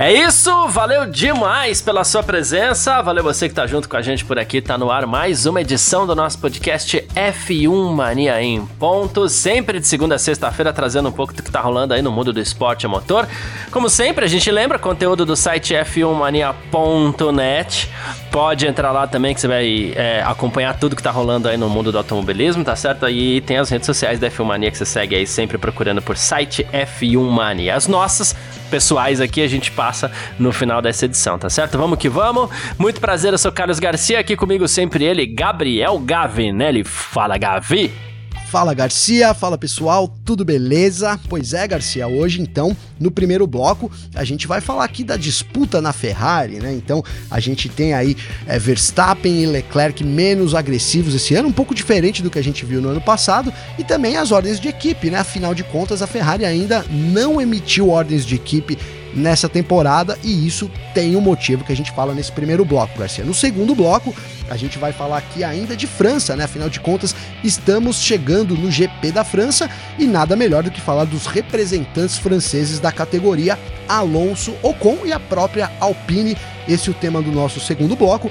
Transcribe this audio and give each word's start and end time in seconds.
É 0.00 0.10
isso, 0.10 0.66
valeu 0.68 1.04
demais 1.04 1.82
pela 1.82 2.02
sua 2.04 2.22
presença, 2.22 3.02
valeu 3.02 3.22
você 3.22 3.50
que 3.50 3.54
tá 3.54 3.66
junto 3.66 3.86
com 3.86 3.98
a 3.98 4.00
gente 4.00 4.24
por 4.24 4.38
aqui, 4.38 4.62
tá 4.62 4.78
no 4.78 4.90
ar 4.90 5.06
mais 5.06 5.44
uma 5.44 5.60
edição 5.60 6.06
do 6.06 6.16
nosso 6.16 6.38
podcast 6.38 7.06
F1 7.14 7.92
Mania 7.92 8.40
em 8.40 8.64
ponto, 8.64 9.28
sempre 9.28 9.78
de 9.78 9.86
segunda 9.86 10.14
a 10.14 10.18
sexta-feira 10.18 10.72
trazendo 10.72 11.10
um 11.10 11.12
pouco 11.12 11.34
do 11.34 11.42
que 11.42 11.50
tá 11.50 11.60
rolando 11.60 11.92
aí 11.92 12.00
no 12.00 12.10
mundo 12.10 12.32
do 12.32 12.40
esporte 12.40 12.86
a 12.86 12.88
motor. 12.88 13.28
Como 13.70 13.90
sempre, 13.90 14.24
a 14.24 14.28
gente 14.28 14.50
lembra 14.50 14.78
conteúdo 14.78 15.26
do 15.26 15.36
site 15.36 15.74
f1mania.net, 15.74 17.90
pode 18.32 18.66
entrar 18.66 18.92
lá 18.92 19.06
também 19.06 19.34
que 19.34 19.40
você 19.42 19.48
vai 19.48 19.92
é, 19.94 20.22
acompanhar 20.22 20.78
tudo 20.78 20.96
que 20.96 21.02
tá 21.02 21.10
rolando 21.10 21.46
aí 21.46 21.58
no 21.58 21.68
mundo 21.68 21.92
do 21.92 21.98
automobilismo, 21.98 22.64
tá 22.64 22.74
certo? 22.74 23.06
E 23.06 23.42
tem 23.42 23.58
as 23.58 23.68
redes 23.68 23.84
sociais 23.84 24.18
da 24.18 24.30
F1 24.30 24.44
Mania 24.44 24.70
que 24.70 24.78
você 24.78 24.86
segue 24.86 25.14
aí 25.14 25.26
sempre 25.26 25.58
procurando 25.58 26.00
por 26.00 26.16
site 26.16 26.66
F1 26.72 27.30
Mania. 27.30 27.74
As 27.74 27.86
nossas 27.86 28.34
pessoais 28.70 29.20
aqui 29.20 29.42
a 29.42 29.48
gente 29.48 29.70
passa 29.70 30.10
no 30.38 30.52
final 30.52 30.80
dessa 30.80 31.04
edição, 31.04 31.38
tá 31.38 31.50
certo? 31.50 31.76
Vamos 31.76 31.98
que 31.98 32.08
vamos. 32.08 32.48
Muito 32.78 33.00
prazer, 33.00 33.32
eu 33.32 33.38
sou 33.38 33.52
Carlos 33.52 33.78
Garcia, 33.78 34.18
aqui 34.20 34.36
comigo 34.36 34.66
sempre 34.68 35.04
ele, 35.04 35.26
Gabriel 35.26 35.98
Gavinelli. 35.98 36.84
Fala, 36.84 37.36
Gavi! 37.36 38.09
Fala 38.50 38.74
Garcia, 38.74 39.32
fala 39.32 39.56
pessoal, 39.56 40.12
tudo 40.24 40.44
beleza? 40.44 41.16
Pois 41.28 41.54
é, 41.54 41.68
Garcia, 41.68 42.08
hoje 42.08 42.42
então, 42.42 42.76
no 42.98 43.08
primeiro 43.08 43.46
bloco, 43.46 43.88
a 44.12 44.24
gente 44.24 44.48
vai 44.48 44.60
falar 44.60 44.82
aqui 44.82 45.04
da 45.04 45.16
disputa 45.16 45.80
na 45.80 45.92
Ferrari, 45.92 46.58
né? 46.58 46.72
Então, 46.72 47.00
a 47.30 47.38
gente 47.38 47.68
tem 47.68 47.94
aí 47.94 48.16
é, 48.48 48.58
Verstappen 48.58 49.40
e 49.40 49.46
Leclerc 49.46 50.02
menos 50.02 50.52
agressivos 50.52 51.14
esse 51.14 51.32
ano, 51.36 51.46
um 51.46 51.52
pouco 51.52 51.76
diferente 51.76 52.24
do 52.24 52.28
que 52.28 52.40
a 52.40 52.42
gente 52.42 52.64
viu 52.64 52.82
no 52.82 52.88
ano 52.88 53.00
passado, 53.00 53.52
e 53.78 53.84
também 53.84 54.16
as 54.16 54.32
ordens 54.32 54.58
de 54.58 54.66
equipe, 54.66 55.10
né? 55.10 55.20
Afinal 55.20 55.54
de 55.54 55.62
contas, 55.62 56.02
a 56.02 56.08
Ferrari 56.08 56.44
ainda 56.44 56.84
não 56.90 57.40
emitiu 57.40 57.88
ordens 57.88 58.26
de 58.26 58.34
equipe 58.34 58.76
nessa 59.14 59.48
temporada 59.48 60.18
e 60.22 60.46
isso 60.46 60.70
tem 60.94 61.16
um 61.16 61.20
motivo 61.20 61.64
que 61.64 61.72
a 61.72 61.76
gente 61.76 61.92
fala 61.92 62.14
nesse 62.14 62.32
primeiro 62.32 62.64
bloco, 62.64 62.98
Garcia. 62.98 63.24
No 63.24 63.34
segundo 63.34 63.74
bloco, 63.74 64.14
a 64.48 64.56
gente 64.56 64.78
vai 64.78 64.92
falar 64.92 65.18
aqui 65.18 65.44
ainda 65.44 65.76
de 65.76 65.86
França, 65.86 66.36
né? 66.36 66.44
Afinal 66.44 66.68
de 66.68 66.80
contas, 66.80 67.14
estamos 67.42 67.96
chegando 67.96 68.56
no 68.56 68.70
GP 68.70 69.12
da 69.12 69.24
França 69.24 69.70
e 69.98 70.06
nada 70.06 70.36
melhor 70.36 70.62
do 70.62 70.70
que 70.70 70.80
falar 70.80 71.04
dos 71.04 71.26
representantes 71.26 72.18
franceses 72.18 72.78
da 72.78 72.92
categoria 72.92 73.58
Alonso, 73.88 74.54
Ocon 74.62 74.98
e 75.04 75.12
a 75.12 75.18
própria 75.18 75.70
Alpine. 75.80 76.36
Esse 76.68 76.88
é 76.88 76.92
o 76.92 76.94
tema 76.94 77.20
do 77.20 77.32
nosso 77.32 77.58
segundo 77.58 77.96
bloco. 77.96 78.30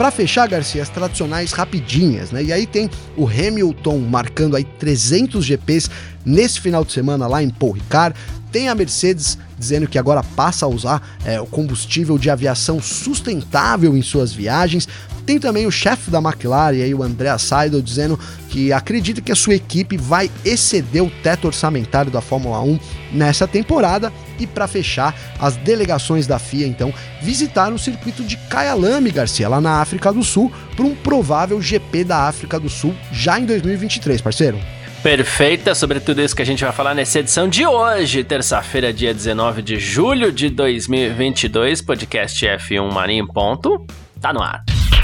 Para 0.00 0.10
fechar, 0.10 0.48
Garcia, 0.48 0.82
as 0.82 0.88
tradicionais 0.88 1.52
rapidinhas, 1.52 2.30
né? 2.30 2.42
E 2.42 2.50
aí 2.54 2.66
tem 2.66 2.88
o 3.18 3.28
Hamilton 3.28 3.98
marcando 3.98 4.56
aí 4.56 4.64
300 4.64 5.44
GPs 5.44 5.90
nesse 6.24 6.58
final 6.58 6.82
de 6.86 6.90
semana 6.90 7.26
lá 7.26 7.42
em 7.42 7.50
Paul 7.50 7.72
Ricard. 7.72 8.18
Tem 8.50 8.70
a 8.70 8.74
Mercedes 8.74 9.36
dizendo 9.58 9.86
que 9.86 9.98
agora 9.98 10.22
passa 10.22 10.64
a 10.64 10.68
usar 10.70 11.06
é, 11.22 11.38
o 11.38 11.44
combustível 11.44 12.16
de 12.16 12.30
aviação 12.30 12.80
sustentável 12.80 13.94
em 13.94 14.00
suas 14.00 14.32
viagens. 14.32 14.88
Tem 15.26 15.38
também 15.38 15.66
o 15.66 15.70
chefe 15.70 16.10
da 16.10 16.18
McLaren, 16.18 16.82
aí, 16.82 16.94
o 16.94 17.02
André 17.02 17.36
Seidel, 17.36 17.82
dizendo 17.82 18.18
que 18.48 18.72
acredita 18.72 19.20
que 19.20 19.30
a 19.30 19.36
sua 19.36 19.54
equipe 19.54 19.98
vai 19.98 20.30
exceder 20.46 21.04
o 21.04 21.10
teto 21.22 21.46
orçamentário 21.46 22.10
da 22.10 22.22
Fórmula 22.22 22.62
1 22.62 22.80
nessa 23.12 23.46
temporada. 23.46 24.10
E 24.40 24.46
para 24.46 24.66
fechar, 24.66 25.14
as 25.38 25.56
delegações 25.56 26.26
da 26.26 26.38
FIA 26.38 26.66
então 26.66 26.92
visitaram 27.20 27.76
o 27.76 27.78
circuito 27.78 28.24
de 28.24 28.36
Kyalami, 28.36 29.10
Garcia, 29.10 29.48
lá 29.48 29.60
na 29.60 29.80
África 29.80 30.12
do 30.12 30.24
Sul, 30.24 30.50
para 30.74 30.84
um 30.84 30.94
provável 30.94 31.60
GP 31.60 32.04
da 32.04 32.26
África 32.26 32.58
do 32.58 32.68
Sul 32.68 32.94
já 33.12 33.38
em 33.38 33.44
2023, 33.44 34.20
parceiro. 34.20 34.58
Perfeita, 35.02 35.74
sobre 35.74 35.98
tudo 35.98 36.20
isso 36.20 36.36
que 36.36 36.42
a 36.42 36.46
gente 36.46 36.62
vai 36.62 36.72
falar 36.72 36.94
nessa 36.94 37.20
edição 37.20 37.48
de 37.48 37.66
hoje, 37.66 38.22
terça-feira, 38.22 38.92
dia 38.92 39.14
19 39.14 39.62
de 39.62 39.78
julho 39.78 40.30
de 40.30 40.50
2022, 40.50 41.80
podcast 41.80 42.46
F1 42.46 42.92
Mania 42.92 43.18
em 43.18 43.26
ponto, 43.26 43.86
tá 44.20 44.32
no 44.32 44.42
ar. 44.42 44.62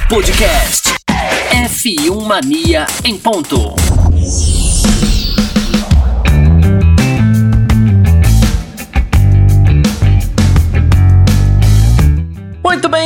Podcast 0.08 0.94
F1 1.50 2.26
Mania 2.26 2.86
em 3.04 3.16
ponto. 3.16 3.74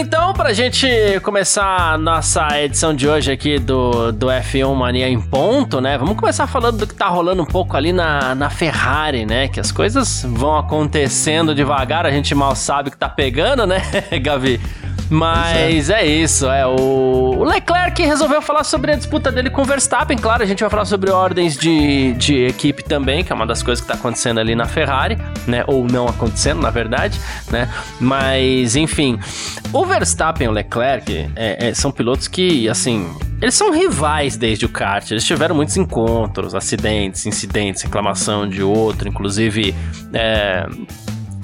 Então, 0.00 0.33
pra 0.33 0.55
gente 0.55 0.88
começar 1.22 1.93
a 1.93 1.99
nossa 1.99 2.59
edição 2.59 2.94
de 2.94 3.06
hoje 3.06 3.31
aqui 3.31 3.59
do, 3.59 4.11
do 4.11 4.28
F1 4.28 4.75
Mania 4.75 5.06
em 5.06 5.21
ponto, 5.21 5.78
né? 5.78 5.99
Vamos 5.99 6.16
começar 6.16 6.47
falando 6.47 6.78
do 6.78 6.87
que 6.87 6.94
tá 6.94 7.06
rolando 7.06 7.43
um 7.43 7.47
pouco 7.47 7.77
ali 7.77 7.93
na, 7.93 8.34
na 8.34 8.49
Ferrari, 8.49 9.27
né? 9.27 9.47
Que 9.49 9.60
as 9.60 9.71
coisas 9.71 10.25
vão 10.27 10.56
acontecendo 10.56 11.55
devagar, 11.55 12.06
a 12.06 12.10
gente 12.10 12.34
mal 12.34 12.56
sabe 12.56 12.91
que 12.91 12.97
tá 12.97 13.10
pegando, 13.10 13.66
né, 13.66 13.83
Gavi? 14.22 14.59
Mas 15.10 15.91
é. 15.91 16.03
é. 16.03 16.06
isso, 16.06 16.48
é. 16.48 16.65
O, 16.65 17.43
Leclerc 17.44 18.00
resolveu 18.03 18.41
falar 18.41 18.62
sobre 18.62 18.93
a 18.93 18.97
disputa 18.97 19.32
dele 19.32 19.50
com 19.50 19.62
o 19.62 19.65
Verstappen. 19.65 20.16
Claro, 20.16 20.43
a 20.43 20.47
gente 20.47 20.60
vai 20.60 20.71
falar 20.71 20.84
sobre 20.84 21.10
ordens 21.10 21.56
de, 21.56 22.12
de 22.12 22.44
equipe 22.44 22.84
também, 22.84 23.25
que 23.25 23.32
é 23.32 23.34
uma 23.34 23.47
das 23.47 23.62
coisas 23.62 23.82
que 23.82 23.88
tá 23.88 23.94
acontecendo 23.94 24.38
ali 24.38 24.54
na 24.54 24.66
Ferrari, 24.66 25.19
né? 25.47 25.65
Ou 25.66 25.84
não 25.84 26.06
acontecendo, 26.06 26.62
na 26.62 26.71
verdade, 26.71 27.21
né? 27.50 27.69
Mas, 27.98 28.76
enfim, 28.76 29.19
o 29.72 29.84
Verstappen 29.84 30.47
e 30.47 30.48
o 30.48 30.53
Leclerc 30.53 31.31
é, 31.34 31.69
é, 31.69 31.75
são 31.75 31.91
pilotos 31.91 32.28
que, 32.28 32.69
assim, 32.69 33.12
eles 33.42 33.54
são 33.54 33.72
rivais 33.72 34.37
desde 34.37 34.65
o 34.65 34.69
kart. 34.69 35.10
Eles 35.10 35.25
tiveram 35.25 35.54
muitos 35.54 35.77
encontros, 35.77 36.54
acidentes, 36.54 37.27
incidentes, 37.27 37.82
reclamação 37.82 38.48
de 38.48 38.62
outro, 38.62 39.09
inclusive. 39.09 39.75
É, 40.12 40.66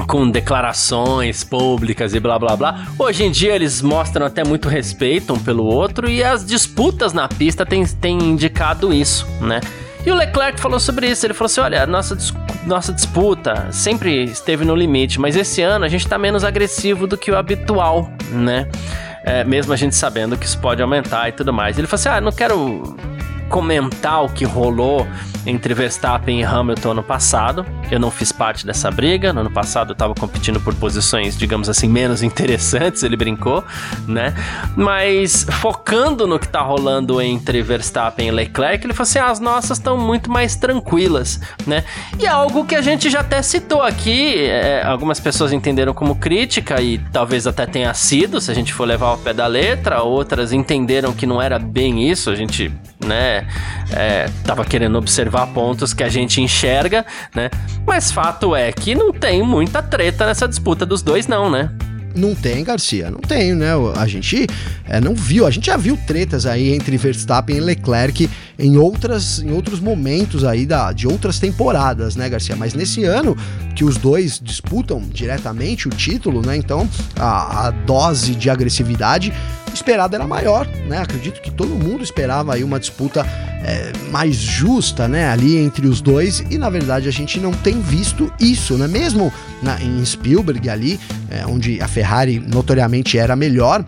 com 0.07 0.31
declarações 0.31 1.43
públicas 1.43 2.15
e 2.15 2.21
blá 2.21 2.39
blá 2.39 2.57
blá. 2.57 2.87
Hoje 2.99 3.25
em 3.25 3.31
dia 3.31 3.55
eles 3.55 3.83
mostram 3.83 4.27
até 4.27 4.45
muito 4.45 4.69
respeito 4.69 5.33
um 5.33 5.39
pelo 5.39 5.65
outro 5.65 6.09
e 6.09 6.23
as 6.23 6.45
disputas 6.45 7.13
na 7.13 7.29
pista 7.29 7.67
têm, 7.67 7.85
indicado 8.23 8.93
isso, 8.93 9.27
né? 9.41 9.61
E 10.05 10.11
o 10.11 10.15
Leclerc 10.15 10.61
falou 10.61 10.79
sobre 10.79 11.09
isso. 11.09 11.27
Ele 11.27 11.35
falou 11.35 11.47
assim: 11.47 11.61
olha, 11.61 11.87
nossa, 11.87 12.17
nossa 12.65 12.93
disputa 12.93 13.69
sempre 13.73 14.25
esteve 14.25 14.65
no 14.65 14.75
limite, 14.75 15.21
mas 15.21 15.35
esse 15.35 15.63
ano 15.63 15.85
a 15.85 15.89
gente 15.89 16.05
está 16.05 16.17
menos 16.17 16.45
agressivo 16.45 17.07
do 17.07 17.19
que 17.19 17.31
o 17.31 17.37
habitual, 17.37 18.09
né? 18.31 18.69
É, 19.25 19.43
mesmo 19.43 19.73
a 19.73 19.77
gente 19.77 19.97
sabendo 19.97 20.37
que 20.37 20.47
isso 20.47 20.59
pode 20.61 20.81
aumentar 20.81 21.29
e 21.29 21.33
tudo 21.33 21.53
mais. 21.53 21.77
Ele 21.77 21.89
falou 21.89 22.01
assim: 22.01 22.09
ah, 22.09 22.21
não 22.21 22.31
quero 22.31 22.97
comentar 23.49 24.25
o 24.25 24.29
que 24.29 24.45
rolou 24.45 25.07
entre 25.47 25.73
Verstappen 25.73 26.41
e 26.41 26.45
Hamilton 26.45 26.95
no 26.95 27.03
passado. 27.03 27.65
Eu 27.91 28.01
não 28.01 28.11
fiz 28.11 28.33
parte 28.33 28.67
dessa 28.67 28.91
briga. 28.91 29.33
No 29.33 29.41
ano 29.41 29.51
passado 29.51 29.91
eu 29.91 29.93
estava 29.93 30.15
competindo 30.15 30.61
por 30.61 30.75
posições, 30.75 31.37
digamos 31.37 31.69
assim, 31.69 31.89
menos 31.89 32.23
interessantes, 32.25 33.03
ele 33.03 33.17
brincou, 33.17 33.65
né? 34.07 34.35
Mas 34.77 35.47
focando 35.61 36.27
no 36.27 36.39
que 36.39 36.47
está 36.47 36.61
rolando 36.61 37.21
entre 37.21 37.63
Verstappen 37.63 38.29
e 38.29 38.31
Leclerc, 38.31 38.85
ele 38.85 38.93
falou 38.93 39.09
assim: 39.09 39.19
ah, 39.19 39.31
as 39.31 39.41
nossas 39.41 39.79
estão 39.79 39.97
muito 39.97 40.31
mais 40.31 40.57
tranquilas, 40.57 41.41
né? 41.67 41.85
E 42.19 42.27
é 42.27 42.29
algo 42.29 42.65
que 42.65 42.75
a 42.75 42.83
gente 42.83 43.09
já 43.09 43.21
até 43.21 43.41
citou 43.43 43.83
aqui, 43.83 44.37
é, 44.37 44.83
algumas 44.85 45.21
pessoas 45.21 45.53
entenderam 45.53 45.95
como 45.95 46.17
crítica 46.17 46.81
e 46.81 46.99
talvez 47.13 47.47
até 47.47 47.67
tenha 47.67 47.93
sido, 47.95 48.41
se 48.41 48.51
a 48.51 48.55
gente 48.55 48.73
for 48.73 48.87
levar 48.87 49.09
ao 49.09 49.19
pé 49.19 49.33
da 49.33 49.47
letra, 49.47 50.03
outras 50.03 50.53
entenderam 50.53 51.13
que 51.13 51.27
não 51.27 51.41
era 51.41 51.59
bem 51.59 52.09
isso, 52.09 52.31
a 52.31 52.35
gente, 52.35 52.73
né, 53.07 53.47
é, 53.91 54.29
tava 54.45 54.65
querendo 54.65 54.99
observar 54.99 55.47
pontos 55.49 55.95
que 55.95 56.03
a 56.03 56.09
gente 56.09 56.41
enxerga, 56.41 57.07
né? 57.35 57.51
Mas 57.87 58.11
fato 58.11 58.55
é 58.55 58.73
que 58.73 58.95
não 58.95 59.13
tem 59.13 59.43
muita 59.43 59.83
treta 59.83 60.27
nessa 60.27 60.47
disputa 60.47 60.85
dos 60.85 61.03
dois, 61.03 61.27
não, 61.27 61.49
né? 61.49 61.71
Não 62.17 62.35
tem, 62.35 62.65
Garcia, 62.65 63.11
não 63.11 63.21
tem, 63.21 63.55
né? 63.55 63.73
A 63.95 64.07
gente 64.07 64.47
é, 64.89 64.99
não 65.01 65.15
viu, 65.15 65.47
a 65.47 65.51
gente 65.51 65.67
já 65.67 65.77
viu 65.77 65.99
tretas 66.07 66.47
aí 66.47 66.73
entre 66.73 66.97
Verstappen 66.97 67.59
e 67.59 67.61
Leclerc 67.61 68.31
em, 68.59 68.79
outras, 68.79 69.41
em 69.41 69.53
outros 69.53 69.81
momentos 69.81 70.43
aí 70.43 70.65
da, 70.65 70.93
de 70.93 71.07
outras 71.07 71.39
temporadas, 71.39 72.17
né, 72.17 72.27
Garcia? 72.29 72.57
Mas 72.57 72.73
nesse 72.73 73.05
ano 73.05 73.37
que 73.75 73.85
os 73.85 73.99
dois 73.99 74.41
disputam 74.43 75.03
diretamente 75.13 75.89
o 75.89 75.91
título, 75.91 76.41
né? 76.41 76.57
Então 76.57 76.89
a, 77.17 77.67
a 77.67 77.71
dose 77.71 78.35
de 78.35 78.49
agressividade 78.49 79.33
esperada 79.77 80.17
era 80.17 80.27
maior, 80.27 80.67
né? 80.89 80.99
Acredito 80.99 81.41
que 81.41 81.51
todo 81.51 81.69
mundo 81.69 82.03
esperava 82.03 82.55
aí 82.55 82.65
uma 82.65 82.81
disputa 82.81 83.25
é, 83.63 83.93
mais 84.11 84.37
justa, 84.37 85.07
né? 85.07 85.29
Ali 85.29 85.57
entre 85.57 85.87
os 85.87 86.01
dois 86.01 86.41
e 86.51 86.59
na 86.59 86.71
verdade 86.71 87.09
a 87.09 87.13
gente 87.13 87.39
não 87.39 87.53
tem 87.53 87.81
visto 87.81 88.33
isso, 88.41 88.77
né? 88.77 88.89
Mesmo 88.89 89.33
na, 89.63 89.81
em 89.81 90.05
Spielberg 90.05 90.69
ali, 90.69 90.99
é, 91.31 91.47
onde 91.47 91.81
a 91.81 91.89
Ferrari 91.89 92.39
notoriamente 92.41 93.19
era 93.19 93.37
melhor, 93.37 93.85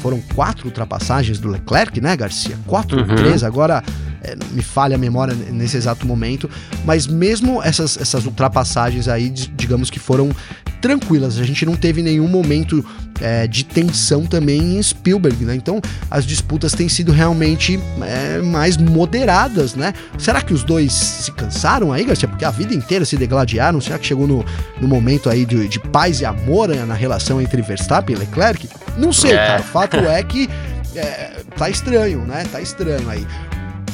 foram 0.00 0.20
quatro 0.34 0.66
ultrapassagens 0.66 1.38
do 1.38 1.48
Leclerc, 1.48 2.00
né, 2.00 2.16
Garcia? 2.16 2.56
Quatro, 2.66 2.98
uhum. 2.98 3.14
três. 3.16 3.44
Agora 3.44 3.82
é, 4.22 4.34
me 4.52 4.62
falha 4.62 4.96
a 4.96 4.98
memória 4.98 5.34
nesse 5.34 5.76
exato 5.76 6.06
momento, 6.06 6.48
mas 6.84 7.06
mesmo 7.06 7.62
essas, 7.62 7.96
essas 7.98 8.26
ultrapassagens 8.26 9.08
aí, 9.08 9.30
digamos 9.30 9.90
que 9.90 9.98
foram 9.98 10.30
tranquilas, 10.80 11.38
a 11.38 11.44
gente 11.44 11.64
não 11.66 11.76
teve 11.76 12.02
nenhum 12.02 12.26
momento 12.26 12.84
é, 13.20 13.46
de 13.46 13.64
tensão 13.64 14.24
também 14.24 14.76
em 14.76 14.82
Spielberg, 14.82 15.44
né? 15.44 15.54
Então 15.54 15.80
as 16.10 16.24
disputas 16.24 16.72
têm 16.72 16.88
sido 16.88 17.12
realmente 17.12 17.78
é, 18.02 18.38
mais 18.38 18.76
moderadas, 18.76 19.74
né? 19.74 19.92
Será 20.18 20.40
que 20.40 20.52
os 20.52 20.64
dois 20.64 20.92
se 20.92 21.32
cansaram 21.32 21.92
aí, 21.92 22.04
Garcia? 22.04 22.28
Porque 22.28 22.44
a 22.44 22.50
vida 22.50 22.74
inteira 22.74 23.04
se 23.04 23.16
degladiaram, 23.16 23.80
será 23.80 23.98
que 23.98 24.06
chegou 24.06 24.26
no, 24.26 24.44
no 24.80 24.88
momento 24.88 25.28
aí 25.28 25.44
de, 25.44 25.68
de 25.68 25.78
paz 25.78 26.20
e 26.20 26.24
amor 26.24 26.68
né, 26.68 26.84
na 26.84 26.94
relação 26.94 27.40
entre 27.40 27.60
Verstappen 27.62 28.16
e 28.16 28.18
Leclerc? 28.18 28.68
Não 28.96 29.12
sei, 29.12 29.32
é. 29.32 29.36
cara, 29.36 29.60
o 29.60 29.64
fato 29.64 29.96
é 29.96 30.22
que 30.22 30.48
é, 30.94 31.42
tá 31.56 31.68
estranho, 31.68 32.24
né? 32.24 32.44
Tá 32.50 32.60
estranho 32.60 33.08
aí. 33.08 33.26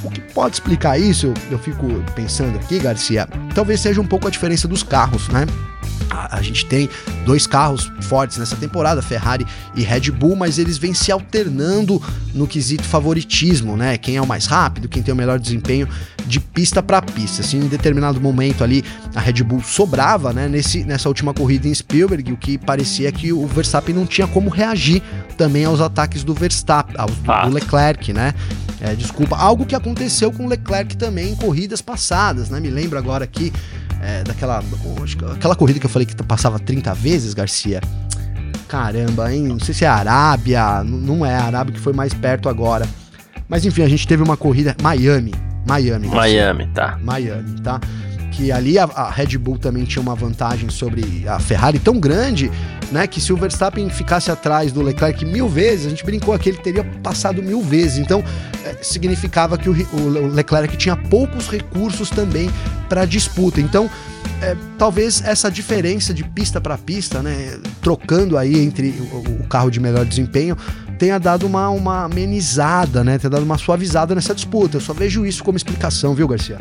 O 0.03 0.11
que 0.11 0.21
pode 0.21 0.55
explicar 0.55 1.01
isso, 1.01 1.33
eu 1.51 1.59
fico 1.59 1.87
pensando 2.15 2.57
aqui, 2.57 2.79
Garcia, 2.79 3.27
talvez 3.55 3.81
seja 3.81 4.01
um 4.01 4.07
pouco 4.07 4.29
a 4.29 4.31
diferença 4.31 4.69
dos 4.69 4.83
carros, 4.83 5.29
né? 5.29 5.47
A, 6.11 6.41
gente 6.41 6.65
tem 6.67 6.89
dois 7.25 7.47
carros 7.47 7.91
fortes 8.03 8.39
nessa 8.39 8.57
temporada, 8.57 9.03
Ferrari 9.03 9.47
e 9.75 9.83
Red 9.83 10.11
Bull, 10.11 10.37
mas 10.37 10.59
eles 10.59 10.79
vêm 10.79 10.95
se 10.95 11.13
alternando 11.13 12.03
no 12.33 12.47
quesito 12.47 12.85
favoritismo, 12.85 13.77
né? 13.77 13.99
Quem 13.99 14.17
é 14.17 14.23
o 14.23 14.27
mais 14.27 14.47
rápido, 14.47 14.89
quem 14.89 15.03
tem 15.03 15.13
o 15.13 15.17
melhor 15.17 15.39
desempenho 15.39 15.89
de 16.27 16.41
pista 16.41 16.83
para 16.83 17.03
pista. 17.03 17.43
Assim, 17.43 17.59
em 17.59 17.69
determinado 17.69 18.21
momento 18.21 18.65
ali, 18.65 18.85
a 19.15 19.21
Red 19.21 19.43
Bull 19.43 19.63
sobrava, 19.63 20.33
né? 20.33 20.49
Nesse, 20.49 20.85
nessa 20.85 21.09
última 21.09 21.35
corrida 21.35 21.69
em 21.69 21.75
Spielberg, 21.75 22.33
o 22.33 22.37
que 22.37 22.57
parecia 22.59 23.11
que 23.13 23.33
o 23.33 23.47
Verstappen 23.47 23.95
não 23.95 24.07
tinha 24.07 24.27
como 24.27 24.51
reagir 24.51 25.03
também 25.37 25.65
aos 25.65 25.81
ataques 25.81 26.25
do 26.25 26.35
Verstappen, 26.35 26.95
aos, 26.99 27.13
ah. 27.27 27.47
do 27.47 27.55
Leclerc, 27.55 28.13
né? 28.13 28.35
É, 28.81 28.95
desculpa, 28.95 29.37
algo 29.37 29.65
que 29.65 29.75
aconteceu 29.75 30.31
com 30.31 30.45
o 30.45 30.49
Leclerc 30.49 30.97
também 30.97 31.33
em 31.33 31.37
corridas 31.37 31.81
passadas, 31.81 32.51
né? 32.51 32.61
Me 32.61 32.71
lembro 32.71 32.99
agora 32.99 33.25
aqui 33.25 33.53
é, 34.03 34.23
daquela 34.23 34.63
aquela 35.35 35.57
corrida 35.57 35.79
que 35.81 35.87
eu 35.87 35.91
falei 35.91 36.07
que 36.07 36.15
passava 36.23 36.59
30 36.59 36.95
vezes, 36.95 37.35
Garcia. 37.35 37.81
Caramba, 38.69 39.33
hein? 39.33 39.45
Não 39.45 39.59
sei 39.61 39.75
se 39.75 39.85
é 39.85 39.89
Arábia, 39.89 40.83
não 40.85 41.25
é 41.25 41.37
a 41.37 41.45
Arábia 41.45 41.75
que 41.75 41.81
foi 41.81 41.93
mais 41.93 42.13
perto 42.13 42.49
agora. 42.49 42.87
Mas 43.49 43.65
enfim, 43.65 43.83
a 43.83 43.89
gente 43.89 44.07
teve 44.07 44.23
uma 44.23 44.37
corrida 44.37 44.77
Miami, 44.83 45.33
Miami. 45.67 46.09
Garcia. 46.09 46.53
Miami, 46.53 46.67
tá. 46.75 46.99
Miami, 47.01 47.61
tá? 47.61 47.81
Que 48.37 48.53
ali 48.53 48.79
a, 48.79 48.85
a, 48.85 49.11
Red 49.11 49.39
Bull 49.39 49.57
também 49.57 49.85
tinha 49.85 50.03
uma 50.03 50.15
vantagem 50.15 50.69
sobre 50.69 51.27
a 51.27 51.41
Ferrari 51.41 51.79
tão 51.79 51.99
grande, 51.99 52.51
né, 52.93 53.07
que 53.07 53.19
se 53.19 53.33
o 53.33 53.37
Verstappen 53.37 53.89
ficasse 53.89 54.31
atrás 54.31 54.71
do 54.73 54.83
Leclerc 54.83 55.25
mil 55.25 55.49
vezes, 55.49 55.87
a 55.87 55.89
gente 55.89 56.05
brincou 56.05 56.35
aqui, 56.35 56.51
ele 56.51 56.59
teria 56.59 56.85
passado 57.03 57.43
mil 57.43 57.63
vezes. 57.63 57.97
Então, 57.97 58.23
é, 58.63 58.77
significava 58.83 59.57
que 59.57 59.71
o, 59.71 59.73
o, 59.73 60.27
Leclerc 60.29 60.77
tinha 60.77 60.95
poucos 60.95 61.49
recursos 61.49 62.11
também 62.11 62.51
para 62.91 63.07
disputa. 63.07 63.59
Então, 63.59 63.91
é, 64.43 64.55
talvez 64.77 65.23
essa 65.25 65.51
diferença 65.51 66.13
de 66.13 66.23
pista 66.23 66.61
para 66.61 66.77
pista, 66.77 67.23
né, 67.23 67.59
trocando 67.81 68.37
aí 68.37 68.61
entre 68.61 68.89
o, 69.13 69.45
o 69.45 69.47
carro 69.49 69.71
de 69.71 69.81
melhor 69.81 70.05
desempenho, 70.05 70.59
tenha 70.99 71.19
dado 71.19 71.47
uma, 71.47 71.69
uma 71.71 72.05
amenizada, 72.05 73.05
né? 73.05 73.19
Tenha 73.19 73.31
dado 73.31 73.43
uma 73.43 73.59
suavizada 73.59 74.15
nessa 74.15 74.35
disputa. 74.35 74.77
Eu 74.77 74.81
só 74.81 74.93
vejo 74.93 75.25
isso 75.25 75.45
como 75.45 75.57
explicação, 75.57 76.15
viu, 76.15 76.27
Garcia? 76.27 76.59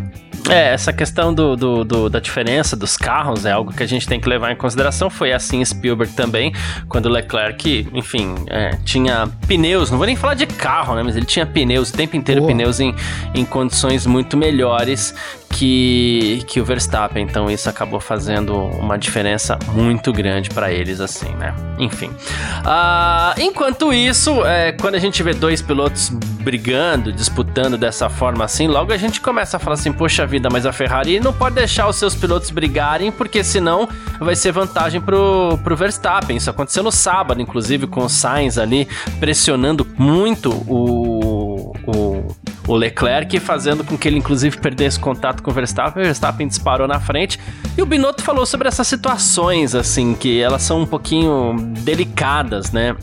É, 0.49 0.73
essa 0.73 0.93
questão 0.93 1.33
do, 1.33 1.55
do, 1.55 1.83
do, 1.83 2.09
da 2.09 2.19
diferença 2.19 2.75
dos 2.75 2.95
carros 2.95 3.45
é 3.45 3.51
algo 3.51 3.73
que 3.73 3.81
a 3.81 3.85
gente 3.87 4.07
tem 4.07 4.19
que 4.19 4.29
levar 4.29 4.51
em 4.51 4.55
consideração. 4.55 5.09
Foi 5.09 5.33
assim 5.33 5.63
Spielberg 5.65 6.13
também, 6.13 6.53
quando 6.87 7.09
Leclerc, 7.09 7.87
enfim, 7.93 8.35
é, 8.47 8.77
tinha 8.83 9.27
pneus, 9.47 9.89
não 9.89 9.97
vou 9.97 10.05
nem 10.05 10.15
falar 10.15 10.35
de 10.35 10.45
carro, 10.45 10.95
né? 10.95 11.01
Mas 11.01 11.15
ele 11.15 11.25
tinha 11.25 11.45
pneus 11.45 11.89
o 11.89 11.93
tempo 11.93 12.15
inteiro, 12.15 12.41
Boa. 12.41 12.53
pneus 12.53 12.79
em, 12.79 12.93
em 13.33 13.43
condições 13.43 14.05
muito 14.05 14.37
melhores 14.37 15.15
que, 15.55 16.43
que 16.47 16.59
o 16.59 16.65
Verstappen. 16.65 17.23
Então 17.23 17.49
isso 17.49 17.69
acabou 17.69 17.99
fazendo 17.99 18.53
uma 18.55 18.97
diferença 18.97 19.57
muito 19.71 20.11
grande 20.11 20.49
para 20.49 20.71
eles, 20.71 20.99
assim, 20.99 21.33
né? 21.35 21.55
Enfim. 21.79 22.07
Uh, 22.07 23.39
enquanto 23.39 23.93
isso, 23.93 24.45
é, 24.45 24.73
quando 24.73 24.95
a 24.95 24.99
gente 24.99 25.23
vê 25.23 25.33
dois 25.33 25.61
pilotos 25.61 26.09
brigando, 26.09 27.11
disputando 27.11 27.77
dessa 27.77 28.09
forma 28.09 28.43
assim, 28.43 28.67
logo 28.67 28.91
a 28.91 28.97
gente 28.97 29.21
começa 29.21 29.55
a 29.57 29.59
falar 29.59 29.75
assim: 29.75 29.93
poxa 29.93 30.25
vida, 30.25 30.49
mas 30.51 30.65
a 30.65 30.73
Ferrari 30.73 31.19
não 31.19 31.31
pode 31.31 31.55
deixar 31.55 31.87
os 31.87 31.95
seus 31.95 32.13
pilotos 32.13 32.51
brigarem, 32.51 33.11
porque 33.11 33.43
senão 33.43 33.87
vai 34.19 34.35
ser 34.35 34.51
vantagem 34.51 34.99
pro, 34.99 35.57
pro 35.63 35.75
Verstappen. 35.75 36.35
Isso 36.35 36.49
aconteceu 36.49 36.83
no 36.83 36.91
sábado, 36.91 37.41
inclusive, 37.41 37.87
com 37.87 38.01
o 38.01 38.09
Sainz 38.09 38.57
ali 38.57 38.87
pressionando 39.19 39.87
muito 39.97 40.51
o, 40.67 41.73
o, 41.87 42.14
o 42.67 42.75
Leclerc, 42.75 43.39
fazendo 43.39 43.83
com 43.83 43.97
que 43.97 44.07
ele, 44.07 44.17
inclusive, 44.17 44.57
perdesse 44.57 44.99
contato 44.99 45.43
com 45.43 45.51
o 45.51 45.53
Verstappen. 45.53 46.01
O 46.01 46.05
Verstappen 46.05 46.47
disparou 46.47 46.87
na 46.87 46.99
frente. 46.99 47.39
E 47.77 47.81
o 47.81 47.85
Binotto 47.85 48.23
falou 48.23 48.45
sobre 48.45 48.67
essas 48.67 48.87
situações, 48.87 49.75
assim, 49.75 50.15
que 50.15 50.41
elas 50.41 50.61
são 50.61 50.81
um 50.81 50.85
pouquinho 50.85 51.55
delicadas, 51.83 52.71
né? 52.71 52.95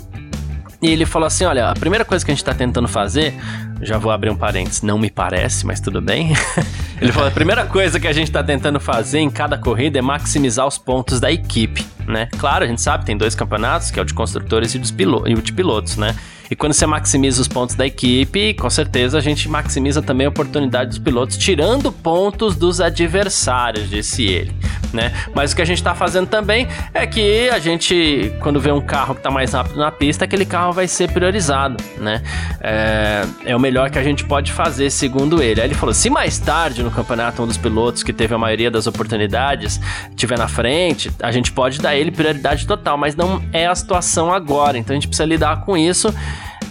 E 0.81 0.89
ele 0.91 1.07
falou 1.07 1.27
assim: 1.27 1.45
olha, 1.45 1.69
a 1.69 1.75
primeira 1.75 2.05
coisa 2.05 2.25
que 2.25 2.31
a 2.31 2.35
gente 2.35 2.45
tá 2.45 2.53
tentando 2.53 2.89
fazer, 2.89 3.35
já 3.83 3.99
vou 3.99 4.13
abrir 4.13 4.31
um 4.31 4.37
parênteses, 4.37 4.83
não 4.83 4.99
me 4.99 5.11
parece, 5.11 5.67
mas 5.67 5.81
tudo 5.81 6.01
bem. 6.01 6.33
ele 7.01 7.13
falou: 7.13 7.29
a 7.29 7.33
primeira 7.33 7.67
coisa 7.67 7.99
que 7.99 8.07
a 8.07 8.13
gente 8.13 8.31
tá 8.31 8.43
tentando 8.43 8.79
fazer 8.79 9.19
em 9.19 9.29
cada 9.29 9.59
corrida 9.59 9.99
é 9.99 10.03
maximizar 10.03 10.67
os 10.67 10.79
pontos 10.79 11.19
da 11.19 11.31
equipe, 11.31 11.85
né? 12.07 12.29
Claro, 12.39 12.65
a 12.65 12.69
gente 12.69 12.81
sabe, 12.81 13.05
tem 13.05 13.17
dois 13.17 13.35
campeonatos, 13.35 13.91
que 13.91 13.99
é 13.99 14.03
o 14.03 14.05
de 14.05 14.15
construtores 14.15 14.75
e 14.75 14.79
o 14.79 15.43
de 15.43 15.53
pilotos, 15.53 15.97
né? 15.97 16.15
E 16.53 16.55
quando 16.55 16.75
você 16.75 16.85
maximiza 16.85 17.41
os 17.41 17.49
pontos 17.49 17.75
da 17.75 17.87
equipe, 17.87 18.53
com 18.53 18.69
certeza 18.69 19.17
a 19.17 19.23
gente 19.23 19.49
maximiza 19.49 20.03
também 20.03 20.27
a 20.27 20.29
oportunidade 20.29 20.91
dos 20.91 20.99
pilotos, 20.99 21.39
tirando 21.39 21.91
pontos 21.91 22.55
dos 22.57 22.79
adversários, 22.79 23.89
disse 23.89 24.25
ele, 24.27 24.53
né? 24.93 25.15
Mas 25.35 25.53
o 25.53 25.57
que 25.57 25.63
a 25.63 25.65
gente 25.65 25.79
está 25.79 25.95
fazendo 25.95 26.27
também 26.27 26.69
é 26.93 27.07
que 27.07 27.49
a 27.49 27.59
gente, 27.59 28.35
quando 28.41 28.61
vê 28.61 28.71
um 28.71 28.83
carro 28.83 29.15
que 29.15 29.21
está 29.21 29.31
mais 29.31 29.55
rápido 29.55 29.79
na 29.79 29.91
pista, 29.91 30.27
aquele 30.27 30.45
carro 30.45 30.75
vai 30.75 30.87
ser 30.87 31.11
priorizado, 31.11 31.83
né? 31.97 32.23
É, 32.61 33.25
é 33.47 33.57
o 33.57 33.59
melhor 33.59 33.72
que 33.91 33.99
a 33.99 34.03
gente 34.03 34.25
pode 34.25 34.53
fazer, 34.53 34.91
segundo 34.91 35.43
ele. 35.43 35.61
Aí 35.61 35.67
ele 35.67 35.75
falou: 35.75 35.95
se 35.95 36.09
mais 36.11 36.39
tarde 36.39 36.83
no 36.83 36.91
campeonato 36.91 37.43
um 37.43 37.47
dos 37.47 37.57
pilotos 37.57 38.03
que 38.03 38.13
teve 38.13 38.35
a 38.35 38.39
maioria 38.39 38.71
das 38.71 38.87
oportunidades 38.87 39.81
tiver 40.15 40.39
na 40.39 40.49
frente, 40.49 41.11
a 41.21 41.33
gente 41.33 41.53
pode 41.53 41.81
dar 41.81 41.95
ele 41.95 42.11
prioridade 42.11 42.67
total, 42.67 42.97
mas 42.97 43.15
não 43.15 43.43
é 43.53 43.67
a 43.67 43.75
situação 43.75 44.33
agora, 44.33 44.79
então 44.79 44.95
a 44.95 44.97
gente 44.97 45.09
precisa 45.09 45.27
lidar 45.27 45.61
com 45.65 45.77
isso 45.77 46.13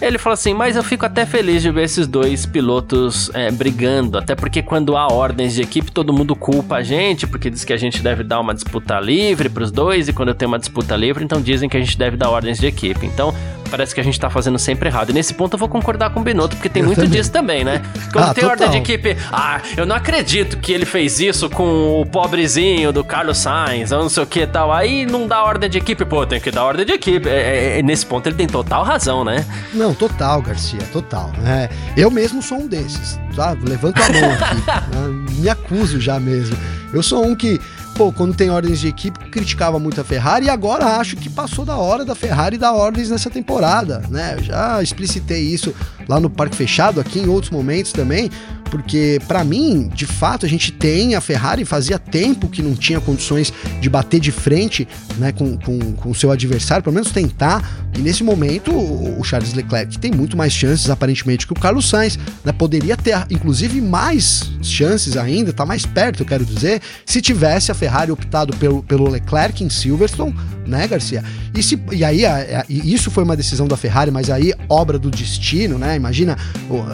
ele 0.02 0.18
falou 0.18 0.34
assim: 0.34 0.52
Mas 0.52 0.74
eu 0.74 0.82
fico 0.82 1.06
até 1.06 1.24
feliz 1.24 1.62
de 1.62 1.70
ver 1.70 1.84
esses 1.84 2.08
dois 2.08 2.44
pilotos 2.44 3.30
é, 3.32 3.50
brigando. 3.52 4.18
Até 4.18 4.34
porque 4.34 4.60
quando 4.60 4.96
há 4.96 5.06
ordens 5.06 5.54
de 5.54 5.62
equipe, 5.62 5.92
todo 5.92 6.12
mundo 6.12 6.34
culpa 6.34 6.76
a 6.76 6.82
gente, 6.82 7.26
porque 7.26 7.48
diz 7.48 7.64
que 7.64 7.72
a 7.72 7.76
gente 7.76 8.02
deve 8.02 8.24
dar 8.24 8.40
uma 8.40 8.52
disputa 8.52 8.98
livre 8.98 9.48
para 9.48 9.62
os 9.62 9.70
dois. 9.70 10.08
E 10.08 10.12
quando 10.12 10.34
tem 10.34 10.48
uma 10.48 10.58
disputa 10.58 10.96
livre, 10.96 11.22
então 11.24 11.40
dizem 11.40 11.68
que 11.68 11.76
a 11.76 11.80
gente 11.80 11.96
deve 11.96 12.16
dar 12.16 12.30
ordens 12.30 12.58
de 12.58 12.66
equipe. 12.66 13.06
Então 13.06 13.32
parece 13.72 13.94
que 13.94 14.00
a 14.02 14.04
gente 14.04 14.20
tá 14.20 14.28
fazendo 14.28 14.58
sempre 14.58 14.90
errado. 14.90 15.08
E 15.08 15.12
nesse 15.14 15.32
ponto 15.32 15.54
eu 15.54 15.58
vou 15.58 15.66
concordar 15.66 16.10
com 16.10 16.20
o 16.20 16.22
Binotto, 16.22 16.56
porque 16.56 16.68
tem 16.68 16.82
eu 16.82 16.86
muito 16.86 17.00
também. 17.00 17.18
disso 17.18 17.32
também, 17.32 17.64
né? 17.64 17.80
Quando 18.12 18.26
ah, 18.26 18.34
tem 18.34 18.44
total. 18.44 18.50
ordem 18.50 18.70
de 18.70 18.76
equipe, 18.76 19.16
ah, 19.32 19.62
eu 19.74 19.86
não 19.86 19.96
acredito 19.96 20.58
que 20.58 20.70
ele 20.72 20.84
fez 20.84 21.18
isso 21.18 21.48
com 21.48 21.98
o 21.98 22.04
pobrezinho 22.04 22.92
do 22.92 23.02
Carlos 23.02 23.38
Sainz, 23.38 23.90
ou 23.90 24.02
não 24.02 24.10
sei 24.10 24.22
o 24.22 24.26
que 24.26 24.46
tal. 24.46 24.70
Aí 24.70 25.06
não 25.06 25.26
dá 25.26 25.42
ordem 25.42 25.70
de 25.70 25.78
equipe, 25.78 26.04
pô, 26.04 26.26
tem 26.26 26.38
que 26.38 26.50
dar 26.50 26.64
ordem 26.64 26.84
de 26.84 26.92
equipe. 26.92 27.26
É, 27.26 27.32
é, 27.32 27.78
é 27.78 27.82
nesse 27.82 28.04
ponto 28.04 28.26
ele 28.26 28.36
tem 28.36 28.46
total 28.46 28.84
razão, 28.84 29.24
né? 29.24 29.46
Não, 29.72 29.94
total, 29.94 30.42
Garcia, 30.42 30.82
total. 30.92 31.32
É, 31.46 31.70
eu 31.96 32.10
mesmo 32.10 32.42
sou 32.42 32.58
um 32.58 32.68
desses, 32.68 33.18
tá? 33.34 33.56
Levanto 33.62 33.98
a 34.02 34.08
mão 34.12 34.30
aqui. 34.32 35.32
Me 35.40 35.48
acuso 35.48 35.98
já 35.98 36.20
mesmo. 36.20 36.56
Eu 36.92 37.02
sou 37.02 37.24
um 37.24 37.34
que 37.34 37.58
pô, 37.94 38.12
quando 38.12 38.34
tem 38.34 38.50
ordens 38.50 38.80
de 38.80 38.88
equipe, 38.88 39.18
criticava 39.30 39.78
muito 39.78 40.00
a 40.00 40.04
Ferrari 40.04 40.46
e 40.46 40.50
agora 40.50 40.96
acho 40.96 41.16
que 41.16 41.28
passou 41.28 41.64
da 41.64 41.76
hora 41.76 42.04
da 42.04 42.14
Ferrari 42.14 42.56
dar 42.58 42.72
ordens 42.72 43.10
nessa 43.10 43.30
temporada, 43.30 44.02
né? 44.08 44.36
Eu 44.38 44.42
já 44.42 44.82
explicitei 44.82 45.42
isso 45.42 45.74
lá 46.08 46.20
no 46.20 46.30
Parque 46.30 46.56
Fechado, 46.56 47.00
aqui 47.00 47.18
em 47.18 47.28
outros 47.28 47.50
momentos 47.50 47.92
também, 47.92 48.30
porque 48.72 49.20
para 49.28 49.44
mim, 49.44 49.90
de 49.94 50.06
fato, 50.06 50.46
a 50.46 50.48
gente 50.48 50.72
tem 50.72 51.14
a 51.14 51.20
Ferrari 51.20 51.62
fazia 51.62 51.98
tempo 51.98 52.48
que 52.48 52.62
não 52.62 52.74
tinha 52.74 53.00
condições 53.02 53.52
de 53.80 53.90
bater 53.90 54.18
de 54.18 54.32
frente, 54.32 54.88
né, 55.18 55.30
com, 55.30 55.58
com, 55.58 55.92
com 55.92 56.10
o 56.10 56.14
seu 56.14 56.30
adversário, 56.30 56.82
pelo 56.82 56.94
menos 56.94 57.10
tentar. 57.10 57.86
E 57.94 57.98
nesse 57.98 58.24
momento, 58.24 58.72
o 58.74 59.22
Charles 59.22 59.52
Leclerc 59.52 59.98
tem 59.98 60.10
muito 60.10 60.38
mais 60.38 60.54
chances, 60.54 60.88
aparentemente, 60.88 61.46
que 61.46 61.52
o 61.52 61.56
Carlos 61.56 61.86
Sainz, 61.86 62.18
né, 62.42 62.50
poderia 62.50 62.96
ter, 62.96 63.14
inclusive, 63.30 63.78
mais 63.80 64.50
chances 64.62 65.18
ainda, 65.18 65.52
tá 65.52 65.66
mais 65.66 65.84
perto, 65.84 66.22
eu 66.22 66.26
quero 66.26 66.42
dizer, 66.42 66.80
se 67.04 67.20
tivesse 67.20 67.70
a 67.70 67.74
Ferrari 67.74 68.10
optado 68.10 68.56
pelo, 68.56 68.82
pelo 68.82 69.06
Leclerc 69.10 69.62
em 69.62 69.68
Silverstone, 69.68 70.34
né, 70.66 70.88
Garcia? 70.88 71.22
E, 71.54 71.62
se, 71.62 71.78
e 71.92 72.02
aí, 72.02 72.24
a, 72.24 72.36
a, 72.60 72.64
isso 72.68 73.10
foi 73.10 73.24
uma 73.24 73.36
decisão 73.36 73.68
da 73.68 73.76
Ferrari, 73.76 74.10
mas 74.10 74.30
aí, 74.30 74.54
obra 74.68 74.98
do 74.98 75.10
destino, 75.10 75.76
né? 75.76 75.91
Imagina, 75.96 76.36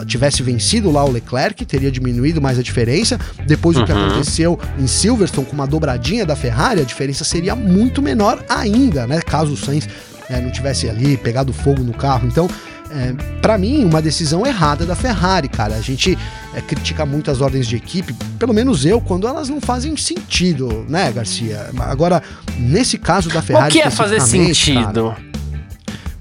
tivesse 0.05 0.43
vencido 0.43 0.91
lá 0.91 1.03
o 1.03 1.11
Leclerc, 1.11 1.65
teria 1.65 1.91
diminuído 1.91 2.41
mais 2.41 2.59
a 2.59 2.63
diferença. 2.63 3.19
Depois 3.45 3.77
uhum. 3.77 3.83
o 3.83 3.85
que 3.85 3.91
uhum. 3.91 4.07
aconteceu 4.07 4.59
em 4.77 4.87
Silverstone 4.87 5.47
com 5.47 5.53
uma 5.53 5.67
dobradinha 5.67 6.25
da 6.25 6.35
Ferrari, 6.35 6.81
a 6.81 6.85
diferença 6.85 7.23
seria 7.23 7.55
muito 7.55 8.01
menor 8.01 8.43
ainda, 8.49 9.07
né? 9.07 9.21
Caso 9.21 9.53
o 9.53 9.57
Sainz 9.57 9.87
é, 10.29 10.39
não 10.39 10.51
tivesse 10.51 10.89
ali 10.89 11.17
pegado 11.17 11.51
fogo 11.51 11.83
no 11.83 11.93
carro. 11.93 12.27
Então, 12.27 12.47
é, 12.91 13.13
para 13.41 13.57
mim, 13.57 13.83
uma 13.85 14.01
decisão 14.01 14.45
errada 14.45 14.85
da 14.85 14.95
Ferrari, 14.95 15.47
cara. 15.47 15.75
A 15.75 15.81
gente 15.81 16.17
é, 16.53 16.61
critica 16.61 17.05
muito 17.05 17.29
as 17.29 17.41
ordens 17.41 17.67
de 17.67 17.75
equipe, 17.75 18.13
pelo 18.37 18.53
menos 18.53 18.85
eu, 18.85 18.99
quando 18.99 19.27
elas 19.27 19.49
não 19.49 19.61
fazem 19.61 19.95
sentido, 19.95 20.85
né, 20.89 21.11
Garcia? 21.11 21.69
Agora, 21.79 22.21
nesse 22.57 22.97
caso 22.97 23.29
da 23.29 23.41
Ferrari. 23.41 23.69
O 23.69 23.71
que 23.71 23.81
é 23.81 23.89
fazer 23.89 24.21
sentido? 24.21 25.15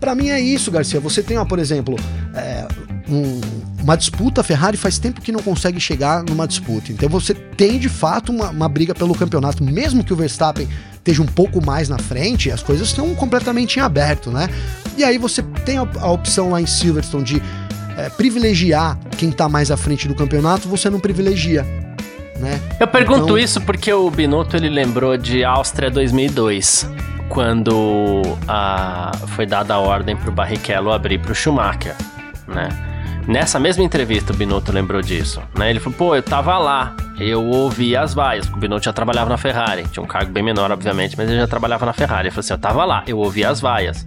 Para 0.01 0.15
mim 0.15 0.31
é 0.31 0.41
isso, 0.41 0.71
Garcia. 0.71 1.01
Você 1.01 1.23
tem, 1.23 1.39
ó, 1.39 1.45
por 1.45 1.59
exemplo, 1.59 1.97
é, 2.35 2.67
um, 3.09 3.41
uma 3.83 3.97
disputa, 3.97 4.41
a 4.41 4.45
Ferrari 4.45 4.77
faz 4.77 4.99
tempo 4.99 5.21
que 5.21 5.33
não 5.33 5.41
consegue 5.41 5.81
chegar 5.81 6.23
numa 6.23 6.47
disputa. 6.47 6.93
Então 6.93 7.09
você 7.09 7.35
tem 7.35 7.79
de 7.79 7.89
fato 7.89 8.31
uma, 8.31 8.51
uma 8.51 8.69
briga 8.69 8.95
pelo 8.95 9.15
campeonato, 9.15 9.63
mesmo 9.65 10.05
que 10.05 10.13
o 10.13 10.17
Verstappen 10.17 10.69
esteja 10.95 11.23
um 11.23 11.27
pouco 11.27 11.65
mais 11.65 11.89
na 11.89 11.99
frente, 11.99 12.51
as 12.51 12.63
coisas 12.63 12.89
estão 12.89 13.15
completamente 13.15 13.79
em 13.79 13.83
aberto, 13.83 14.31
né? 14.31 14.49
E 14.97 15.03
aí 15.03 15.17
você 15.17 15.43
tem 15.65 15.79
a, 15.79 16.11
opção 16.11 16.51
lá 16.51 16.61
em 16.61 16.67
Silverstone 16.67 17.25
de 17.25 17.43
é, 17.97 18.11
privilegiar 18.11 18.99
quem 19.17 19.31
tá 19.31 19.49
mais 19.49 19.71
à 19.71 19.77
frente 19.77 20.07
do 20.07 20.15
campeonato, 20.15 20.69
você 20.69 20.91
não 20.91 21.01
privilegia. 21.01 21.65
Né? 22.39 22.61
Eu 22.79 22.87
pergunto 22.87 23.25
então... 23.25 23.39
isso 23.39 23.61
porque 23.63 23.93
o 23.93 24.09
Binotto 24.11 24.57
ele 24.57 24.69
lembrou 24.69 25.17
de 25.17 25.43
Áustria 25.43 25.91
2002, 25.91 26.89
quando 27.29 28.23
a, 28.47 29.13
foi 29.29 29.47
dada 29.47 29.75
a 29.75 29.79
ordem 29.79 30.17
para 30.17 30.31
o 30.31 30.33
Barrichello 30.33 30.93
abrir 30.93 31.19
para 31.19 31.33
o 31.33 31.35
Schumacher, 31.35 31.95
né? 32.47 32.69
Nessa 33.27 33.61
mesma 33.61 33.85
entrevista, 33.85 34.33
o 34.33 34.37
Binotto 34.37 34.73
lembrou 34.73 35.03
disso, 35.03 35.43
né? 35.55 35.69
Ele 35.69 35.79
falou, 35.79 35.99
pô, 35.99 36.17
eu 36.17 36.23
tava 36.23 36.57
lá, 36.57 36.97
eu 37.21 37.45
ouvi 37.45 37.95
as 37.95 38.15
vaias, 38.15 38.47
porque 38.47 38.59
o 38.59 38.61
Binotto 38.61 38.87
já 38.87 38.93
trabalhava 38.93 39.29
na 39.29 39.37
Ferrari, 39.37 39.87
tinha 39.93 40.03
um 40.03 40.07
cargo 40.07 40.33
bem 40.33 40.43
menor, 40.43 40.73
obviamente, 40.73 41.15
mas 41.15 41.29
ele 41.29 41.39
já 41.39 41.47
trabalhava 41.47 41.85
na 41.85 41.93
Ferrari. 41.93 42.29
Ele 42.29 42.31
falou 42.31 42.41
assim, 42.41 42.55
eu 42.55 42.59
tava 42.59 42.87
lá, 42.87 43.05
eu 43.07 43.19
ouvi 43.19 43.45
as 43.45 43.61
vaias. 43.61 44.07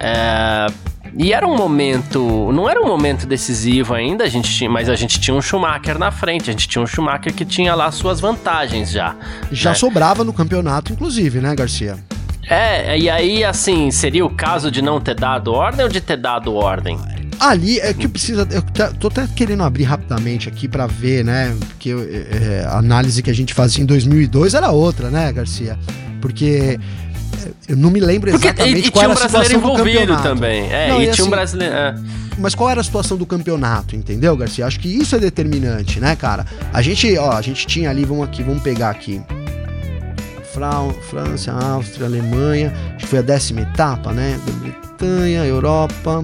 É... 0.00 0.66
E 1.16 1.32
era 1.32 1.46
um 1.46 1.56
momento, 1.56 2.50
não 2.52 2.68
era 2.68 2.82
um 2.82 2.86
momento 2.86 3.26
decisivo 3.26 3.94
ainda, 3.94 4.24
a 4.24 4.28
gente 4.28 4.52
tinha, 4.52 4.68
mas 4.68 4.88
a 4.88 4.96
gente 4.96 5.20
tinha 5.20 5.34
um 5.34 5.40
Schumacher 5.40 5.98
na 5.98 6.10
frente, 6.10 6.50
a 6.50 6.52
gente 6.52 6.68
tinha 6.68 6.82
um 6.82 6.86
Schumacher 6.86 7.32
que 7.32 7.44
tinha 7.44 7.74
lá 7.74 7.90
suas 7.92 8.20
vantagens 8.20 8.90
já. 8.90 9.14
Já 9.50 9.70
né? 9.70 9.76
sobrava 9.76 10.24
no 10.24 10.32
campeonato, 10.32 10.92
inclusive, 10.92 11.40
né, 11.40 11.54
Garcia? 11.54 11.96
É, 12.48 12.98
e 12.98 13.10
aí, 13.10 13.44
assim, 13.44 13.90
seria 13.90 14.24
o 14.24 14.30
caso 14.30 14.70
de 14.70 14.80
não 14.80 15.00
ter 15.00 15.14
dado 15.14 15.52
ordem 15.52 15.84
ou 15.84 15.90
de 15.90 16.00
ter 16.00 16.16
dado 16.16 16.54
ordem? 16.54 16.98
Ali 17.38 17.78
é 17.78 17.94
que 17.94 18.08
precisa. 18.08 18.48
Eu 18.50 18.62
tô 18.94 19.08
até 19.08 19.26
querendo 19.28 19.62
abrir 19.62 19.84
rapidamente 19.84 20.48
aqui 20.48 20.66
para 20.66 20.86
ver, 20.86 21.24
né? 21.24 21.56
Porque 21.68 21.90
é, 21.90 22.64
a 22.66 22.78
análise 22.78 23.22
que 23.22 23.30
a 23.30 23.34
gente 23.34 23.54
fazia 23.54 23.82
em 23.82 23.86
2002 23.86 24.54
era 24.54 24.70
outra, 24.70 25.08
né, 25.10 25.32
Garcia? 25.32 25.78
Porque 26.20 26.80
é, 27.44 27.72
eu 27.72 27.76
não 27.76 27.90
me 27.90 28.00
lembro 28.00 28.30
Porque, 28.30 28.48
exatamente 28.48 28.86
e, 28.86 28.88
e 28.88 28.90
qual 28.90 29.04
era 29.04 29.12
a 29.12 29.16
situação 29.16 29.56
envolvido 29.56 30.16
também. 30.22 30.68
É, 30.72 30.88
não, 30.88 31.00
e, 31.00 31.04
e, 31.04 31.10
tinha 31.10 31.12
assim, 31.12 31.22
um 31.22 31.30
brasileiro. 31.30 31.74
É. 31.74 31.94
Mas 32.38 32.54
qual 32.54 32.70
era 32.70 32.80
a 32.80 32.84
situação 32.84 33.16
do 33.16 33.26
campeonato, 33.26 33.94
entendeu, 33.94 34.36
Garcia? 34.36 34.66
Acho 34.66 34.78
que 34.80 34.88
isso 34.88 35.14
é 35.14 35.18
determinante, 35.18 36.00
né, 36.00 36.16
cara? 36.16 36.46
A 36.72 36.80
gente, 36.80 37.16
ó, 37.18 37.32
a 37.32 37.42
gente 37.42 37.66
tinha 37.66 37.90
ali, 37.90 38.04
vamos 38.04 38.24
aqui, 38.24 38.42
vamos 38.42 38.62
pegar 38.62 38.90
aqui. 38.90 39.20
França, 41.10 41.52
Áustria, 41.52 42.06
Alemanha, 42.06 42.72
acho 42.94 42.98
que 42.98 43.06
foi 43.06 43.18
a 43.20 43.22
décima 43.22 43.60
etapa, 43.62 44.12
né? 44.12 44.38
Grã-Bretanha, 44.44 45.44
Europa, 45.44 46.22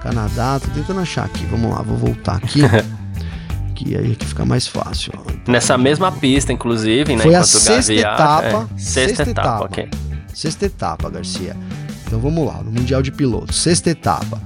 Canadá, 0.00 0.60
tô 0.60 0.68
tentando 0.70 1.00
achar 1.00 1.24
aqui. 1.24 1.44
Vamos 1.46 1.70
lá, 1.70 1.82
vou 1.82 1.96
voltar 1.96 2.36
aqui. 2.36 2.60
que 3.74 3.96
aí 3.96 4.16
que 4.16 4.26
fica 4.26 4.44
mais 4.44 4.66
fácil. 4.66 5.12
Ó. 5.16 5.30
Então, 5.30 5.52
Nessa 5.52 5.78
mesma 5.78 6.10
pista, 6.10 6.52
inclusive, 6.52 7.14
né? 7.16 7.22
Foi 7.22 7.34
a 7.34 7.44
sexta 7.44 7.92
etapa. 7.92 8.68
É, 8.74 8.78
sexta, 8.78 9.08
sexta 9.08 9.22
etapa, 9.22 9.30
etapa, 9.30 9.64
ok. 9.64 9.90
Sexta 10.34 10.66
etapa, 10.66 11.10
Garcia. 11.10 11.56
Então 12.06 12.18
vamos 12.18 12.46
lá, 12.46 12.62
no 12.62 12.70
Mundial 12.70 13.02
de 13.02 13.12
Pilotos. 13.12 13.56
Sexta 13.56 13.90
etapa. 13.90 14.40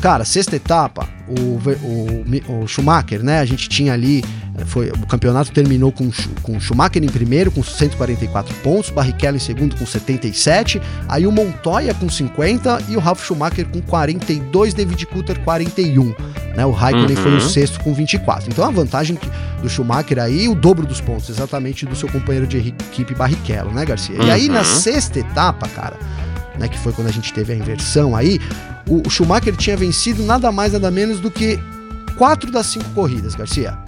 Cara, 0.00 0.24
sexta 0.24 0.56
etapa, 0.56 1.08
o, 1.26 1.58
o, 1.84 2.62
o 2.62 2.66
Schumacher, 2.68 3.22
né? 3.22 3.40
A 3.40 3.44
gente 3.44 3.68
tinha 3.68 3.92
ali 3.92 4.22
foi, 4.66 4.90
o 4.90 5.06
campeonato 5.06 5.52
terminou 5.52 5.92
com, 5.92 6.10
com 6.42 6.58
Schumacher 6.60 7.02
em 7.02 7.08
primeiro 7.08 7.50
com 7.50 7.62
144 7.62 8.54
pontos, 8.56 8.90
Barrichello 8.90 9.36
em 9.36 9.40
segundo 9.40 9.76
com 9.76 9.86
77, 9.86 10.80
aí 11.08 11.26
o 11.26 11.32
Montoya 11.32 11.94
com 11.94 12.08
50 12.08 12.84
e 12.88 12.96
o 12.96 13.00
Ralf 13.00 13.24
Schumacher 13.24 13.66
com 13.68 13.80
42, 13.80 14.74
David 14.74 15.06
Coulter 15.06 15.38
41. 15.40 16.14
Né? 16.56 16.66
O 16.66 16.72
Raikkonen 16.72 17.16
uhum. 17.16 17.22
foi 17.22 17.36
o 17.36 17.40
sexto 17.40 17.80
com 17.80 17.94
24. 17.94 18.48
Então 18.48 18.64
a 18.64 18.70
vantagem 18.70 19.18
do 19.62 19.68
Schumacher 19.68 20.18
aí, 20.18 20.48
o 20.48 20.54
dobro 20.54 20.86
dos 20.86 21.00
pontos, 21.00 21.28
exatamente 21.28 21.86
do 21.86 21.94
seu 21.94 22.08
companheiro 22.08 22.46
de 22.46 22.58
equipe 22.58 23.14
Barrichello, 23.14 23.70
né, 23.72 23.84
Garcia? 23.84 24.18
Uhum. 24.18 24.26
E 24.26 24.30
aí 24.30 24.48
na 24.48 24.60
uhum. 24.60 24.64
sexta 24.64 25.20
etapa, 25.20 25.68
cara, 25.68 25.96
né, 26.58 26.68
que 26.68 26.78
foi 26.78 26.92
quando 26.92 27.08
a 27.08 27.12
gente 27.12 27.32
teve 27.32 27.52
a 27.52 27.56
inversão 27.56 28.16
aí, 28.16 28.40
o, 28.88 29.08
Schumacher 29.10 29.54
tinha 29.56 29.76
vencido 29.76 30.22
nada 30.22 30.50
mais 30.50 30.72
nada 30.72 30.90
menos 30.90 31.20
do 31.20 31.30
que 31.30 31.58
quatro 32.16 32.50
das 32.50 32.66
cinco 32.66 32.88
corridas, 32.90 33.34
Garcia. 33.34 33.78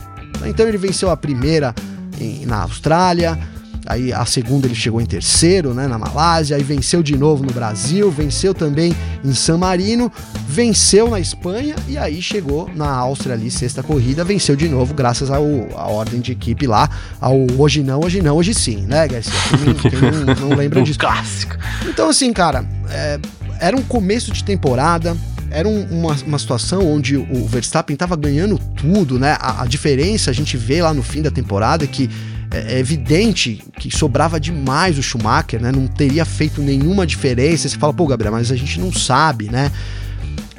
Então 0.47 0.66
ele 0.66 0.78
venceu 0.78 1.11
a 1.11 1.16
primeira 1.16 1.75
em, 2.19 2.47
na 2.47 2.62
Austrália, 2.62 3.38
aí 3.87 4.12
a 4.12 4.25
segunda 4.25 4.66
ele 4.66 4.75
chegou 4.75 5.00
em 5.00 5.07
terceiro, 5.07 5.75
né, 5.75 5.87
na 5.87 5.99
Malásia, 5.99 6.57
aí 6.57 6.62
venceu 6.62 7.02
de 7.02 7.16
novo 7.16 7.45
no 7.45 7.52
Brasil, 7.52 8.11
venceu 8.11 8.54
também 8.54 8.95
em 9.25 9.35
San 9.35 9.59
Marino, 9.59 10.11
venceu 10.47 11.11
na 11.11 11.19
Espanha 11.19 11.75
e 11.88 11.99
aí 11.99 12.23
chegou 12.23 12.71
na 12.75 12.88
Áustria 12.88 13.35
ali, 13.35 13.50
sexta 13.50 13.83
corrida, 13.83 14.25
venceu 14.25 14.54
de 14.54 14.69
novo 14.69 14.95
graças 14.95 15.30
ao, 15.30 15.45
à 15.76 15.87
ordem 15.88 16.21
de 16.21 16.33
equipe 16.33 16.66
lá, 16.66 16.88
ao 17.21 17.47
hoje 17.59 17.83
não, 17.83 18.00
hoje 18.00 18.23
não, 18.23 18.37
hoje 18.37 18.54
sim, 18.54 18.87
né, 18.87 19.09
Garcia? 19.09 19.33
Quem, 19.64 19.90
quem 19.90 20.00
não, 20.00 20.49
não, 20.49 20.57
lembra 20.57 20.80
disso? 20.85 20.99
Clássico. 20.99 21.57
Então 21.88 22.09
assim, 22.09 22.33
cara, 22.33 22.64
é, 22.90 23.19
era 23.61 23.76
um 23.76 23.83
começo 23.83 24.33
de 24.33 24.43
temporada, 24.43 25.17
era 25.50 25.69
um, 25.69 25.85
uma, 25.85 26.17
uma 26.26 26.38
situação 26.38 26.87
onde 26.87 27.17
o 27.17 27.47
Verstappen 27.47 27.95
estava 27.95 28.17
ganhando 28.17 28.59
tudo, 28.76 29.19
né? 29.19 29.37
A, 29.38 29.62
a, 29.62 29.67
diferença 29.67 30.31
a 30.31 30.35
gente 30.35 30.57
vê 30.57 30.83
lá 30.83 30.95
no 30.95 31.02
fim 31.02 31.23
da 31.23 31.31
temporada 31.31 31.87
que 31.87 32.09
é, 32.52 32.75
é, 32.75 32.79
evidente 32.79 33.62
que 33.79 33.90
sobrava 33.97 34.40
demais 34.40 34.99
o 34.99 35.02
Schumacher, 35.02 35.61
né? 35.61 35.71
Não 35.71 35.87
teria 35.87 36.25
feito 36.25 36.62
nenhuma 36.62 37.07
diferença. 37.07 37.69
Você 37.69 37.76
fala, 37.76 37.93
pô, 37.93 38.07
Gabriel, 38.07 38.33
mas 38.33 38.50
a 38.50 38.57
gente 38.57 38.81
não 38.81 38.93
sabe, 38.93 39.50
né? 39.50 39.71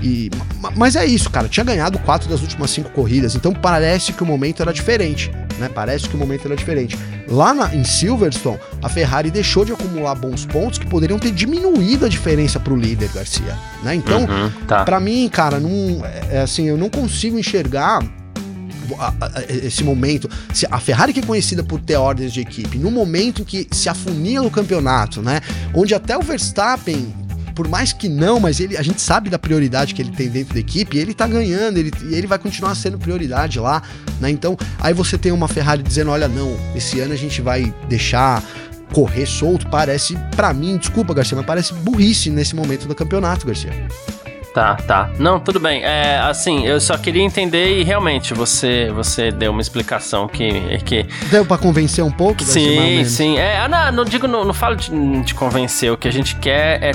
E, 0.02 0.32
mas 0.76 0.96
é 0.96 1.06
isso, 1.06 1.30
cara. 1.30 1.48
Tinha 1.48 1.64
ganhado 1.64 2.00
quatro 2.00 2.30
das 2.30 2.42
últimas 2.42 2.72
cinco 2.72 2.90
corridas, 2.90 3.36
então 3.36 3.54
parece 3.54 4.14
que 4.14 4.24
o 4.24 4.26
momento 4.26 4.62
era 4.62 4.74
diferente, 4.74 5.32
né? 5.60 5.70
Parece 5.74 6.10
que 6.10 6.16
o 6.16 6.18
momento 6.18 6.46
era 6.46 6.56
diferente. 6.56 6.98
Lá 7.28 7.54
na, 7.54 7.74
em 7.74 7.84
Silverstone, 7.84 8.60
a 8.82 8.90
Ferrari 8.90 9.30
deixou 9.30 9.64
de 9.64 9.72
acumular 9.72 10.16
bons 10.16 10.46
pontos 10.46 10.80
que 10.80 10.88
poderiam 10.88 11.20
ter 11.20 11.32
diminuído 11.32 12.06
a 12.06 12.10
diferença 12.10 12.60
para 12.60 12.74
o 12.74 12.78
líder, 12.78 13.10
Garcia. 13.14 13.58
Né? 13.84 13.96
Então, 13.96 14.22
uhum, 14.22 14.52
tá. 14.68 14.84
para 14.84 15.00
mim, 15.00 15.30
cara, 15.30 15.60
não, 15.60 16.06
é, 16.06 16.38
é, 16.38 16.42
assim, 16.42 16.68
eu 16.68 16.78
não 16.78 16.90
consigo 16.90 17.38
enxergar 17.38 18.02
esse 19.48 19.84
momento, 19.84 20.30
a 20.70 20.80
Ferrari 20.80 21.14
que 21.14 21.20
é 21.20 21.24
conhecida 21.24 21.64
por 21.64 21.80
ter 21.80 21.96
ordens 21.96 22.34
de 22.34 22.42
equipe, 22.42 22.78
no 22.78 22.92
momento 22.92 23.42
em 23.42 23.46
que 23.46 23.68
se 23.72 23.88
afunila 23.88 24.46
o 24.46 24.52
campeonato, 24.52 25.22
né, 25.22 25.40
onde 25.74 25.96
até 25.96 26.18
o 26.18 26.22
Verstappen 26.22 27.14
por 27.54 27.68
mais 27.68 27.94
que 27.94 28.08
não, 28.10 28.40
mas 28.40 28.60
ele, 28.60 28.78
a 28.78 28.82
gente 28.82 29.02
sabe 29.02 29.30
da 29.30 29.40
prioridade 29.40 29.94
que 29.94 30.02
ele 30.02 30.12
tem 30.12 30.30
dentro 30.30 30.54
da 30.54 30.60
equipe, 30.60 30.98
ele 30.98 31.14
tá 31.14 31.28
ganhando, 31.28 31.78
ele, 31.78 31.92
ele 32.10 32.28
vai 32.28 32.40
continuar 32.40 32.76
sendo 32.76 32.98
prioridade 32.98 33.60
lá, 33.60 33.82
né? 34.20 34.30
Então, 34.30 34.58
aí 34.80 34.94
você 34.94 35.18
tem 35.18 35.32
uma 35.32 35.48
Ferrari 35.48 35.84
dizendo: 35.84 36.12
olha, 36.12 36.28
não, 36.28 36.58
esse 36.76 37.00
ano 37.00 37.14
a 37.14 37.18
gente 37.18 37.42
vai 37.42 37.74
deixar 37.88 38.44
correr 38.94 39.26
solto, 39.26 39.68
parece, 39.70 40.18
para 40.36 40.54
mim, 40.54 40.78
desculpa, 40.78 41.14
Garcia, 41.14 41.36
mas 41.38 41.46
parece 41.46 41.74
burrice 41.74 42.30
nesse 42.30 42.56
momento 42.56 42.88
do 42.88 42.96
campeonato, 42.96 43.46
Garcia. 43.48 43.72
Tá, 44.54 44.76
tá. 44.76 45.10
Não, 45.18 45.40
tudo 45.40 45.62
bem. 45.62 45.82
É, 45.84 46.20
assim, 46.20 46.66
eu 46.66 46.80
só 46.80 46.98
queria 46.98 47.24
entender 47.24 47.80
e 47.80 47.84
realmente 47.84 48.34
você 48.34 48.92
você 48.94 49.32
deu 49.32 49.52
uma 49.52 49.62
explicação 49.62 50.28
que. 50.28 50.78
que... 50.80 51.06
Deu 51.30 51.46
pra 51.46 51.58
convencer 51.58 52.04
um 52.04 52.12
pouco? 52.12 52.44
Sim, 52.44 53.04
sim. 53.06 53.38
É, 53.38 53.66
não, 53.70 53.92
não 53.94 54.06
digo, 54.06 54.28
não, 54.28 54.44
não 54.44 54.54
falo 54.54 54.76
de, 54.76 54.92
de 55.22 55.34
convencer. 55.34 55.90
O 55.92 55.98
que 55.98 56.08
a 56.08 56.12
gente 56.12 56.36
quer 56.36 56.84
é 56.84 56.92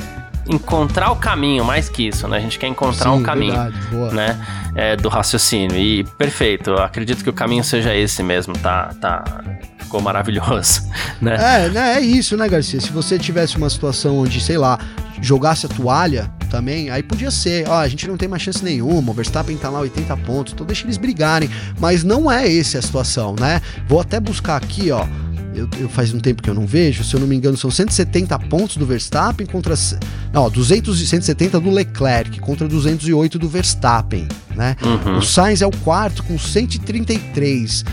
encontrar 0.48 1.10
o 1.10 1.16
caminho, 1.16 1.64
mais 1.64 1.88
que 1.88 2.08
isso, 2.08 2.26
né? 2.28 2.36
A 2.36 2.40
gente 2.40 2.58
quer 2.58 2.66
encontrar 2.68 3.10
Sim, 3.10 3.18
um 3.18 3.22
caminho, 3.22 3.54
verdade, 3.54 4.14
né? 4.14 4.46
É, 4.74 4.96
do 4.96 5.08
raciocínio. 5.08 5.76
E 5.76 6.04
perfeito, 6.18 6.72
acredito 6.74 7.22
que 7.22 7.30
o 7.30 7.32
caminho 7.32 7.64
seja 7.64 7.94
esse 7.94 8.22
mesmo, 8.22 8.56
tá? 8.58 8.94
tá 9.00 9.24
ficou 9.78 10.00
maravilhoso, 10.00 10.82
né? 11.22 11.36
É, 11.38 11.68
né? 11.68 11.94
É 11.96 12.00
isso, 12.00 12.36
né, 12.36 12.48
Garcia? 12.48 12.80
Se 12.80 12.90
você 12.90 13.18
tivesse 13.18 13.56
uma 13.56 13.70
situação 13.70 14.18
onde, 14.18 14.40
sei 14.40 14.58
lá, 14.58 14.78
jogasse 15.22 15.66
a 15.66 15.68
toalha 15.68 16.30
também, 16.50 16.90
aí 16.90 17.02
podia 17.02 17.30
ser, 17.30 17.68
ó, 17.68 17.78
a 17.78 17.88
gente 17.88 18.06
não 18.06 18.16
tem 18.16 18.28
mais 18.28 18.42
chance 18.42 18.62
nenhuma, 18.62 19.10
o 19.10 19.14
Verstappen 19.14 19.56
tá 19.56 19.70
lá 19.70 19.80
80 19.80 20.16
pontos, 20.18 20.52
então 20.52 20.66
deixa 20.66 20.84
eles 20.84 20.96
brigarem, 20.96 21.48
mas 21.78 22.04
não 22.04 22.30
é 22.30 22.52
essa 22.52 22.78
a 22.78 22.82
situação, 22.82 23.34
né? 23.38 23.60
Vou 23.88 24.00
até 24.00 24.20
buscar 24.20 24.56
aqui, 24.56 24.90
ó, 24.90 25.06
eu, 25.56 25.68
eu, 25.78 25.88
faz 25.88 26.12
um 26.12 26.20
tempo 26.20 26.42
que 26.42 26.50
eu 26.50 26.54
não 26.54 26.66
vejo, 26.66 27.02
se 27.02 27.14
eu 27.14 27.20
não 27.20 27.26
me 27.26 27.34
engano, 27.34 27.56
são 27.56 27.70
170 27.70 28.38
pontos 28.40 28.76
do 28.76 28.84
Verstappen 28.84 29.46
contra. 29.46 29.74
Não, 30.32 30.50
200 30.50 31.00
e 31.00 31.06
170 31.06 31.58
do 31.58 31.70
Leclerc 31.70 32.38
contra 32.40 32.68
208 32.68 33.38
do 33.38 33.48
Verstappen, 33.48 34.28
né? 34.54 34.76
Uhum. 34.82 35.18
O 35.18 35.22
Sainz 35.22 35.62
é 35.62 35.66
o 35.66 35.70
quarto 35.70 36.22
com 36.24 36.38
133. 36.38 37.84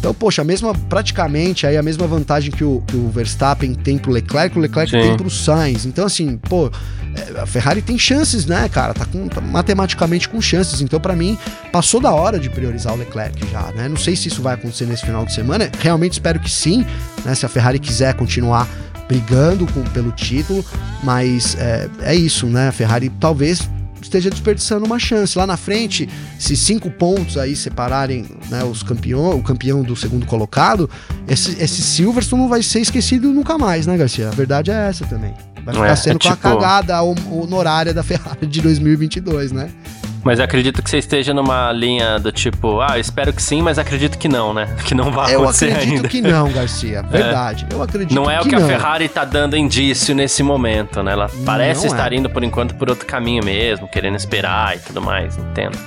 Então, 0.00 0.14
poxa, 0.14 0.40
a 0.40 0.44
mesma, 0.46 0.74
praticamente 0.88 1.66
aí 1.66 1.76
a 1.76 1.82
mesma 1.82 2.06
vantagem 2.06 2.50
que 2.50 2.64
o, 2.64 2.82
que 2.86 2.96
o 2.96 3.10
Verstappen 3.10 3.74
tem 3.74 3.98
pro 3.98 4.10
Leclerc, 4.10 4.56
o 4.56 4.60
Leclerc 4.60 4.90
Sim. 4.90 4.98
tem 4.98 5.14
pro 5.14 5.28
Sainz. 5.28 5.84
Então, 5.84 6.06
assim, 6.06 6.38
pô, 6.38 6.70
é, 7.14 7.38
a 7.38 7.44
Ferrari 7.44 7.82
tem 7.82 7.98
chances, 7.98 8.46
né, 8.46 8.66
cara? 8.70 8.94
Tá, 8.94 9.04
com, 9.04 9.28
tá 9.28 9.42
matematicamente 9.42 10.26
com 10.26 10.40
chances. 10.40 10.80
Então, 10.80 10.98
para 10.98 11.14
mim, 11.14 11.36
passou 11.70 12.00
da 12.00 12.12
hora 12.12 12.40
de 12.40 12.48
priorizar 12.48 12.94
o 12.94 12.96
Leclerc 12.96 13.46
já, 13.52 13.70
né? 13.72 13.90
Não 13.90 13.96
sei 13.96 14.16
se 14.16 14.28
isso 14.28 14.40
vai 14.40 14.54
acontecer 14.54 14.86
nesse 14.86 15.04
final 15.04 15.26
de 15.26 15.34
semana. 15.34 15.70
Realmente 15.80 16.12
espero 16.12 16.40
que 16.40 16.50
sim, 16.50 16.86
né? 17.22 17.34
Se 17.34 17.44
a 17.44 17.48
Ferrari 17.50 17.78
quiser 17.78 18.14
continuar 18.14 18.66
brigando 19.06 19.66
com, 19.66 19.82
pelo 19.82 20.12
título, 20.12 20.64
mas 21.04 21.56
é, 21.56 21.90
é 22.00 22.14
isso, 22.14 22.46
né? 22.46 22.68
A 22.68 22.72
Ferrari 22.72 23.10
talvez 23.20 23.68
esteja 24.00 24.30
desperdiçando 24.30 24.84
uma 24.84 24.98
chance. 24.98 25.36
Lá 25.36 25.46
na 25.46 25.56
frente, 25.56 26.08
se 26.38 26.56
cinco 26.56 26.90
pontos 26.90 27.36
aí 27.36 27.54
separarem 27.54 28.26
né, 28.48 28.64
os 28.64 28.82
campeão, 28.82 29.38
o 29.38 29.42
campeão 29.42 29.82
do 29.82 29.94
segundo 29.96 30.26
colocado, 30.26 30.88
esse, 31.28 31.62
esse 31.62 31.82
Silverstone 31.82 32.42
não 32.42 32.48
vai 32.48 32.62
ser 32.62 32.80
esquecido 32.80 33.32
nunca 33.32 33.58
mais, 33.58 33.86
né, 33.86 33.96
Garcia? 33.96 34.28
A 34.28 34.32
verdade 34.32 34.70
é 34.70 34.88
essa 34.88 35.06
também. 35.06 35.34
Vai 35.64 35.74
ficar 35.74 35.86
é, 35.86 35.96
sendo 35.96 36.16
é 36.16 36.18
tipo... 36.18 36.36
com 36.36 36.48
a 36.48 36.50
tipo 36.50 36.60
cagada 36.60 37.02
honorária 37.02 37.92
da 37.92 38.02
Ferrari 38.02 38.46
de 38.46 38.60
2022, 38.60 39.52
né? 39.52 39.70
Mas 40.22 40.38
acredito 40.38 40.82
que 40.82 40.90
você 40.90 40.98
esteja 40.98 41.32
numa 41.32 41.72
linha 41.72 42.18
do 42.18 42.30
tipo, 42.30 42.80
ah, 42.80 42.98
espero 42.98 43.32
que 43.32 43.42
sim, 43.42 43.62
mas 43.62 43.78
acredito 43.78 44.18
que 44.18 44.28
não, 44.28 44.52
né? 44.52 44.76
Que 44.84 44.94
não 44.94 45.10
vai 45.10 45.34
acontecer 45.34 45.66
ainda. 45.66 45.78
Eu 45.78 45.82
acredito 45.82 46.08
que 46.08 46.20
não, 46.20 46.52
Garcia. 46.52 46.98
É. 46.98 47.02
Verdade. 47.02 47.66
É. 47.70 47.74
Eu 47.74 47.82
acredito 47.82 48.14
Não 48.14 48.30
é 48.30 48.40
o 48.40 48.44
que 48.44 48.54
a 48.54 48.60
Ferrari 48.60 49.08
tá 49.08 49.24
dando 49.24 49.56
indício 49.56 50.14
nesse 50.14 50.42
momento, 50.42 51.02
né? 51.02 51.12
Ela 51.12 51.30
parece 51.44 51.86
não 51.86 51.92
estar 51.94 52.12
é. 52.12 52.16
indo 52.16 52.28
por 52.28 52.42
enquanto 52.42 52.74
por 52.74 52.90
outro 52.90 53.06
caminho 53.06 53.44
mesmo, 53.44 53.88
querendo 53.88 54.16
esperar 54.16 54.76
e 54.76 54.80
tudo 54.80 55.00
mais, 55.00 55.38
entendo. 55.38 55.78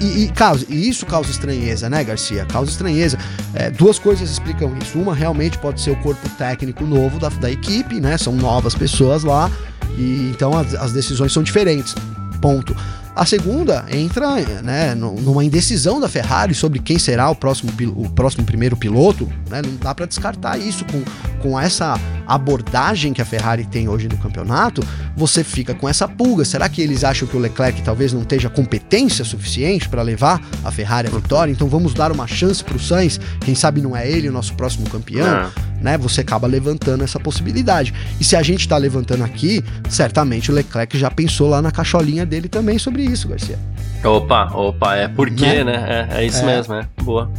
E, 0.00 0.04
e, 0.04 0.24
e, 0.24 0.28
causa, 0.28 0.64
e 0.68 0.88
isso 0.88 1.06
causa 1.06 1.30
estranheza, 1.30 1.88
né, 1.88 2.04
Garcia? 2.04 2.44
Causa 2.46 2.70
estranheza. 2.70 3.18
É, 3.54 3.70
duas 3.70 3.98
coisas 3.98 4.30
explicam 4.30 4.76
isso. 4.80 4.98
Uma 4.98 5.14
realmente 5.14 5.58
pode 5.58 5.80
ser 5.80 5.90
o 5.90 5.96
corpo 5.96 6.28
técnico 6.30 6.84
novo 6.84 7.18
da, 7.18 7.28
da 7.28 7.50
equipe, 7.50 8.00
né? 8.00 8.18
São 8.18 8.34
novas 8.34 8.74
pessoas 8.74 9.24
lá. 9.24 9.50
E 9.96 10.30
então 10.30 10.56
as, 10.56 10.74
as 10.74 10.92
decisões 10.92 11.32
são 11.32 11.42
diferentes. 11.42 11.94
Ponto. 12.40 12.76
A 13.16 13.24
segunda 13.24 13.86
entra 13.90 14.36
né, 14.62 14.94
numa 14.94 15.42
indecisão 15.42 15.98
da 15.98 16.06
Ferrari 16.06 16.54
sobre 16.54 16.78
quem 16.78 16.98
será 16.98 17.30
o 17.30 17.34
próximo, 17.34 17.72
o 17.96 18.10
próximo 18.10 18.44
primeiro 18.44 18.76
piloto. 18.76 19.26
Né? 19.48 19.62
Não 19.62 19.74
dá 19.76 19.94
para 19.94 20.04
descartar 20.04 20.58
isso 20.58 20.84
com, 20.84 21.02
com 21.40 21.58
essa 21.58 21.98
abordagem 22.26 23.14
que 23.14 23.22
a 23.22 23.24
Ferrari 23.24 23.64
tem 23.64 23.88
hoje 23.88 24.06
no 24.06 24.18
campeonato. 24.18 24.82
Você 25.16 25.42
fica 25.42 25.74
com 25.74 25.88
essa 25.88 26.06
pulga. 26.06 26.44
Será 26.44 26.68
que 26.68 26.82
eles 26.82 27.04
acham 27.04 27.26
que 27.26 27.34
o 27.34 27.40
Leclerc 27.40 27.80
talvez 27.80 28.12
não 28.12 28.20
esteja 28.20 28.50
competência 28.50 29.24
suficiente 29.24 29.88
para 29.88 30.02
levar 30.02 30.38
a 30.62 30.70
Ferrari 30.70 31.08
à 31.08 31.10
vitória? 31.10 31.50
Então 31.50 31.68
vamos 31.68 31.94
dar 31.94 32.12
uma 32.12 32.26
chance 32.26 32.62
para 32.62 32.76
o 32.76 32.80
Sainz. 32.80 33.18
Quem 33.40 33.54
sabe 33.54 33.80
não 33.80 33.96
é 33.96 34.06
ele 34.06 34.28
o 34.28 34.32
nosso 34.32 34.52
próximo 34.52 34.90
campeão? 34.90 35.50
Né? 35.80 35.98
Você 35.98 36.22
acaba 36.22 36.46
levantando 36.46 37.04
essa 37.04 37.20
possibilidade. 37.20 37.92
E 38.20 38.24
se 38.24 38.34
a 38.36 38.42
gente 38.42 38.60
está 38.60 38.76
levantando 38.76 39.24
aqui, 39.24 39.64
certamente 39.88 40.50
o 40.50 40.54
Leclerc 40.54 40.98
já 40.98 41.10
pensou 41.10 41.48
lá 41.48 41.60
na 41.60 41.70
cacholinha 41.70 42.24
dele 42.24 42.48
também 42.48 42.78
sobre 42.78 43.02
isso, 43.02 43.28
Garcia. 43.28 43.58
Opa, 44.04 44.50
opa, 44.52 44.94
é 44.96 45.08
porque, 45.08 45.64
né? 45.64 45.64
né? 45.64 46.08
É, 46.10 46.22
é 46.22 46.26
isso 46.26 46.42
é. 46.42 46.46
mesmo, 46.46 46.74
é. 46.74 46.86
Boa. 47.02 47.30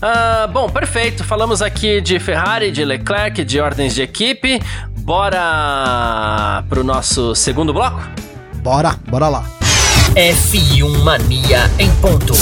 Ah, 0.00 0.48
bom, 0.52 0.68
perfeito. 0.68 1.24
Falamos 1.24 1.62
aqui 1.62 2.00
de 2.00 2.18
Ferrari, 2.18 2.70
de 2.70 2.84
Leclerc, 2.84 3.44
de 3.44 3.60
ordens 3.60 3.94
de 3.94 4.02
equipe. 4.02 4.60
Bora 4.98 6.64
pro 6.68 6.84
nosso 6.84 7.34
segundo 7.34 7.72
bloco? 7.72 8.00
Bora, 8.56 8.94
bora 9.08 9.28
lá. 9.28 9.44
F1 10.14 11.02
Mania 11.02 11.70
em 11.78 11.90
ponto. 11.96 12.34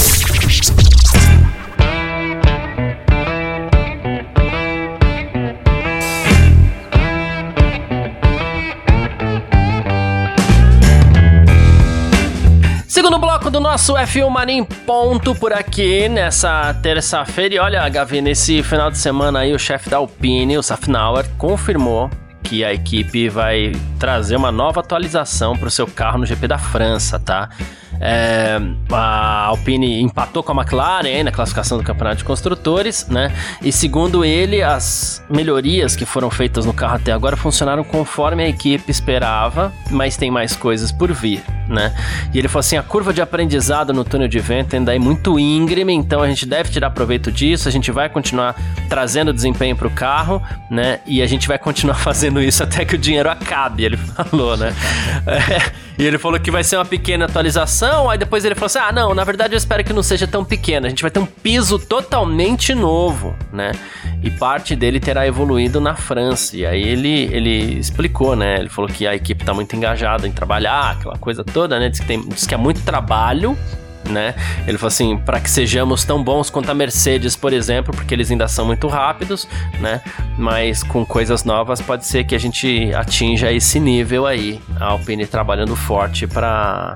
Segundo 13.15 13.27
bloco 13.27 13.49
do 13.49 13.61
nosso 13.61 13.93
F1 13.93 14.29
Mania 14.29 14.65
ponto 14.85 15.33
por 15.33 15.53
aqui 15.53 16.09
nessa 16.09 16.73
terça-feira. 16.73 17.55
E 17.55 17.59
olha, 17.59 17.87
Gavi, 17.87 18.19
nesse 18.19 18.61
final 18.61 18.91
de 18.91 18.97
semana 18.97 19.39
aí 19.39 19.53
o 19.53 19.57
chefe 19.57 19.89
da 19.89 19.95
Alpine, 19.95 20.57
o 20.57 20.61
Safnauer, 20.61 21.25
confirmou 21.37 22.09
que 22.43 22.61
a 22.61 22.73
equipe 22.73 23.29
vai 23.29 23.71
trazer 23.97 24.35
uma 24.35 24.51
nova 24.51 24.81
atualização 24.81 25.55
para 25.55 25.69
o 25.69 25.71
seu 25.71 25.87
carro 25.87 26.17
no 26.17 26.25
GP 26.25 26.45
da 26.45 26.57
França, 26.57 27.17
tá? 27.17 27.47
É, 27.99 28.59
a 28.91 29.45
Alpine 29.45 30.01
empatou 30.01 30.43
com 30.43 30.51
a 30.51 30.61
McLaren 30.61 31.23
na 31.23 31.31
classificação 31.31 31.77
do 31.77 31.83
Campeonato 31.83 32.17
de 32.17 32.23
Construtores, 32.23 33.07
né? 33.07 33.31
E 33.61 33.71
segundo 33.71 34.23
ele, 34.23 34.61
as 34.61 35.23
melhorias 35.29 35.95
que 35.95 36.05
foram 36.05 36.29
feitas 36.29 36.65
no 36.65 36.73
carro 36.73 36.95
até 36.95 37.11
agora 37.11 37.35
funcionaram 37.37 37.83
conforme 37.83 38.43
a 38.43 38.49
equipe 38.49 38.89
esperava, 38.91 39.73
mas 39.89 40.17
tem 40.17 40.29
mais 40.29 40.55
coisas 40.55 40.91
por 40.91 41.11
vir, 41.11 41.43
né? 41.67 41.93
E 42.33 42.39
ele 42.39 42.47
falou 42.47 42.61
assim: 42.61 42.77
a 42.77 42.83
curva 42.83 43.13
de 43.13 43.21
aprendizado 43.21 43.93
no 43.93 44.03
túnel 44.03 44.27
de 44.27 44.39
vento 44.39 44.75
ainda 44.75 44.95
é 44.95 44.99
muito 44.99 45.39
íngreme, 45.39 45.93
então 45.93 46.21
a 46.21 46.27
gente 46.27 46.45
deve 46.45 46.69
tirar 46.69 46.89
proveito 46.91 47.31
disso, 47.31 47.67
a 47.67 47.71
gente 47.71 47.91
vai 47.91 48.09
continuar 48.09 48.55
trazendo 48.89 49.33
desempenho 49.33 49.75
para 49.75 49.87
o 49.87 49.91
carro, 49.91 50.41
né? 50.69 50.99
E 51.05 51.21
a 51.21 51.27
gente 51.27 51.47
vai 51.47 51.57
continuar 51.57 51.95
fazendo 51.99 52.41
isso 52.41 52.63
até 52.63 52.85
que 52.85 52.95
o 52.95 52.97
dinheiro 52.97 53.29
acabe, 53.29 53.85
ele 53.85 53.97
falou, 54.15 54.57
né? 54.57 54.73
É, 55.25 55.71
e 55.97 56.05
ele 56.05 56.17
falou 56.17 56.39
que 56.39 56.51
vai 56.51 56.63
ser 56.63 56.75
uma 56.77 56.85
pequena 56.85 57.25
atualização. 57.25 57.84
Aí 58.09 58.17
depois 58.17 58.45
ele 58.45 58.55
falou 58.55 58.67
assim: 58.67 58.79
ah, 58.79 58.91
não, 58.91 59.13
na 59.13 59.23
verdade 59.23 59.53
eu 59.53 59.57
espero 59.57 59.83
que 59.83 59.93
não 59.93 60.03
seja 60.03 60.27
tão 60.27 60.43
pequena. 60.43 60.87
A 60.87 60.89
gente 60.89 61.01
vai 61.01 61.11
ter 61.11 61.19
um 61.19 61.25
piso 61.25 61.77
totalmente 61.79 62.73
novo, 62.73 63.35
né? 63.51 63.71
E 64.23 64.29
parte 64.31 64.75
dele 64.75 64.99
terá 64.99 65.27
evoluído 65.27 65.79
na 65.79 65.95
França. 65.95 66.55
E 66.55 66.65
aí 66.65 66.81
ele, 66.81 67.29
ele 67.31 67.79
explicou, 67.79 68.35
né? 68.35 68.59
Ele 68.59 68.69
falou 68.69 68.89
que 68.89 69.05
a 69.05 69.15
equipe 69.15 69.43
está 69.43 69.53
muito 69.53 69.75
engajada 69.75 70.27
em 70.27 70.31
trabalhar, 70.31 70.91
aquela 70.91 71.17
coisa 71.17 71.43
toda, 71.43 71.79
né? 71.79 71.89
Diz 71.89 71.99
que, 71.99 72.05
tem, 72.05 72.21
diz 72.27 72.47
que 72.47 72.53
é 72.53 72.57
muito 72.57 72.81
trabalho 72.81 73.57
né? 74.09 74.35
Ele 74.67 74.77
falou 74.77 74.87
assim, 74.87 75.17
para 75.17 75.39
que 75.39 75.49
sejamos 75.49 76.03
tão 76.03 76.23
bons 76.23 76.49
quanto 76.49 76.69
a 76.69 76.73
Mercedes, 76.73 77.35
por 77.35 77.53
exemplo, 77.53 77.93
porque 77.93 78.13
eles 78.13 78.31
ainda 78.31 78.47
são 78.47 78.65
muito 78.65 78.87
rápidos, 78.87 79.47
né? 79.79 80.01
Mas 80.37 80.83
com 80.83 81.05
coisas 81.05 81.43
novas 81.43 81.81
pode 81.81 82.05
ser 82.05 82.23
que 82.23 82.35
a 82.35 82.37
gente 82.37 82.93
atinja 82.93 83.51
esse 83.51 83.79
nível 83.79 84.25
aí. 84.25 84.59
A 84.79 84.85
Alpine 84.85 85.25
trabalhando 85.25 85.75
forte 85.75 86.27
para 86.27 86.93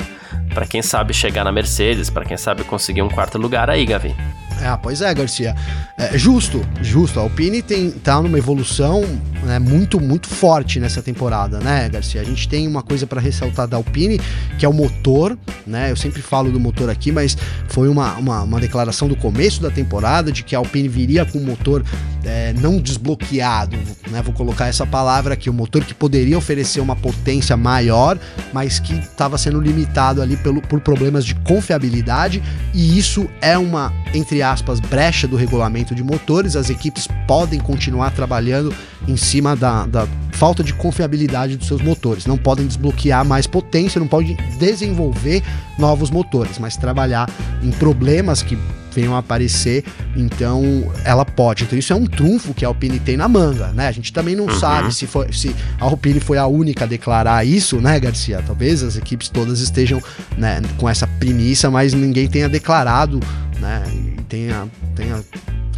para 0.53 0.65
quem 0.65 0.81
sabe 0.81 1.13
chegar 1.13 1.43
na 1.43 1.51
Mercedes, 1.51 2.09
para 2.09 2.25
quem 2.25 2.37
sabe 2.37 2.63
conseguir 2.63 3.01
um 3.01 3.09
quarto 3.09 3.37
lugar 3.37 3.69
aí, 3.69 3.85
Gavi. 3.85 4.15
É, 4.61 4.75
pois 4.77 5.01
é, 5.01 5.13
Garcia. 5.13 5.55
É, 5.97 6.17
justo, 6.17 6.65
justo. 6.81 7.19
A 7.19 7.23
Alpine 7.23 7.61
tem, 7.61 7.91
tá 7.91 8.21
numa 8.21 8.37
evolução 8.37 9.03
né, 9.43 9.57
muito, 9.57 9.99
muito 9.99 10.27
forte 10.27 10.79
nessa 10.79 11.01
temporada, 11.01 11.59
né, 11.59 11.87
Garcia? 11.87 12.19
A 12.19 12.23
gente 12.25 12.47
tem 12.47 12.67
uma 12.67 12.83
coisa 12.83 13.07
para 13.07 13.21
ressaltar 13.21 13.67
da 13.67 13.77
Alpine, 13.77 14.19
que 14.57 14.65
é 14.65 14.69
o 14.69 14.73
motor, 14.73 15.37
né? 15.65 15.91
Eu 15.91 15.95
sempre 15.95 16.21
falo 16.21 16.51
do 16.51 16.59
motor 16.59 16.89
aqui, 16.89 17.11
mas 17.11 17.37
foi 17.69 17.87
uma, 17.87 18.15
uma, 18.15 18.43
uma 18.43 18.59
declaração 18.59 19.07
do 19.07 19.15
começo 19.15 19.61
da 19.61 19.69
temporada 19.69 20.31
de 20.31 20.43
que 20.43 20.55
a 20.55 20.59
Alpine 20.59 20.89
viria 20.89 21.25
com 21.25 21.37
um 21.37 21.43
motor 21.43 21.83
é, 22.25 22.53
não 22.59 22.81
desbloqueado, 22.81 23.77
né? 24.09 24.21
Vou 24.21 24.33
colocar 24.33 24.67
essa 24.67 24.85
palavra 24.85 25.35
aqui, 25.35 25.49
o 25.49 25.53
motor 25.53 25.85
que 25.85 25.93
poderia 25.93 26.37
oferecer 26.37 26.81
uma 26.81 26.95
potência 26.95 27.55
maior, 27.55 28.17
mas 28.51 28.77
que 28.79 28.93
estava 28.93 29.37
sendo 29.37 29.61
limitado 29.61 30.21
ali 30.21 30.28
pelo, 30.37 30.61
por 30.61 30.79
problemas 30.81 31.25
de 31.25 31.35
confiabilidade, 31.35 32.41
e 32.73 32.97
isso 32.97 33.29
é 33.41 33.57
uma, 33.57 33.93
entre 34.13 34.41
aspas, 34.41 34.79
brecha 34.79 35.27
do 35.27 35.35
regulamento 35.35 35.93
de 35.93 36.03
motores. 36.03 36.55
As 36.55 36.69
equipes 36.69 37.07
podem 37.27 37.59
continuar 37.59 38.11
trabalhando 38.11 38.73
em 39.07 39.17
cima 39.17 39.55
da, 39.55 39.85
da 39.85 40.07
falta 40.31 40.63
de 40.63 40.73
confiabilidade 40.73 41.57
dos 41.57 41.67
seus 41.67 41.81
motores. 41.81 42.25
Não 42.25 42.37
podem 42.37 42.65
desbloquear 42.65 43.25
mais 43.25 43.45
potência, 43.45 43.99
não 43.99 44.07
podem 44.07 44.37
desenvolver 44.57 45.43
novos 45.77 46.09
motores, 46.09 46.57
mas 46.59 46.77
trabalhar 46.77 47.29
em 47.61 47.71
problemas 47.71 48.41
que 48.41 48.57
venham 48.93 49.15
a 49.15 49.19
aparecer, 49.19 49.83
então 50.15 50.91
ela 51.03 51.25
pode. 51.25 51.63
Então 51.63 51.77
isso 51.77 51.93
é 51.93 51.95
um 51.95 52.05
trunfo 52.05 52.53
que 52.53 52.65
a 52.65 52.67
Alpine 52.67 52.99
tem 52.99 53.17
na 53.17 53.27
manga, 53.27 53.67
né? 53.67 53.87
A 53.87 53.91
gente 53.91 54.11
também 54.11 54.35
não 54.35 54.45
uhum. 54.45 54.59
sabe 54.59 54.93
se, 54.93 55.07
foi, 55.07 55.31
se 55.31 55.55
a 55.79 55.85
Alpine 55.85 56.19
foi 56.19 56.37
a 56.37 56.47
única 56.47 56.85
a 56.85 56.87
declarar 56.87 57.45
isso, 57.45 57.79
né, 57.79 57.99
Garcia? 57.99 58.43
Talvez 58.45 58.83
as 58.83 58.97
equipes 58.97 59.29
todas 59.29 59.59
estejam 59.59 60.01
né, 60.37 60.61
com 60.77 60.89
essa 60.89 61.07
premissa, 61.07 61.69
mas 61.69 61.93
ninguém 61.93 62.27
tenha 62.27 62.49
declarado, 62.49 63.19
né? 63.59 63.83
Tenha, 64.27 64.67
tenha 64.95 65.23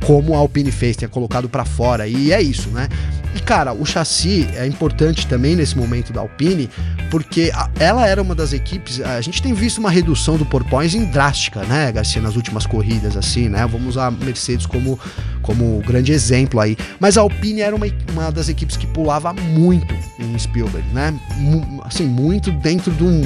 como 0.05 0.33
a 0.33 0.37
Alpine 0.37 0.71
fez, 0.71 0.97
tenha 0.97 1.09
colocado 1.09 1.47
para 1.47 1.63
fora. 1.63 2.07
E 2.07 2.31
é 2.31 2.41
isso, 2.41 2.69
né? 2.69 2.87
E 3.35 3.39
cara, 3.39 3.73
o 3.73 3.85
chassi 3.85 4.47
é 4.55 4.65
importante 4.65 5.25
também 5.27 5.55
nesse 5.55 5.77
momento 5.77 6.11
da 6.11 6.21
Alpine, 6.21 6.69
porque 7.09 7.51
ela 7.79 8.07
era 8.07 8.21
uma 8.21 8.35
das 8.35 8.53
equipes. 8.53 8.99
A 9.01 9.21
gente 9.21 9.41
tem 9.41 9.53
visto 9.53 9.77
uma 9.77 9.89
redução 9.89 10.37
do 10.37 10.45
porpoising 10.45 11.05
drástica, 11.05 11.63
né, 11.63 11.91
Garcia, 11.91 12.21
nas 12.21 12.35
últimas 12.35 12.65
corridas, 12.65 13.15
assim, 13.15 13.49
né? 13.49 13.65
Vamos 13.67 13.89
usar 13.89 14.07
a 14.07 14.11
Mercedes 14.11 14.65
como, 14.65 14.99
como 15.41 15.81
grande 15.85 16.11
exemplo 16.11 16.59
aí. 16.59 16.77
Mas 16.99 17.17
a 17.17 17.21
Alpine 17.21 17.61
era 17.61 17.75
uma, 17.75 17.87
uma 18.11 18.31
das 18.31 18.49
equipes 18.49 18.75
que 18.75 18.87
pulava 18.87 19.33
muito 19.33 19.93
em 20.19 20.37
Spielberg, 20.37 20.87
né? 20.93 21.13
Assim, 21.83 22.05
muito 22.05 22.51
dentro 22.51 22.91
de 22.91 23.03
um 23.03 23.21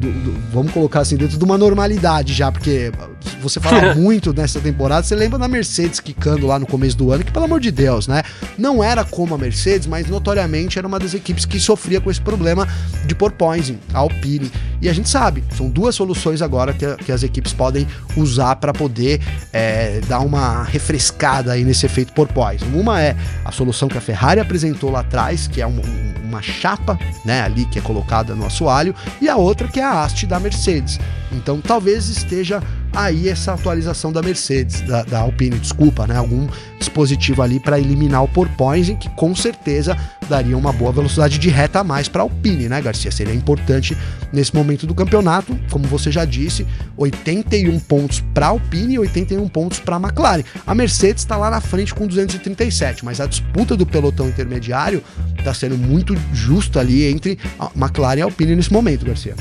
do, 0.00 0.12
do, 0.12 0.40
vamos 0.52 0.72
colocar 0.72 1.00
assim, 1.00 1.16
dentro 1.16 1.38
de 1.38 1.44
uma 1.44 1.56
normalidade 1.56 2.32
já, 2.32 2.52
porque 2.52 2.92
você 3.40 3.60
fala 3.60 3.94
muito 3.96 4.32
nessa 4.32 4.60
temporada, 4.60 5.06
você 5.06 5.14
lembra 5.14 5.38
da 5.38 5.48
Mercedes 5.48 6.00
quicando 6.00 6.46
lá 6.46 6.58
no 6.58 6.66
começo 6.66 6.96
do 6.96 7.12
ano, 7.12 7.24
que 7.24 7.32
pelo 7.32 7.44
amor 7.44 7.60
de 7.60 7.70
Deus, 7.70 8.06
né? 8.06 8.22
Não 8.58 8.82
era 8.82 9.04
como 9.04 9.34
a 9.34 9.38
Mercedes, 9.38 9.86
mas 9.86 10.06
notoriamente 10.08 10.78
era 10.78 10.86
uma 10.86 10.98
das 10.98 11.14
equipes 11.14 11.44
que 11.44 11.58
sofria 11.60 12.00
com 12.00 12.10
esse 12.10 12.20
problema 12.20 12.66
de 13.04 13.14
porpoising, 13.14 13.78
a 13.92 13.98
Alpine. 13.98 14.50
E 14.80 14.88
a 14.88 14.92
gente 14.92 15.08
sabe, 15.08 15.42
são 15.56 15.68
duas 15.68 15.94
soluções 15.94 16.42
agora 16.42 16.72
que, 16.72 16.86
que 17.04 17.12
as 17.12 17.22
equipes 17.22 17.52
podem 17.52 17.86
usar 18.16 18.56
para 18.56 18.72
poder 18.72 19.20
é, 19.52 20.00
dar 20.06 20.20
uma 20.20 20.62
refrescada 20.64 21.52
aí 21.52 21.64
nesse 21.64 21.86
efeito 21.86 22.12
porpoising. 22.12 22.66
Uma 22.74 23.00
é 23.00 23.16
a 23.44 23.52
solução 23.52 23.88
que 23.88 23.98
a 23.98 24.00
Ferrari 24.00 24.40
apresentou 24.40 24.90
lá 24.90 25.00
atrás, 25.00 25.46
que 25.46 25.60
é 25.60 25.66
um, 25.66 25.80
uma 26.24 26.42
chapa, 26.42 26.98
né, 27.24 27.42
ali 27.42 27.64
que 27.66 27.78
é 27.78 27.82
colocada 27.82 28.34
no 28.34 28.46
assoalho, 28.46 28.94
e 29.20 29.28
a 29.28 29.36
outra 29.36 29.68
que 29.68 29.80
é 29.80 29.84
a 29.84 30.02
haste 30.02 30.26
da 30.26 30.38
Mercedes. 30.38 30.98
Então 31.32 31.60
talvez 31.60 32.08
esteja 32.08 32.62
aí 32.96 33.28
essa 33.28 33.52
atualização 33.52 34.10
da 34.10 34.22
Mercedes, 34.22 34.80
da, 34.80 35.02
da 35.02 35.20
Alpine, 35.20 35.58
desculpa, 35.58 36.06
né? 36.06 36.16
Algum 36.16 36.48
dispositivo 36.78 37.42
ali 37.42 37.60
para 37.60 37.78
eliminar 37.78 38.24
o 38.24 38.28
porpoising, 38.28 38.96
que 38.96 39.08
com 39.10 39.34
certeza 39.36 39.96
daria 40.28 40.56
uma 40.56 40.72
boa 40.72 40.90
velocidade 40.90 41.38
de 41.38 41.48
reta 41.50 41.80
a 41.80 41.84
mais 41.84 42.08
para 42.08 42.22
a 42.22 42.24
Alpine, 42.24 42.68
né, 42.68 42.80
Garcia? 42.80 43.10
Seria 43.10 43.34
importante 43.34 43.96
nesse 44.32 44.54
momento 44.54 44.86
do 44.86 44.94
campeonato, 44.94 45.56
como 45.70 45.86
você 45.86 46.10
já 46.10 46.24
disse, 46.24 46.66
81 46.96 47.78
pontos 47.80 48.24
para 48.32 48.46
a 48.46 48.48
Alpine 48.50 48.94
e 48.94 48.98
81 48.98 49.46
pontos 49.48 49.78
para 49.78 49.96
a 49.96 50.00
McLaren. 50.00 50.42
A 50.66 50.74
Mercedes 50.74 51.22
está 51.22 51.36
lá 51.36 51.50
na 51.50 51.60
frente 51.60 51.94
com 51.94 52.06
237, 52.06 53.04
mas 53.04 53.20
a 53.20 53.26
disputa 53.26 53.76
do 53.76 53.84
pelotão 53.84 54.28
intermediário 54.28 55.02
está 55.38 55.52
sendo 55.52 55.76
muito 55.76 56.16
justa 56.32 56.80
ali 56.80 57.04
entre 57.04 57.38
a 57.58 57.70
McLaren 57.76 58.18
e 58.18 58.22
a 58.22 58.24
Alpine 58.24 58.56
nesse 58.56 58.72
momento, 58.72 59.04
Garcia. 59.04 59.34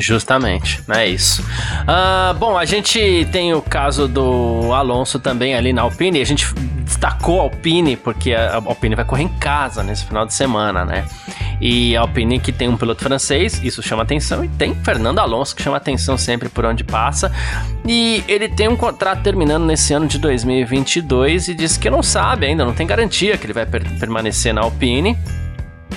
Justamente, 0.00 0.82
é 0.88 1.06
isso. 1.06 1.42
Uh, 1.42 2.34
bom, 2.38 2.56
a 2.56 2.64
gente 2.64 3.26
tem 3.30 3.54
o 3.54 3.62
caso 3.62 4.08
do 4.08 4.72
Alonso 4.72 5.18
também 5.18 5.54
ali 5.54 5.72
na 5.72 5.82
Alpine. 5.82 6.20
A 6.20 6.26
gente 6.26 6.46
destacou 6.84 7.40
a 7.40 7.42
Alpine 7.44 7.96
porque 7.96 8.32
a 8.32 8.56
Alpine 8.56 8.94
vai 8.94 9.04
correr 9.04 9.24
em 9.24 9.28
casa 9.28 9.82
nesse 9.82 10.04
final 10.04 10.26
de 10.26 10.34
semana, 10.34 10.84
né? 10.84 11.04
E 11.60 11.96
a 11.96 12.00
Alpine 12.00 12.38
que 12.38 12.52
tem 12.52 12.68
um 12.68 12.76
piloto 12.76 13.02
francês, 13.02 13.60
isso 13.62 13.82
chama 13.82 14.02
atenção, 14.02 14.44
e 14.44 14.48
tem 14.48 14.74
Fernando 14.74 15.18
Alonso 15.18 15.54
que 15.54 15.62
chama 15.62 15.76
atenção 15.76 16.16
sempre 16.18 16.48
por 16.48 16.64
onde 16.64 16.84
passa. 16.84 17.32
E 17.86 18.22
ele 18.28 18.48
tem 18.48 18.68
um 18.68 18.76
contrato 18.76 19.22
terminando 19.22 19.64
nesse 19.64 19.92
ano 19.92 20.06
de 20.06 20.18
2022 20.18 21.48
e 21.48 21.54
diz 21.54 21.76
que 21.76 21.88
não 21.88 22.02
sabe 22.02 22.46
ainda, 22.46 22.64
não 22.64 22.74
tem 22.74 22.86
garantia 22.86 23.36
que 23.36 23.46
ele 23.46 23.52
vai 23.52 23.66
per 23.66 23.84
permanecer 23.98 24.52
na 24.52 24.62
Alpine. 24.62 25.16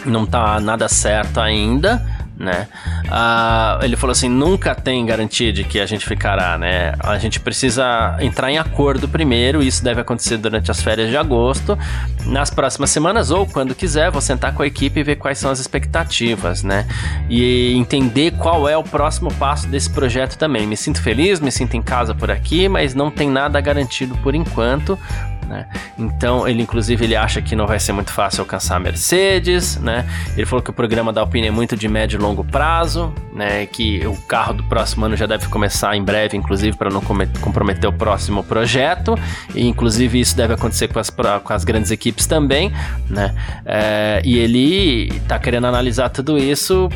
Não 0.06 0.26
tá 0.26 0.60
nada 0.60 0.88
certo 0.88 1.40
ainda 1.40 2.17
né? 2.40 2.68
Uh, 3.06 3.84
ele 3.84 3.96
falou 3.96 4.12
assim: 4.12 4.30
nunca 4.30 4.76
tem 4.76 5.06
garantia 5.06 5.52
de 5.52 5.64
que 5.64 5.80
a 5.80 5.86
gente 5.86 6.06
ficará, 6.06 6.58
né? 6.58 6.94
A 7.00 7.18
gente 7.18 7.40
precisa 7.40 8.16
entrar 8.20 8.52
em 8.52 8.58
acordo 8.58 9.08
primeiro, 9.08 9.62
isso 9.62 9.84
deve 9.84 10.02
acontecer 10.02 10.38
durante 10.38 10.70
as 10.72 10.82
férias 10.82 11.10
de 11.10 11.18
agosto. 11.18 11.78
Nas 12.26 12.50
próximas 12.50 12.90
semanas, 12.90 13.32
ou 13.32 13.46
quando 13.46 13.74
quiser, 13.74 14.12
vou 14.12 14.22
sentar 14.22 14.54
com 14.54 14.62
a 14.62 14.68
equipe 14.68 15.00
e 15.00 15.04
ver 15.04 15.16
quais 15.16 15.38
são 15.38 15.50
as 15.50 15.60
expectativas, 15.60 16.64
né? 16.64 16.86
E 17.30 17.74
entender 17.76 18.32
qual 18.32 18.68
é 18.68 18.78
o 18.78 18.84
próximo 18.84 19.34
passo 19.36 19.68
desse 19.68 19.90
projeto 19.90 20.38
também. 20.38 20.68
Me 20.68 20.78
sinto 20.78 21.02
feliz, 21.02 21.40
me 21.40 21.52
sinto 21.52 21.76
em 21.76 21.82
casa 21.82 22.14
por 22.14 22.30
aqui, 22.30 22.68
mas 22.68 22.94
não 22.94 23.10
tem 23.10 23.30
nada 23.30 23.60
garantido 23.62 24.16
por 24.18 24.36
enquanto. 24.36 25.00
Né? 25.48 25.66
Então, 25.98 26.48
ele 26.48 26.62
inclusive 26.62 27.06
ele 27.06 27.16
acha 27.16 27.42
que 27.42 27.56
não 27.56 27.66
vai 27.66 27.80
ser 27.80 27.94
muito 27.94 28.12
fácil 28.12 28.42
alcançar 28.42 28.76
a 28.76 28.80
Mercedes, 28.80 29.78
né? 29.78 30.06
Ele 30.36 30.46
falou 30.46 30.62
que 30.62 30.70
o 30.70 30.74
programa 30.74 31.14
da 31.14 31.22
Alpine 31.22 31.48
é 31.48 31.52
muito 31.52 31.76
de 31.78 31.88
médio 31.88 32.20
e 32.20 32.22
longo 32.22 32.44
prazo, 32.44 33.14
né? 33.34 33.66
Que 33.66 34.06
o 34.06 34.16
carro 34.24 34.56
do 34.56 34.64
próximo 34.64 35.06
ano 35.06 35.16
já 35.16 35.26
deve 35.26 35.48
começar 35.48 35.96
em 35.96 36.04
breve, 36.04 36.36
inclusive 36.36 36.76
para 36.76 36.90
não 36.90 37.02
comprometer 37.02 37.90
o 37.90 37.94
próximo 37.94 38.44
projeto. 38.44 39.18
E 39.56 39.66
inclusive 39.66 40.20
isso 40.20 40.36
deve 40.36 40.54
acontecer 40.54 40.90
com 40.90 41.00
as, 41.00 41.10
com 41.10 41.54
as 41.54 41.64
grandes 41.64 41.92
equipes 41.92 42.28
também, 42.28 42.74
né? 43.10 43.34
É, 43.66 44.22
e 44.26 44.38
ele 44.38 45.08
está 45.16 45.40
querendo 45.40 45.68
analisar 45.68 46.10
tudo 46.10 46.38
isso 46.38 46.90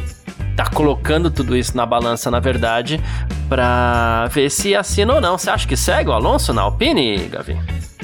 tá 0.55 0.65
colocando 0.65 1.31
tudo 1.31 1.55
isso 1.55 1.75
na 1.75 1.85
balança, 1.85 2.29
na 2.29 2.39
verdade, 2.39 2.99
para 3.47 4.27
ver 4.27 4.49
se 4.49 4.75
assina 4.75 5.15
ou 5.15 5.21
não. 5.21 5.37
Você 5.37 5.49
acha 5.49 5.67
que 5.67 5.77
segue 5.77 6.09
o 6.09 6.13
Alonso 6.13 6.53
na 6.53 6.61
Alpine, 6.61 7.17
Gavi? 7.29 7.57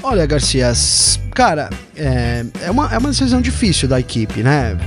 Olha, 0.03 0.25
Garcia, 0.27 0.71
cara, 1.33 1.69
é, 1.95 2.45
é, 2.62 2.71
uma, 2.71 2.88
é 2.93 2.97
uma 2.97 3.10
decisão 3.10 3.41
difícil 3.41 3.88
da 3.88 3.99
equipe, 3.99 4.43
né? 4.43 4.77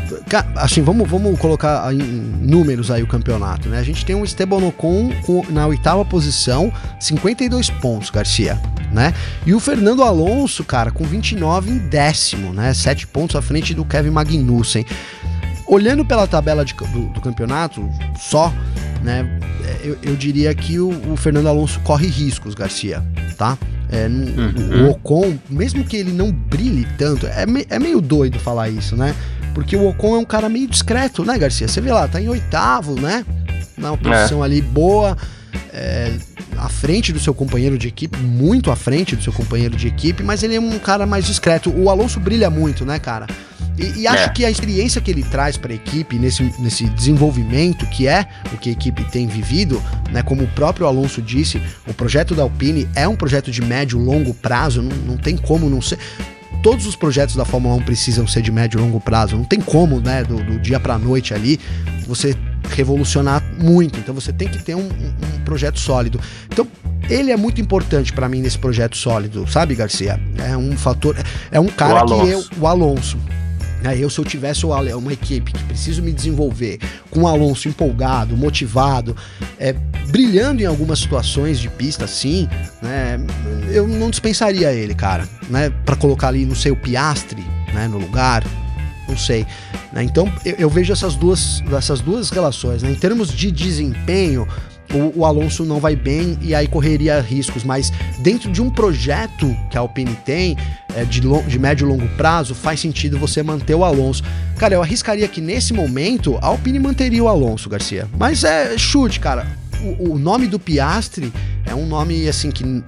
Assim, 0.56 0.82
vamos, 0.82 1.08
vamos 1.08 1.38
colocar 1.38 1.92
em 1.92 1.98
números 1.98 2.90
aí 2.90 3.02
o 3.02 3.06
campeonato, 3.06 3.68
né? 3.68 3.78
A 3.78 3.82
gente 3.82 4.04
tem 4.04 4.14
um 4.14 4.24
Esteban 4.24 4.64
Ocon 4.64 5.12
na 5.50 5.66
oitava 5.66 6.04
posição, 6.04 6.72
52 7.00 7.70
pontos, 7.70 8.08
Garcia, 8.10 8.60
né? 8.92 9.12
E 9.44 9.52
o 9.52 9.58
Fernando 9.58 10.02
Alonso, 10.02 10.62
cara, 10.62 10.92
com 10.92 11.04
29 11.04 11.70
em 11.70 11.78
décimo, 11.78 12.52
né? 12.52 12.72
7 12.72 13.06
pontos 13.08 13.34
à 13.34 13.42
frente 13.42 13.74
do 13.74 13.84
Kevin 13.84 14.10
Magnussen. 14.10 14.86
Olhando 15.66 16.04
pela 16.04 16.26
tabela 16.26 16.64
de, 16.64 16.74
do, 16.74 17.12
do, 17.12 17.20
campeonato 17.20 17.88
só, 18.18 18.52
né? 19.02 19.38
Eu, 19.82 19.98
eu 20.02 20.16
diria 20.16 20.54
que 20.54 20.78
o, 20.78 21.12
o 21.12 21.16
Fernando 21.16 21.46
Alonso 21.46 21.78
corre 21.80 22.06
riscos, 22.06 22.54
Garcia, 22.54 23.04
tá? 23.36 23.56
É, 23.90 24.06
uhum. 24.06 24.86
O 24.86 24.90
Ocon, 24.90 25.38
mesmo 25.48 25.84
que 25.84 25.96
ele 25.96 26.12
não 26.12 26.30
brilhe 26.30 26.86
tanto, 26.96 27.26
é, 27.26 27.44
me, 27.44 27.66
é 27.68 27.78
meio 27.78 28.00
doido 28.00 28.38
falar 28.38 28.68
isso, 28.68 28.96
né? 28.96 29.14
Porque 29.54 29.76
o 29.76 29.88
Ocon 29.88 30.16
é 30.16 30.18
um 30.18 30.24
cara 30.24 30.48
meio 30.48 30.68
discreto, 30.68 31.24
né, 31.24 31.36
Garcia? 31.36 31.66
Você 31.66 31.80
vê 31.80 31.92
lá, 31.92 32.06
tá 32.06 32.20
em 32.20 32.28
oitavo, 32.28 32.98
né? 33.00 33.24
Na 33.76 33.96
posição 33.96 34.42
é. 34.42 34.46
ali 34.46 34.62
boa, 34.62 35.16
é, 35.72 36.14
à 36.56 36.68
frente 36.68 37.12
do 37.12 37.20
seu 37.20 37.34
companheiro 37.34 37.78
de 37.78 37.88
equipe, 37.88 38.18
muito 38.18 38.70
à 38.70 38.76
frente 38.76 39.16
do 39.16 39.22
seu 39.22 39.32
companheiro 39.32 39.76
de 39.76 39.88
equipe, 39.88 40.22
mas 40.22 40.42
ele 40.42 40.56
é 40.56 40.60
um 40.60 40.78
cara 40.78 41.06
mais 41.06 41.24
discreto. 41.24 41.70
O 41.70 41.88
Alonso 41.88 42.20
brilha 42.20 42.50
muito, 42.50 42.84
né, 42.84 42.98
cara? 42.98 43.26
E, 43.78 44.00
e 44.00 44.06
acho 44.06 44.24
é. 44.24 44.28
que 44.28 44.44
a 44.44 44.50
experiência 44.50 45.00
que 45.00 45.10
ele 45.10 45.22
traz 45.22 45.56
para 45.56 45.72
a 45.72 45.74
equipe 45.74 46.18
nesse, 46.18 46.42
nesse 46.58 46.84
desenvolvimento, 46.90 47.86
que 47.86 48.06
é 48.06 48.26
o 48.52 48.58
que 48.58 48.68
a 48.68 48.72
equipe 48.72 49.04
tem 49.04 49.26
vivido, 49.26 49.82
né, 50.10 50.22
como 50.22 50.44
o 50.44 50.48
próprio 50.48 50.86
Alonso 50.86 51.22
disse, 51.22 51.60
o 51.86 51.94
projeto 51.94 52.34
da 52.34 52.42
Alpine 52.42 52.88
é 52.94 53.08
um 53.08 53.16
projeto 53.16 53.50
de 53.50 53.62
médio 53.62 53.98
longo 53.98 54.34
prazo, 54.34 54.82
não, 54.82 54.96
não 54.96 55.16
tem 55.16 55.36
como 55.36 55.70
não 55.70 55.80
ser 55.80 55.98
todos 56.62 56.86
os 56.86 56.94
projetos 56.94 57.34
da 57.34 57.44
Fórmula 57.44 57.74
1 57.76 57.82
precisam 57.84 58.26
ser 58.26 58.42
de 58.42 58.52
médio 58.52 58.78
e 58.78 58.82
longo 58.82 59.00
prazo. 59.00 59.34
Não 59.34 59.44
tem 59.44 59.60
como, 59.60 59.98
né, 59.98 60.22
do, 60.22 60.42
do 60.42 60.58
dia 60.58 60.78
para 60.78 60.98
noite 60.98 61.32
ali, 61.32 61.58
você 62.06 62.36
revolucionar 62.74 63.42
muito. 63.58 63.98
Então 63.98 64.14
você 64.14 64.32
tem 64.32 64.48
que 64.48 64.62
ter 64.62 64.74
um, 64.74 64.88
um 64.88 65.44
projeto 65.44 65.78
sólido. 65.78 66.20
Então 66.50 66.66
ele 67.08 67.32
é 67.32 67.36
muito 67.36 67.60
importante 67.60 68.12
para 68.12 68.28
mim 68.28 68.40
nesse 68.40 68.58
projeto 68.58 68.96
sólido, 68.96 69.46
sabe, 69.50 69.74
Garcia? 69.74 70.20
É 70.38 70.56
um 70.56 70.76
fator, 70.76 71.16
é 71.50 71.58
um 71.58 71.66
cara 71.66 72.04
que 72.04 72.12
eu, 72.12 72.44
o 72.60 72.66
Alonso, 72.66 73.18
né? 73.82 73.98
Eu, 73.98 74.10
se 74.10 74.18
eu 74.18 74.24
tivesse 74.24 74.66
uma 74.66 75.12
equipe 75.12 75.52
que 75.52 75.64
preciso 75.64 76.02
me 76.02 76.12
desenvolver 76.12 76.78
com 77.10 77.22
o 77.22 77.26
Alonso 77.26 77.68
empolgado, 77.68 78.36
motivado, 78.36 79.16
é, 79.58 79.72
brilhando 80.08 80.62
em 80.62 80.66
algumas 80.66 80.98
situações 80.98 81.58
de 81.58 81.68
pista, 81.68 82.06
sim, 82.06 82.48
né? 82.82 83.18
eu 83.72 83.86
não 83.86 84.10
dispensaria 84.10 84.72
ele, 84.72 84.94
cara, 84.94 85.28
né? 85.48 85.70
para 85.84 85.96
colocar 85.96 86.28
ali, 86.28 86.44
não 86.44 86.54
sei, 86.54 86.70
o 86.70 86.76
Piastre 86.76 87.42
né? 87.72 87.88
no 87.88 87.98
lugar, 87.98 88.44
não 89.10 89.18
sei. 89.18 89.46
Né? 89.92 90.04
Então 90.04 90.32
eu, 90.44 90.54
eu, 90.58 90.70
vejo 90.70 90.92
essas 90.92 91.14
duas, 91.14 91.62
essas 91.76 92.00
duas 92.00 92.30
relações. 92.30 92.82
Né? 92.82 92.90
Em 92.90 92.94
termos 92.94 93.28
de 93.32 93.50
desempenho, 93.50 94.46
o, 94.92 95.20
o, 95.20 95.24
Alonso 95.24 95.64
não 95.64 95.78
vai 95.78 95.94
bem 95.94 96.36
e 96.40 96.54
aí 96.54 96.66
correria 96.66 97.20
riscos, 97.20 97.62
mas 97.62 97.92
dentro 98.18 98.50
de 98.50 98.60
um 98.60 98.70
projeto 98.70 99.54
que 99.70 99.76
a 99.76 99.80
Alpine 99.80 100.16
tem, 100.24 100.56
é, 100.94 101.04
de, 101.04 101.20
de 101.20 101.58
médio 101.58 101.86
e 101.86 101.88
longo 101.88 102.08
prazo, 102.16 102.54
faz 102.54 102.80
sentido 102.80 103.18
você 103.18 103.42
manter 103.42 103.74
o 103.74 103.84
Alonso. 103.84 104.22
Cara, 104.58 104.74
eu 104.74 104.82
arriscaria 104.82 105.28
que 105.28 105.40
nesse 105.40 105.72
momento 105.72 106.36
a 106.42 106.46
Alpine 106.46 106.78
manteria 106.78 107.22
o 107.22 107.28
Alonso, 107.28 107.68
Garcia. 107.68 108.08
Mas 108.18 108.44
é 108.44 108.76
chute, 108.76 109.20
cara. 109.20 109.46
O, 109.98 110.14
o 110.14 110.18
nome 110.18 110.46
do 110.46 110.58
Piastre 110.58 111.32
é 111.64 111.74
um 111.74 111.86
nome 111.86 112.28
assim 112.28 112.50
que 112.50 112.82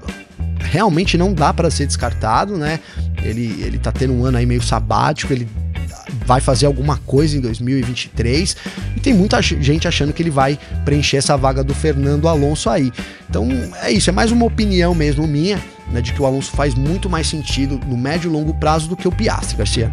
realmente 0.58 1.16
não 1.16 1.32
dá 1.32 1.52
para 1.52 1.70
ser 1.70 1.86
descartado, 1.86 2.56
né? 2.56 2.80
Ele, 3.22 3.62
ele 3.62 3.78
tá 3.78 3.92
tendo 3.92 4.12
um 4.12 4.24
ano 4.24 4.38
aí 4.38 4.46
meio 4.46 4.62
sabático, 4.62 5.32
ele 5.32 5.46
vai 6.26 6.40
fazer 6.40 6.66
alguma 6.66 6.96
coisa 6.98 7.36
em 7.36 7.40
2023 7.40 8.56
e 8.96 9.00
tem 9.00 9.14
muita 9.14 9.40
gente 9.42 9.86
achando 9.86 10.12
que 10.12 10.22
ele 10.22 10.30
vai 10.30 10.58
preencher 10.84 11.18
essa 11.18 11.36
vaga 11.36 11.62
do 11.62 11.74
Fernando 11.74 12.28
Alonso 12.28 12.68
aí. 12.70 12.92
Então 13.28 13.48
é 13.82 13.90
isso, 13.90 14.10
é 14.10 14.12
mais 14.12 14.30
uma 14.30 14.44
opinião 14.44 14.94
mesmo 14.94 15.26
minha, 15.26 15.60
né, 15.90 16.00
de 16.00 16.12
que 16.12 16.20
o 16.20 16.26
Alonso 16.26 16.50
faz 16.52 16.74
muito 16.74 17.08
mais 17.08 17.26
sentido 17.26 17.80
no 17.86 17.96
médio 17.96 18.28
e 18.28 18.32
longo 18.32 18.54
prazo 18.54 18.88
do 18.88 18.96
que 18.96 19.08
o 19.08 19.12
Piastri, 19.12 19.56
Garcia. 19.56 19.90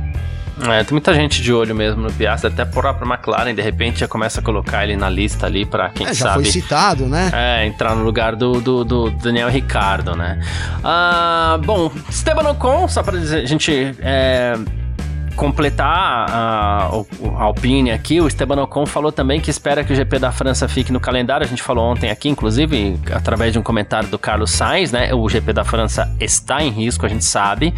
É, 0.62 0.84
tem 0.84 0.92
muita 0.92 1.14
gente 1.14 1.42
de 1.42 1.54
olho 1.54 1.74
mesmo 1.74 2.02
no 2.02 2.12
Piastri, 2.12 2.52
até 2.52 2.64
a 2.64 2.66
própria 2.66 3.08
McLaren, 3.08 3.56
de 3.56 3.62
repente 3.62 4.02
já 4.02 4.08
começa 4.08 4.42
a 4.42 4.44
colocar 4.44 4.84
ele 4.84 4.98
na 4.98 5.10
lista 5.10 5.46
ali 5.46 5.66
para 5.66 5.90
quem 5.90 6.06
é, 6.06 6.14
já 6.14 6.26
sabe. 6.26 6.44
Já 6.44 6.52
foi 6.52 6.62
citado, 6.62 7.08
né? 7.08 7.32
É, 7.34 7.66
entrar 7.66 7.96
no 7.96 8.04
lugar 8.04 8.36
do, 8.36 8.60
do, 8.60 8.84
do 8.84 9.10
Daniel 9.12 9.50
Ricardo, 9.50 10.16
né? 10.16 10.42
Ah, 10.84 11.58
bom, 11.64 11.92
Esteban 12.10 12.50
Ocon, 12.50 12.88
só 12.90 13.02
para 13.02 13.18
dizer, 13.18 13.44
a 13.44 13.46
gente 13.46 13.96
é, 14.00 14.58
completar 15.40 16.30
a, 16.30 16.92
a, 17.38 17.44
Alpine 17.44 17.92
aqui, 17.92 18.20
o 18.20 18.28
Esteban 18.28 18.62
Ocon 18.62 18.86
falou 18.86 19.10
também 19.10 19.40
que 19.40 19.50
espera 19.50 19.86
que 19.86 19.94
o 19.94 19.96
GP 19.96 20.20
da 20.20 20.34
França 20.34 20.68
fique 20.68 20.92
no 20.92 21.00
calendário. 21.00 21.46
A 21.46 21.48
gente 21.48 21.64
falou 21.64 21.86
ontem 21.86 22.10
aqui, 22.10 22.28
inclusive, 22.28 23.00
através 23.10 23.54
de 23.54 23.58
um 23.58 23.62
comentário 23.64 24.10
do 24.10 24.20
Carlos 24.20 24.52
Sainz, 24.52 24.92
né? 24.92 25.14
O 25.14 25.30
GP 25.30 25.54
da 25.54 25.64
França 25.64 26.14
está 26.20 26.62
em 26.62 26.70
risco, 26.70 27.06
a 27.06 27.10
gente 27.10 27.24
sabe, 27.24 27.74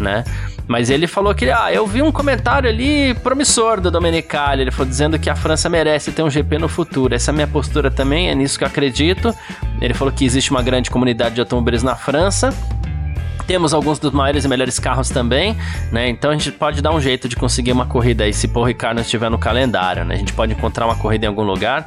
né? 0.00 0.24
Mas 0.66 0.88
ele 0.88 1.06
falou 1.06 1.34
que, 1.34 1.50
ah, 1.50 1.70
eu 1.70 1.86
vi 1.86 2.00
um 2.00 2.10
comentário 2.10 2.66
ali 2.66 3.12
promissor 3.16 3.78
do 3.78 3.90
Domenicali, 3.90 4.62
ele 4.62 4.70
falou 4.70 4.88
dizendo 4.88 5.18
que 5.18 5.28
a 5.28 5.36
França 5.36 5.68
merece 5.68 6.12
ter 6.12 6.22
um 6.22 6.30
GP 6.30 6.56
no 6.58 6.68
futuro. 6.68 7.14
Essa 7.14 7.30
é 7.30 7.32
a 7.32 7.34
minha 7.34 7.46
postura 7.46 7.90
também, 7.90 8.30
é 8.30 8.34
nisso 8.34 8.56
que 8.56 8.64
eu 8.64 8.68
acredito. 8.68 9.34
Ele 9.82 9.92
falou 9.92 10.14
que 10.14 10.24
existe 10.24 10.50
uma 10.50 10.62
grande 10.62 10.90
comunidade 10.90 11.34
de 11.34 11.42
automobilismo 11.42 11.90
na 11.90 11.96
França 11.96 12.54
temos 13.46 13.74
alguns 13.74 13.98
dos 13.98 14.12
maiores 14.12 14.44
e 14.44 14.48
melhores 14.48 14.78
carros 14.78 15.08
também, 15.08 15.56
né? 15.90 16.08
Então 16.08 16.30
a 16.30 16.34
gente 16.34 16.52
pode 16.52 16.80
dar 16.80 16.92
um 16.92 17.00
jeito 17.00 17.28
de 17.28 17.36
conseguir 17.36 17.72
uma 17.72 17.86
corrida 17.86 18.24
aí 18.24 18.32
se 18.32 18.48
Paul 18.48 18.66
Ricard 18.66 18.96
não 18.96 19.02
estiver 19.02 19.30
no 19.30 19.38
calendário, 19.38 20.04
né? 20.04 20.14
A 20.14 20.18
gente 20.18 20.32
pode 20.32 20.52
encontrar 20.52 20.86
uma 20.86 20.96
corrida 20.96 21.26
em 21.26 21.28
algum 21.28 21.42
lugar. 21.42 21.86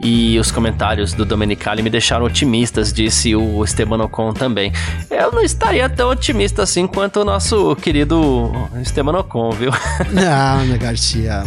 E 0.00 0.38
os 0.38 0.50
comentários 0.50 1.12
do 1.12 1.24
Domenicali 1.24 1.82
me 1.82 1.90
deixaram 1.90 2.24
otimistas, 2.24 2.92
disse 2.92 3.34
o 3.34 3.64
Esteban 3.64 4.02
Ocon 4.04 4.32
também. 4.32 4.72
Eu 5.10 5.32
não 5.32 5.42
estaria 5.42 5.88
tão 5.88 6.10
otimista 6.10 6.62
assim 6.62 6.86
quanto 6.86 7.20
o 7.20 7.24
nosso 7.24 7.74
querido 7.76 8.52
Esteban 8.80 9.18
Ocon, 9.18 9.50
viu? 9.50 9.70
Não, 10.12 10.64
né, 10.64 10.78
Garcia? 10.78 11.44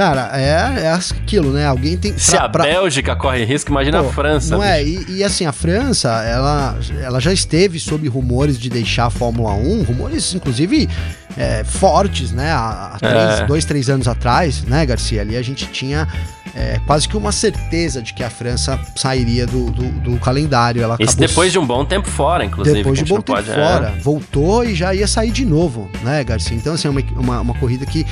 Cara, 0.00 0.30
é, 0.32 0.84
é 0.84 0.88
aquilo, 0.92 1.52
né? 1.52 1.66
Alguém 1.66 1.94
tem. 1.94 2.16
Se 2.16 2.30
pra, 2.30 2.44
a 2.46 2.48
pra... 2.48 2.64
Bélgica 2.64 3.14
corre 3.14 3.44
risco, 3.44 3.70
imagina 3.70 4.02
Pô, 4.02 4.08
a 4.08 4.12
França. 4.14 4.56
Não 4.56 4.64
é, 4.64 4.82
e, 4.82 5.18
e, 5.18 5.22
assim, 5.22 5.44
a 5.44 5.52
França, 5.52 6.08
ela, 6.24 6.78
ela 7.02 7.20
já 7.20 7.30
esteve 7.30 7.78
sob 7.78 8.08
rumores 8.08 8.58
de 8.58 8.70
deixar 8.70 9.04
a 9.04 9.10
Fórmula 9.10 9.52
1, 9.52 9.82
rumores, 9.82 10.34
inclusive, 10.34 10.88
é, 11.36 11.64
fortes, 11.64 12.32
né? 12.32 12.50
Há, 12.50 12.92
há 12.94 12.98
três, 12.98 13.40
é. 13.40 13.46
dois, 13.46 13.64
três 13.66 13.90
anos 13.90 14.08
atrás, 14.08 14.62
né, 14.62 14.86
Garcia? 14.86 15.20
Ali 15.20 15.36
a 15.36 15.42
gente 15.42 15.66
tinha 15.66 16.08
é, 16.56 16.80
quase 16.86 17.06
que 17.06 17.14
uma 17.14 17.30
certeza 17.30 18.00
de 18.00 18.14
que 18.14 18.24
a 18.24 18.30
França 18.30 18.80
sairia 18.96 19.46
do, 19.46 19.70
do, 19.70 19.90
do 20.00 20.18
calendário. 20.18 20.82
Ela 20.82 20.96
Isso 20.98 21.18
depois 21.18 21.52
de 21.52 21.58
um 21.58 21.66
bom 21.66 21.84
tempo 21.84 22.08
fora, 22.08 22.42
inclusive. 22.42 22.78
Depois 22.78 22.98
de 22.98 23.04
um 23.04 23.06
bom 23.06 23.16
tempo 23.16 23.34
pode, 23.34 23.48
fora. 23.48 23.92
É. 23.94 24.00
Voltou 24.00 24.64
e 24.64 24.74
já 24.74 24.94
ia 24.94 25.06
sair 25.06 25.30
de 25.30 25.44
novo, 25.44 25.90
né, 26.02 26.24
Garcia? 26.24 26.56
Então, 26.56 26.72
assim, 26.72 26.88
é 26.88 26.90
uma, 26.90 27.02
uma, 27.18 27.40
uma 27.42 27.54
corrida 27.54 27.84
que 27.84 28.06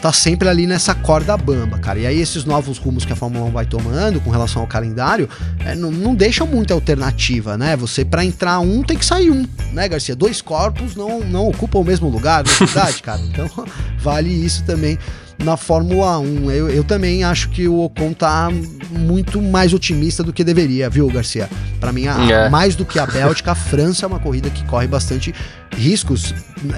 tá 0.00 0.12
sempre 0.12 0.48
ali 0.48 0.66
nessa 0.66 0.94
corda 0.94 1.36
bamba, 1.36 1.78
cara. 1.78 1.98
E 1.98 2.06
aí 2.06 2.20
esses 2.20 2.44
novos 2.44 2.78
rumos 2.78 3.04
que 3.04 3.12
a 3.12 3.16
Fórmula 3.16 3.44
1 3.46 3.50
vai 3.50 3.66
tomando 3.66 4.20
com 4.20 4.30
relação 4.30 4.62
ao 4.62 4.68
calendário, 4.68 5.28
é, 5.64 5.74
não, 5.74 5.90
não 5.90 6.14
deixam 6.14 6.46
muita 6.46 6.74
alternativa, 6.74 7.56
né? 7.56 7.76
Você 7.76 8.04
para 8.04 8.24
entrar 8.24 8.60
um 8.60 8.82
tem 8.82 8.96
que 8.96 9.04
sair 9.04 9.30
um, 9.30 9.46
né, 9.72 9.88
Garcia? 9.88 10.16
Dois 10.16 10.40
corpos 10.40 10.94
não, 10.96 11.20
não 11.20 11.48
ocupam 11.48 11.78
o 11.78 11.84
mesmo 11.84 12.08
lugar, 12.08 12.44
na 12.44 12.50
é 12.50 12.54
verdade, 12.54 13.02
cara. 13.02 13.20
Então 13.20 13.48
vale 13.98 14.30
isso 14.30 14.64
também 14.64 14.98
na 15.44 15.56
Fórmula 15.56 16.18
1. 16.18 16.50
Eu, 16.50 16.68
eu 16.68 16.84
também 16.84 17.24
acho 17.24 17.48
que 17.50 17.66
o 17.66 17.80
Ocon 17.80 18.12
tá 18.12 18.48
muito 18.90 19.40
mais 19.40 19.72
otimista 19.72 20.22
do 20.22 20.32
que 20.32 20.44
deveria, 20.44 20.88
viu, 20.88 21.06
Garcia? 21.08 21.48
Para 21.80 21.92
mim, 21.92 22.06
a, 22.06 22.30
é. 22.30 22.48
mais 22.48 22.76
do 22.76 22.84
que 22.84 22.98
a 22.98 23.06
Bélgica, 23.06 23.52
a 23.52 23.54
França 23.54 24.04
é 24.04 24.08
uma 24.08 24.18
corrida 24.18 24.50
que 24.50 24.64
corre 24.64 24.86
bastante 24.86 25.34
riscos. 25.72 26.34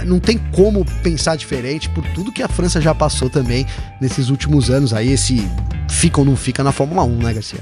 Não 0.06 0.20
tem 0.20 0.38
como 0.52 0.84
pensar 1.02 1.36
diferente 1.36 1.88
por 1.88 2.04
tudo 2.08 2.32
que 2.32 2.42
a 2.42 2.48
França 2.48 2.80
já 2.80 2.94
passou 2.94 3.28
também 3.28 3.66
nesses 4.00 4.28
últimos 4.28 4.70
anos. 4.70 4.92
Aí 4.92 5.10
esse 5.10 5.46
fica 5.88 6.20
ou 6.20 6.24
não 6.24 6.36
fica 6.36 6.62
na 6.62 6.72
Fórmula 6.72 7.04
1, 7.04 7.18
né, 7.18 7.34
Garcia? 7.34 7.60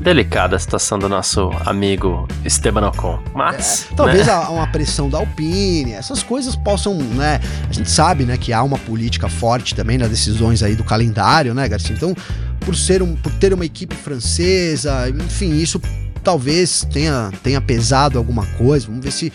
Delicada 0.00 0.54
a 0.54 0.58
situação 0.58 0.98
do 0.98 1.08
nosso 1.08 1.50
amigo 1.64 2.28
Esteban 2.44 2.86
Ocon. 2.88 3.18
Mas. 3.34 3.88
É, 3.90 3.94
talvez 3.96 4.26
né? 4.26 4.34
uma 4.34 4.66
pressão 4.66 5.10
da 5.10 5.18
Alpine, 5.18 5.92
essas 5.92 6.22
coisas 6.22 6.54
possam, 6.54 6.94
né? 6.94 7.40
A 7.68 7.72
gente 7.72 7.90
sabe, 7.90 8.24
né, 8.24 8.36
que 8.36 8.52
há 8.52 8.62
uma 8.62 8.78
política 8.78 9.28
forte 9.28 9.74
também 9.74 9.98
nas 9.98 10.08
decisões 10.08 10.62
aí 10.62 10.76
do 10.76 10.84
calendário, 10.84 11.54
né, 11.54 11.68
Garcia? 11.68 11.94
Então, 11.94 12.14
por 12.60 12.76
ser 12.76 13.02
um, 13.02 13.16
por 13.16 13.32
ter 13.32 13.52
uma 13.52 13.64
equipe 13.64 13.94
francesa, 13.94 15.08
enfim, 15.08 15.56
isso 15.56 15.80
talvez 16.22 16.86
tenha, 16.92 17.30
tenha 17.42 17.60
pesado 17.60 18.18
alguma 18.18 18.44
coisa. 18.58 18.86
Vamos 18.86 19.04
ver 19.04 19.12
se. 19.12 19.32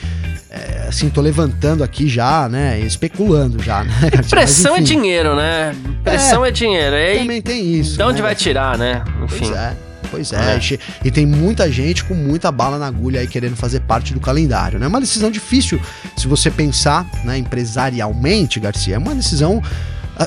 É, 0.54 0.88
assim, 0.90 1.10
tô 1.10 1.22
levantando 1.22 1.82
aqui 1.82 2.10
já, 2.10 2.50
né? 2.50 2.78
Especulando 2.82 3.64
já, 3.64 3.86
né? 3.86 3.94
Pressão 4.30 4.74
Mas, 4.74 4.82
é 4.82 4.84
dinheiro, 4.84 5.34
né? 5.34 5.74
Pressão 6.04 6.44
é, 6.44 6.50
é 6.50 6.52
dinheiro. 6.52 6.96
E 6.98 7.20
também 7.20 7.42
tem 7.42 7.74
isso. 7.74 7.96
De 7.96 8.04
onde 8.04 8.18
né? 8.18 8.24
vai 8.24 8.36
tirar, 8.36 8.78
né? 8.78 9.02
Enfim. 9.24 9.46
Pois 9.46 9.52
é. 9.52 9.76
Pois 10.12 10.34
é, 10.34 10.58
é, 10.58 10.80
e 11.06 11.10
tem 11.10 11.26
muita 11.26 11.72
gente 11.72 12.04
com 12.04 12.14
muita 12.14 12.52
bala 12.52 12.78
na 12.78 12.86
agulha 12.86 13.22
aí 13.22 13.28
querendo 13.28 13.56
fazer 13.56 13.80
parte 13.80 14.14
do 14.14 14.20
calendário, 14.20 14.78
né? 14.78 14.86
É 14.86 14.90
uma 14.90 15.00
decisão 15.00 15.32
difícil 15.32 15.80
se 16.18 16.28
você 16.28 16.52
pensar, 16.52 17.10
né, 17.24 17.38
empresarialmente, 17.38 18.60
Garcia, 18.60 18.96
é 18.96 18.98
uma 18.98 19.16
decisão 19.16 19.64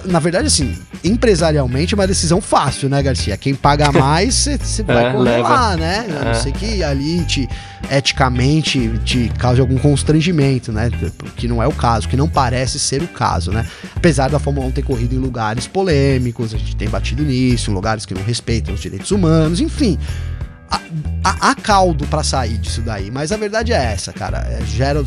na 0.06 0.18
verdade, 0.18 0.46
assim, 0.46 0.76
empresarialmente 1.02 1.94
é 1.94 1.96
uma 1.96 2.06
decisão 2.06 2.40
fácil, 2.40 2.88
né, 2.88 3.02
Garcia? 3.02 3.36
Quem 3.36 3.54
paga 3.54 3.92
mais, 3.92 4.48
você 4.60 4.82
vai 4.84 5.06
é, 5.06 5.12
correr 5.12 5.36
leva. 5.36 5.48
lá, 5.48 5.76
né? 5.76 6.06
A 6.08 6.24
não 6.24 6.30
é. 6.30 6.34
ser 6.34 6.52
que 6.52 6.82
ali 6.82 7.24
te, 7.24 7.48
eticamente 7.90 8.98
te 9.04 9.30
cause 9.38 9.60
algum 9.60 9.76
constrangimento, 9.76 10.72
né? 10.72 10.90
Que 11.36 11.46
não 11.46 11.62
é 11.62 11.66
o 11.66 11.72
caso, 11.72 12.08
que 12.08 12.16
não 12.16 12.28
parece 12.28 12.78
ser 12.78 13.02
o 13.02 13.08
caso, 13.08 13.52
né? 13.52 13.66
Apesar 13.94 14.30
da 14.30 14.38
Fórmula 14.38 14.66
1 14.68 14.70
ter 14.72 14.82
corrido 14.82 15.14
em 15.14 15.18
lugares 15.18 15.66
polêmicos, 15.66 16.54
a 16.54 16.58
gente 16.58 16.76
tem 16.76 16.88
batido 16.88 17.22
nisso, 17.22 17.70
em 17.70 17.74
lugares 17.74 18.06
que 18.06 18.14
não 18.14 18.22
respeitam 18.22 18.74
os 18.74 18.80
direitos 18.80 19.10
humanos, 19.10 19.60
enfim. 19.60 19.98
Há 21.22 21.54
caldo 21.54 22.06
para 22.06 22.22
sair 22.22 22.58
disso 22.58 22.80
daí, 22.80 23.10
mas 23.10 23.30
a 23.32 23.36
verdade 23.36 23.72
é 23.72 23.76
essa, 23.76 24.12
cara. 24.12 24.38
É, 24.38 24.64
gera 24.64 25.04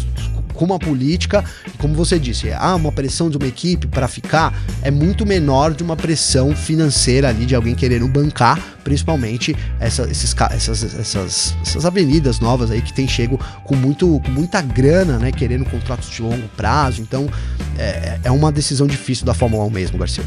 como 0.58 0.74
a 0.74 0.80
política, 0.80 1.46
como 1.78 1.94
você 1.94 2.20
disse, 2.20 2.52
ah, 2.52 2.76
uma 2.76 2.92
pressão 2.92 3.30
de 3.30 3.38
uma 3.38 3.48
equipe 3.48 3.88
para 3.88 4.08
ficar 4.08 4.54
é 4.82 4.92
muito 4.92 5.26
menor 5.26 5.74
de 5.74 5.84
uma 5.84 5.96
pressão 5.96 6.56
financeira 6.56 7.30
ali 7.30 7.46
de 7.46 7.56
alguém 7.56 7.76
querendo 7.76 8.08
bancar, 8.08 8.60
principalmente 8.84 9.56
essa, 9.80 10.04
esses, 10.10 10.36
essas, 10.52 10.84
essas, 10.84 11.56
essas 11.62 11.86
avenidas 11.86 12.40
novas 12.40 12.72
aí 12.72 12.82
que 12.82 12.92
tem 12.92 13.08
chego 13.08 13.40
com, 13.64 13.76
muito, 13.76 14.20
com 14.26 14.32
muita 14.32 14.62
grana, 14.62 15.18
né, 15.20 15.32
querendo 15.32 15.64
contratos 15.64 16.10
de 16.10 16.22
longo 16.22 16.48
prazo. 16.58 17.02
Então 17.02 17.30
é, 17.78 18.20
é 18.24 18.32
uma 18.32 18.52
decisão 18.52 18.88
difícil 18.88 19.26
da 19.26 19.34
Fórmula 19.34 19.64
1 19.66 19.70
mesmo, 19.70 19.98
Garcia. 19.98 20.24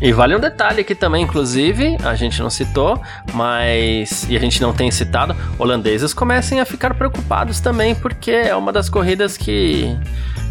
E 0.00 0.12
vale 0.12 0.34
um 0.34 0.40
detalhe 0.40 0.80
aqui 0.80 0.94
também, 0.94 1.24
inclusive, 1.24 1.98
a 2.02 2.14
gente 2.14 2.40
não 2.40 2.48
citou, 2.48 3.00
mas. 3.34 4.26
e 4.30 4.36
a 4.36 4.40
gente 4.40 4.60
não 4.62 4.72
tem 4.72 4.90
citado, 4.90 5.36
holandeses 5.58 6.14
comecem 6.14 6.58
a 6.58 6.64
ficar 6.64 6.94
preocupados 6.94 7.60
também, 7.60 7.94
porque 7.94 8.30
é 8.30 8.56
uma 8.56 8.72
das 8.72 8.88
corridas 8.88 9.36
que. 9.36 9.94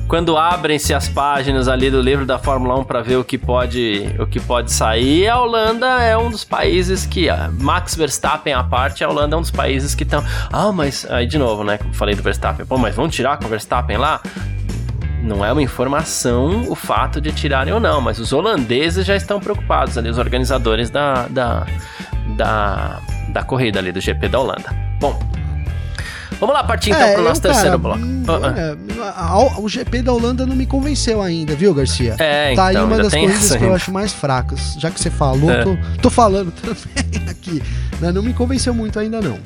Quando 0.07 0.35
abrem-se 0.35 0.91
as 0.91 1.07
páginas 1.07 1.67
ali 1.67 1.91
do 1.91 2.01
livro 2.01 2.25
da 2.25 2.39
Fórmula 2.39 2.75
1 2.79 2.83
para 2.83 3.01
ver 3.03 3.17
o 3.17 3.23
que 3.23 3.37
pode 3.37 4.09
o 4.17 4.25
que 4.25 4.39
pode 4.39 4.71
sair, 4.71 5.27
a 5.27 5.39
Holanda 5.39 5.85
é 6.01 6.17
um 6.17 6.31
dos 6.31 6.43
países 6.43 7.05
que. 7.05 7.27
Max 7.59 7.95
Verstappen 7.95 8.53
à 8.53 8.63
parte, 8.63 9.03
a 9.03 9.09
Holanda 9.09 9.35
é 9.35 9.37
um 9.37 9.41
dos 9.41 9.51
países 9.51 9.95
que 9.95 10.03
estão. 10.03 10.23
Ah, 10.51 10.71
mas. 10.71 11.09
Aí 11.09 11.25
de 11.25 11.39
novo, 11.39 11.63
né? 11.63 11.79
Como 11.79 11.93
falei 11.93 12.13
do 12.13 12.21
Verstappen. 12.21 12.65
Pô, 12.67 12.77
mas 12.77 12.95
vamos 12.95 13.15
tirar 13.15 13.37
com 13.37 13.45
o 13.45 13.49
Verstappen 13.49 13.97
lá? 13.97 14.21
Não 15.21 15.43
é 15.43 15.51
uma 15.51 15.61
informação 15.61 16.69
o 16.69 16.75
fato 16.75 17.19
de 17.19 17.31
tirarem 17.31 17.73
ou 17.73 17.79
não, 17.79 18.01
mas 18.01 18.19
os 18.19 18.31
holandeses 18.31 19.05
já 19.05 19.15
estão 19.15 19.39
preocupados 19.39 19.97
ali, 19.97 20.09
os 20.09 20.17
organizadores 20.17 20.89
da, 20.89 21.27
da, 21.27 21.65
da, 22.35 22.99
da 23.29 23.43
corrida 23.43 23.79
ali 23.79 23.91
do 23.91 23.99
GP 23.99 24.29
da 24.29 24.39
Holanda. 24.39 24.75
Bom, 24.99 25.19
Vamos 26.39 26.55
lá 26.55 26.63
partir 26.63 26.91
então 26.91 27.01
é, 27.01 27.13
pro 27.15 27.23
nosso 27.23 27.39
eu, 27.39 27.51
terceiro 27.51 27.77
cara, 27.79 27.97
bloco. 27.97 28.55
É, 28.55 29.59
o 29.59 29.67
GP 29.67 30.01
da 30.01 30.13
Holanda 30.13 30.45
não 30.45 30.55
me 30.55 30.65
convenceu 30.65 31.21
ainda, 31.21 31.53
viu, 31.53 31.73
Garcia? 31.73 32.15
É, 32.17 32.55
tá 32.55 32.71
então, 32.71 32.81
aí 32.81 32.87
uma 32.87 32.97
das 32.97 33.13
corridas 33.13 33.55
que 33.55 33.63
eu 33.63 33.73
acho 33.73 33.91
mais 33.91 34.13
fracas. 34.13 34.75
Já 34.79 34.89
que 34.89 35.01
você 35.01 35.09
falou, 35.09 35.51
é. 35.51 35.63
tô, 35.63 35.77
tô 36.01 36.09
falando 36.09 36.51
também 36.55 37.29
aqui. 37.29 37.61
Né? 37.99 38.11
Não 38.13 38.23
me 38.23 38.33
convenceu 38.33 38.73
muito 38.73 38.97
ainda 38.97 39.19
não. 39.19 39.37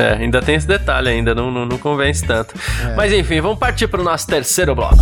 É, 0.00 0.14
ainda 0.14 0.40
tem 0.40 0.54
esse 0.54 0.66
detalhe 0.66 1.10
ainda, 1.10 1.34
não, 1.34 1.50
não, 1.50 1.66
não 1.66 1.76
convence 1.76 2.24
tanto. 2.24 2.54
É. 2.82 2.94
Mas 2.94 3.12
enfim, 3.12 3.38
vamos 3.42 3.58
partir 3.58 3.86
para 3.86 4.00
o 4.00 4.04
nosso 4.04 4.26
terceiro 4.26 4.74
bloco. 4.74 4.96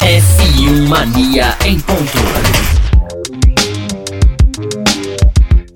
F1 0.00 0.86
Mania 0.86 1.56
em 1.64 1.80
ponto. 1.80 2.83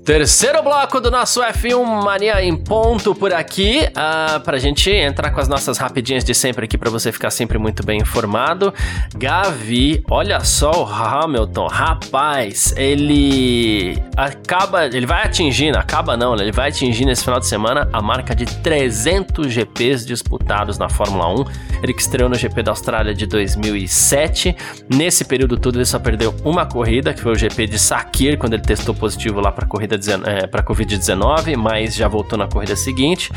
Terceiro 0.09 0.63
bloco 0.63 0.99
do 0.99 1.11
nosso 1.11 1.39
F1 1.39 2.03
Mania 2.03 2.43
em 2.43 2.57
ponto 2.57 3.13
por 3.13 3.31
aqui, 3.31 3.81
uh, 3.89 4.39
pra 4.39 4.57
gente 4.57 4.89
entrar 4.89 5.29
com 5.29 5.39
as 5.39 5.47
nossas 5.47 5.77
rapidinhas 5.77 6.23
de 6.23 6.33
sempre 6.33 6.65
aqui 6.65 6.79
pra 6.79 6.89
você 6.89 7.11
ficar 7.11 7.29
sempre 7.29 7.59
muito 7.59 7.85
bem 7.85 8.01
informado. 8.01 8.73
Gavi, 9.15 10.03
olha 10.09 10.39
só 10.39 10.71
o 10.71 10.83
Hamilton, 10.83 11.67
rapaz, 11.67 12.73
ele 12.75 14.01
acaba, 14.17 14.87
ele 14.87 15.05
vai 15.05 15.27
atingir, 15.27 15.77
acaba 15.77 16.17
não, 16.17 16.35
né? 16.35 16.41
ele 16.41 16.51
vai 16.51 16.69
atingir 16.69 17.05
nesse 17.05 17.23
final 17.23 17.39
de 17.39 17.45
semana 17.45 17.87
a 17.93 18.01
marca 18.01 18.33
de 18.33 18.47
300 18.47 19.53
GPs 19.53 20.07
disputados 20.07 20.79
na 20.79 20.89
Fórmula 20.89 21.27
1. 21.41 21.69
Ele 21.83 21.93
que 21.93 22.01
estreou 22.01 22.27
no 22.27 22.35
GP 22.35 22.63
da 22.63 22.71
Austrália 22.71 23.13
de 23.13 23.27
2007. 23.27 24.55
Nesse 24.89 25.23
período 25.23 25.55
todo 25.55 25.77
ele 25.77 25.85
só 25.85 25.99
perdeu 25.99 26.35
uma 26.43 26.65
corrida, 26.65 27.13
que 27.13 27.21
foi 27.21 27.33
o 27.33 27.35
GP 27.35 27.67
de 27.67 27.77
Sakir, 27.77 28.39
quando 28.39 28.53
ele 28.53 28.63
testou 28.63 28.95
positivo 28.95 29.39
lá 29.39 29.51
pra 29.51 29.67
corrida 29.67 29.98
é, 30.07 30.47
para 30.47 30.63
Covid-19, 30.63 31.57
mas 31.57 31.95
já 31.95 32.07
voltou 32.07 32.37
na 32.37 32.47
corrida 32.47 32.75
seguinte. 32.75 33.31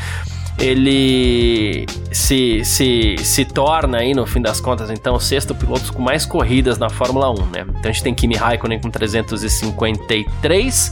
ele 0.59 1.85
se, 2.11 2.63
se, 2.63 3.15
se 3.17 3.45
torna 3.45 3.97
aí, 3.97 4.13
no 4.13 4.25
fim 4.25 4.41
das 4.41 4.61
contas, 4.61 4.91
então, 4.91 5.15
o 5.15 5.19
sexto 5.19 5.55
piloto 5.55 5.91
com 5.91 6.01
mais 6.01 6.25
corridas 6.25 6.77
na 6.77 6.89
Fórmula 6.89 7.29
1, 7.31 7.33
né? 7.47 7.65
Então 7.67 7.89
a 7.89 7.91
gente 7.91 8.03
tem 8.03 8.13
Kimi 8.13 8.35
Raikkonen 8.35 8.79
com 8.79 8.89
353, 8.89 10.89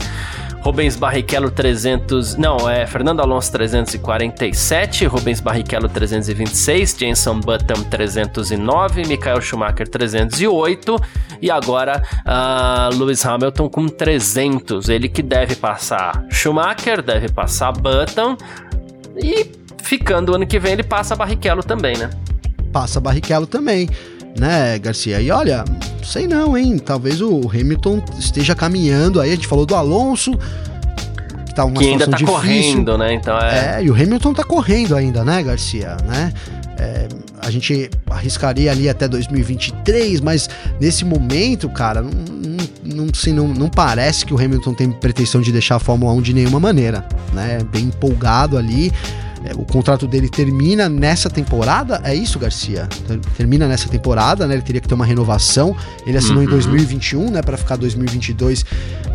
Rubens 0.62 0.94
Barrichello 0.94 1.50
300, 1.50 2.36
não, 2.36 2.70
é 2.70 2.86
Fernando 2.86 3.18
Alonso 3.18 3.50
347, 3.50 5.06
Rubens 5.06 5.40
Barrichello 5.40 5.88
326, 5.88 6.96
Jenson 6.96 7.40
Button 7.40 7.82
309, 7.90 9.02
Michael 9.08 9.40
Schumacher 9.40 9.88
308 9.88 10.96
e 11.42 11.50
agora 11.50 12.00
uh, 12.24 12.96
Lewis 12.96 13.26
Hamilton 13.26 13.68
com 13.68 13.88
300. 13.88 14.88
Ele 14.88 15.08
que 15.08 15.20
deve 15.20 15.56
passar 15.56 16.24
Schumacher, 16.30 17.02
deve 17.02 17.28
passar 17.28 17.72
Button 17.72 18.36
e 19.16 19.50
ficando 19.82 20.30
o 20.30 20.36
ano 20.36 20.46
que 20.46 20.60
vem 20.60 20.74
ele 20.74 20.84
passa 20.84 21.16
Barrichello 21.16 21.64
também, 21.64 21.98
né? 21.98 22.08
Passa 22.72 23.00
Barrichello 23.00 23.48
também 23.48 23.88
né, 24.38 24.78
Garcia? 24.78 25.20
E 25.20 25.30
olha, 25.30 25.64
sei 26.02 26.26
não, 26.26 26.56
hein? 26.56 26.78
Talvez 26.78 27.20
o 27.20 27.48
Hamilton 27.48 28.02
esteja 28.18 28.54
caminhando 28.54 29.20
aí. 29.20 29.30
A 29.30 29.34
gente 29.34 29.46
falou 29.46 29.66
do 29.66 29.74
Alonso, 29.74 30.32
que 31.46 31.54
tá 31.54 31.64
uma 31.64 31.78
que 31.80 31.88
ainda 31.88 32.06
tá 32.06 32.16
difícil. 32.16 32.34
correndo, 32.34 32.98
né? 32.98 33.14
Então 33.14 33.38
é... 33.38 33.78
é, 33.78 33.84
e 33.84 33.90
o 33.90 33.94
Hamilton 33.94 34.34
tá 34.34 34.44
correndo 34.44 34.96
ainda, 34.96 35.24
né, 35.24 35.42
Garcia? 35.42 35.96
Né? 36.06 36.32
É, 36.78 37.08
a 37.40 37.50
gente 37.50 37.90
arriscaria 38.08 38.70
ali 38.70 38.88
até 38.88 39.06
2023, 39.06 40.20
mas 40.20 40.48
nesse 40.80 41.04
momento, 41.04 41.68
cara, 41.68 42.02
não, 42.02 42.10
não, 42.84 43.06
assim, 43.12 43.32
não, 43.32 43.48
não 43.48 43.68
parece 43.68 44.24
que 44.24 44.32
o 44.32 44.38
Hamilton 44.38 44.74
tem 44.74 44.90
pretensão 44.90 45.40
de 45.40 45.52
deixar 45.52 45.76
a 45.76 45.78
Fórmula 45.78 46.12
1 46.12 46.22
de 46.22 46.34
nenhuma 46.34 46.58
maneira, 46.60 47.04
né? 47.32 47.58
Bem 47.70 47.84
empolgado 47.84 48.56
ali. 48.56 48.92
É, 49.44 49.52
o 49.54 49.64
contrato 49.64 50.06
dele 50.06 50.28
termina 50.28 50.88
nessa 50.88 51.28
temporada, 51.28 52.00
é 52.04 52.14
isso, 52.14 52.38
Garcia? 52.38 52.88
Termina 53.36 53.66
nessa 53.66 53.88
temporada, 53.88 54.46
né? 54.46 54.54
Ele 54.54 54.62
teria 54.62 54.80
que 54.80 54.88
ter 54.88 54.94
uma 54.94 55.06
renovação. 55.06 55.76
Ele 56.06 56.16
assinou 56.16 56.38
uhum. 56.38 56.44
em 56.44 56.50
2021, 56.50 57.30
né, 57.30 57.42
para 57.42 57.56
ficar 57.56 57.76
2022. 57.76 58.64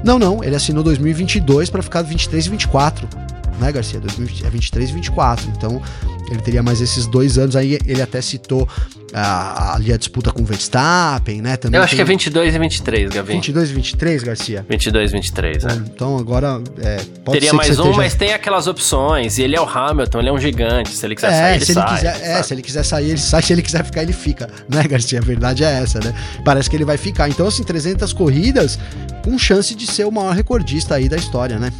Não, 0.03 0.19
não, 0.19 0.43
ele 0.43 0.55
assinou 0.55 0.83
2022 0.83 1.69
para 1.69 1.81
ficar 1.81 2.01
23 2.01 2.45
e 2.45 2.49
24 2.49 3.26
né, 3.59 3.71
Garcia? 3.71 3.99
2020, 3.99 4.45
é 4.45 4.49
23 4.49 4.89
e 4.89 4.93
24. 4.93 5.49
Então, 5.55 5.81
ele 6.29 6.41
teria 6.41 6.63
mais 6.63 6.81
esses 6.81 7.05
dois 7.05 7.37
anos. 7.37 7.55
Aí 7.55 7.77
ele 7.85 8.01
até 8.01 8.21
citou 8.21 8.67
ah, 9.13 9.75
ali 9.75 9.93
a 9.93 9.97
disputa 9.97 10.31
com 10.31 10.41
o 10.41 10.45
Verstappen, 10.45 11.41
né? 11.41 11.55
Também 11.55 11.77
Eu 11.77 11.83
acho 11.83 11.91
tem... 11.91 11.97
que 11.97 12.01
é 12.01 12.05
22 12.05 12.55
e 12.55 12.59
23, 12.59 13.09
Gavi. 13.09 13.33
22 13.33 13.69
e 13.69 13.73
23, 13.73 14.23
Garcia? 14.23 14.65
22 14.69 15.11
e 15.11 15.13
23, 15.13 15.65
é. 15.65 15.67
Então, 15.73 16.17
agora, 16.17 16.61
é, 16.79 16.97
Teria 17.31 17.53
mais 17.53 17.69
um, 17.79 17.83
esteja... 17.83 17.97
mas 17.97 18.15
tem 18.15 18.33
aquelas 18.33 18.67
opções. 18.67 19.37
E 19.37 19.43
ele 19.43 19.55
é 19.55 19.61
o 19.61 19.65
Hamilton, 19.65 20.19
ele 20.19 20.29
é 20.29 20.33
um 20.33 20.39
gigante. 20.39 20.89
Se 20.89 21.05
ele 21.05 21.15
quiser 21.15 21.31
é, 21.31 21.31
sair, 21.31 21.55
ele, 21.55 21.65
se 21.65 21.71
ele 21.71 21.79
sai. 21.79 21.95
Quiser, 21.95 22.21
é, 22.21 22.43
se 22.43 22.53
ele 22.53 22.61
quiser 22.61 22.83
sair, 22.83 23.09
ele 23.09 23.17
sai. 23.17 23.41
Se 23.47 23.53
ele 23.53 23.61
quiser 23.61 23.85
ficar, 23.85 24.03
ele 24.03 24.13
fica. 24.13 24.49
Né, 24.67 24.83
Garcia? 24.83 25.19
A 25.19 25.21
verdade 25.21 25.63
é 25.63 25.81
essa, 25.81 25.99
né? 25.99 26.13
Parece 26.43 26.69
que 26.69 26.75
ele 26.75 26.83
vai 26.83 26.97
ficar. 26.97 27.29
Então, 27.29 27.47
assim, 27.47 27.63
300 27.63 28.11
corridas 28.11 28.77
com 29.23 29.37
chance 29.37 29.73
de 29.73 29.87
ser 29.87 30.05
o 30.05 30.11
maior 30.11 30.35
recordista 30.35 30.95
aí 30.95 31.07
da 31.07 31.15
história, 31.15 31.57
né? 31.57 31.71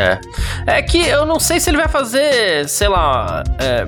É. 0.00 0.20
É 0.66 0.82
que 0.82 1.06
eu 1.06 1.24
não 1.24 1.38
sei 1.38 1.60
se 1.60 1.70
ele 1.70 1.76
vai 1.76 1.88
fazer, 1.88 2.68
sei 2.68 2.88
lá. 2.88 3.44
É, 3.58 3.86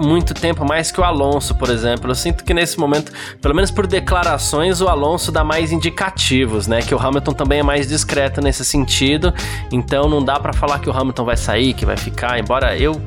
muito 0.00 0.32
tempo 0.32 0.64
mais 0.64 0.90
que 0.90 1.00
o 1.00 1.04
Alonso, 1.04 1.54
por 1.54 1.68
exemplo. 1.68 2.10
Eu 2.10 2.14
sinto 2.14 2.42
que 2.42 2.54
nesse 2.54 2.78
momento, 2.78 3.12
pelo 3.40 3.54
menos 3.54 3.70
por 3.70 3.86
declarações, 3.86 4.80
o 4.80 4.88
Alonso 4.88 5.30
dá 5.30 5.44
mais 5.44 5.72
indicativos, 5.72 6.66
né? 6.66 6.80
Que 6.80 6.94
o 6.94 6.98
Hamilton 6.98 7.32
também 7.32 7.60
é 7.60 7.62
mais 7.62 7.86
discreto 7.86 8.40
nesse 8.40 8.64
sentido. 8.64 9.32
Então 9.70 10.08
não 10.08 10.24
dá 10.24 10.38
para 10.40 10.52
falar 10.52 10.78
que 10.78 10.88
o 10.88 10.96
Hamilton 10.96 11.24
vai 11.24 11.36
sair, 11.36 11.74
que 11.74 11.84
vai 11.84 11.96
ficar, 11.96 12.38
embora 12.38 12.76
eu 12.76 13.00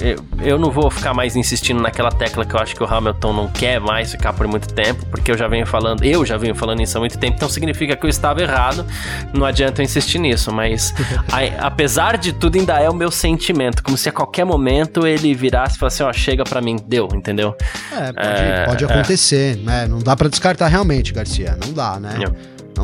eu, 0.00 0.16
eu 0.40 0.58
não 0.58 0.70
vou 0.70 0.90
ficar 0.90 1.14
mais 1.14 1.36
insistindo 1.36 1.80
naquela 1.80 2.10
tecla 2.10 2.44
que 2.44 2.54
eu 2.54 2.60
acho 2.60 2.74
que 2.74 2.82
o 2.82 2.86
Hamilton 2.86 3.32
não 3.32 3.48
quer 3.48 3.80
mais 3.80 4.10
ficar 4.10 4.32
por 4.32 4.46
muito 4.46 4.72
tempo, 4.72 5.04
porque 5.06 5.30
eu 5.30 5.38
já 5.38 5.46
venho 5.46 5.66
falando, 5.66 6.04
eu 6.04 6.24
já 6.24 6.36
venho 6.36 6.54
falando 6.54 6.82
isso 6.82 6.96
há 6.96 7.00
muito 7.00 7.18
tempo, 7.18 7.36
então 7.36 7.48
significa 7.48 7.96
que 7.96 8.04
eu 8.04 8.10
estava 8.10 8.42
errado, 8.42 8.84
não 9.32 9.44
adianta 9.44 9.80
eu 9.80 9.84
insistir 9.84 10.18
nisso, 10.18 10.52
mas 10.52 10.92
a, 11.30 11.66
apesar 11.66 12.18
de 12.18 12.32
tudo 12.32 12.58
ainda 12.58 12.78
é 12.80 12.88
o 12.88 12.94
meu 12.94 13.10
sentimento, 13.10 13.82
como 13.82 13.96
se 13.96 14.08
a 14.08 14.12
qualquer 14.12 14.44
momento 14.44 15.06
ele 15.06 15.34
virasse 15.34 15.76
e 15.76 15.78
falasse, 15.78 16.02
ó, 16.02 16.10
oh, 16.10 16.12
chega 16.12 16.44
para 16.44 16.60
mim, 16.60 16.76
deu, 16.86 17.08
entendeu? 17.12 17.54
É, 17.92 18.12
pode, 18.12 18.28
é, 18.28 18.66
pode 18.66 18.84
é. 18.84 18.86
acontecer, 18.86 19.58
é. 19.58 19.62
né? 19.62 19.86
Não 19.86 19.98
dá 19.98 20.16
para 20.16 20.28
descartar 20.28 20.68
realmente, 20.68 21.12
Garcia, 21.12 21.56
não 21.64 21.72
dá, 21.72 22.00
né? 22.00 22.14
Não. 22.18 22.34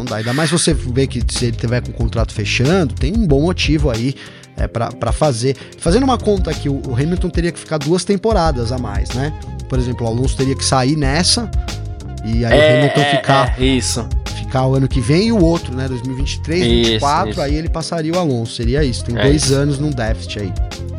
não 0.01 0.05
dá, 0.05 0.16
ainda 0.16 0.33
mais 0.33 0.51
você 0.51 0.73
ver 0.73 1.07
que 1.07 1.23
se 1.29 1.47
ele 1.47 1.57
tiver 1.57 1.81
com 1.81 1.90
o 1.90 1.94
contrato 1.94 2.33
fechando, 2.33 2.94
tem 2.94 3.12
um 3.16 3.27
bom 3.27 3.42
motivo 3.42 3.90
aí 3.90 4.14
é, 4.59 4.66
para 4.66 5.12
fazer. 5.12 5.57
Fazendo 5.79 6.05
uma 6.05 6.18
conta 6.18 6.51
aqui, 6.51 6.68
o, 6.68 6.83
o 6.88 6.94
Hamilton 6.94 7.31
teria 7.31 7.53
que 7.53 7.59
ficar 7.59 7.79
duas 7.79 8.05
temporaas 8.05 8.73
a 8.73 8.79
mais, 8.79 9.11
né? 9.11 9.33
Por 9.68 9.79
exemplo, 9.79 10.07
o 10.07 10.09
Alonso 10.09 10.37
teria 10.37 10.57
que 10.57 10.64
sair 10.64 10.97
nessa 10.97 11.51
e 12.25 12.44
aí 12.44 12.59
é, 12.59 12.75
o 12.75 12.79
Hamilton 12.79 13.01
é, 13.01 13.16
ficar. 13.16 13.61
É, 13.61 13.64
isso. 13.64 14.09
Ficar 14.37 14.66
o 14.66 14.75
ano 14.75 14.88
que 14.88 15.01
vem 15.01 15.29
e 15.29 15.33
o 15.33 15.42
outro, 15.42 15.75
né? 15.75 15.87
2023, 15.88 16.61
2024, 16.61 17.42
aí 17.42 17.55
ele 17.55 17.68
passaria 17.68 18.12
o 18.12 18.18
Alonso. 18.18 18.55
Seria 18.55 18.83
isso. 18.83 19.05
Tem 19.05 19.16
é 19.16 19.23
dois 19.23 19.44
isso. 19.44 19.55
anos 19.55 19.79
num 19.79 19.90
déficit 19.90 20.40
aí. 20.40 20.53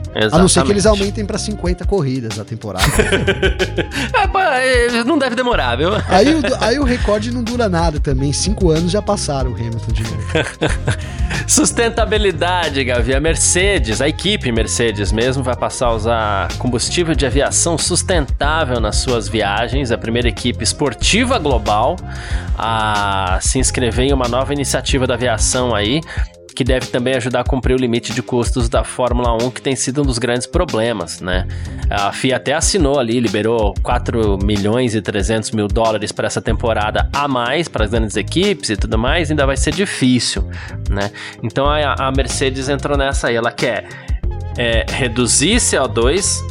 Exatamente. 0.10 0.36
A 0.36 0.38
não 0.40 0.48
ser 0.48 0.64
que 0.64 0.72
eles 0.72 0.86
aumentem 0.86 1.26
para 1.26 1.38
50 1.38 1.86
corridas 1.86 2.40
a 2.40 2.46
temporada. 2.46 2.86
é, 4.60 5.04
não 5.04 5.18
deve 5.18 5.36
demorar, 5.36 5.76
viu? 5.76 5.90
Aí 6.08 6.34
o, 6.34 6.42
aí 6.60 6.80
o 6.80 6.84
recorde 6.84 7.32
não 7.32 7.44
dura 7.44 7.70
nada 7.70 8.00
também. 8.00 8.34
Cinco 8.34 8.72
anos 8.72 8.92
já 8.92 9.02
passaram 9.02 9.52
o 9.52 9.54
Hamilton 9.54 9.92
de 9.92 10.04
novo. 10.04 10.18
Sustentabilidade, 11.48 12.84
Gavi. 12.84 13.14
A 13.14 13.20
Mercedes, 13.20 14.02
a 14.02 14.08
equipe 14.08 14.52
Mercedes 14.52 15.12
mesmo, 15.12 15.44
vai 15.44 15.56
passar 15.56 15.88
a 15.88 15.94
usar 15.94 16.48
combustível 16.58 17.14
de 17.14 17.26
aviação 17.26 17.78
sustentável 17.78 18.80
nas 18.80 18.98
suas 18.98 19.28
viagens. 19.28 19.92
A 19.92 19.98
primeira 19.98 20.28
equipe 20.28 20.64
esportiva 20.64 21.38
global 21.38 21.96
a 22.58 23.40
se 23.42 23.60
inscrever 23.60 24.06
em 24.06 24.14
uma 24.14 24.28
nova 24.28 24.54
iniciativa 24.54 25.06
da 25.06 25.14
aviação 25.14 25.74
aí 25.74 26.02
que 26.60 26.64
deve 26.66 26.88
também 26.88 27.14
ajudar 27.16 27.40
a 27.40 27.44
cumprir 27.46 27.74
o 27.74 27.78
limite 27.78 28.12
de 28.12 28.22
custos 28.22 28.68
da 28.68 28.84
Fórmula 28.84 29.34
1, 29.42 29.50
que 29.52 29.62
tem 29.62 29.78
sido 29.78 30.02
um 30.02 30.06
dos 30.06 30.20
grandes 30.20 30.46
problemas, 30.46 31.22
né? 31.22 31.48
A 31.90 32.12
FIA 32.12 32.36
até 32.36 32.52
assinou 32.52 33.00
ali, 33.00 33.18
liberou 33.18 33.74
4 33.82 34.38
milhões 34.44 34.94
e 34.94 35.02
300 35.02 35.52
mil 35.52 35.70
dólares 35.70 36.12
para 36.12 36.28
essa 36.28 36.42
temporada 36.42 37.10
a 37.14 37.30
mais 37.30 37.70
para 37.70 37.86
as 37.86 37.92
grandes 37.92 38.18
equipes 38.18 38.72
e 38.72 38.76
tudo 38.76 38.98
mais, 38.98 39.32
ainda 39.32 39.46
vai 39.46 39.56
ser 39.56 39.72
difícil, 39.72 40.50
né? 40.90 41.14
Então 41.42 41.66
a, 41.66 41.94
a 41.94 42.12
Mercedes 42.12 42.68
entrou 42.68 42.98
nessa 42.98 43.30
aí, 43.30 43.38
ela 43.38 43.54
quer 43.54 43.88
é, 44.58 44.86
reduzir 44.86 45.62
CO2 45.62 46.42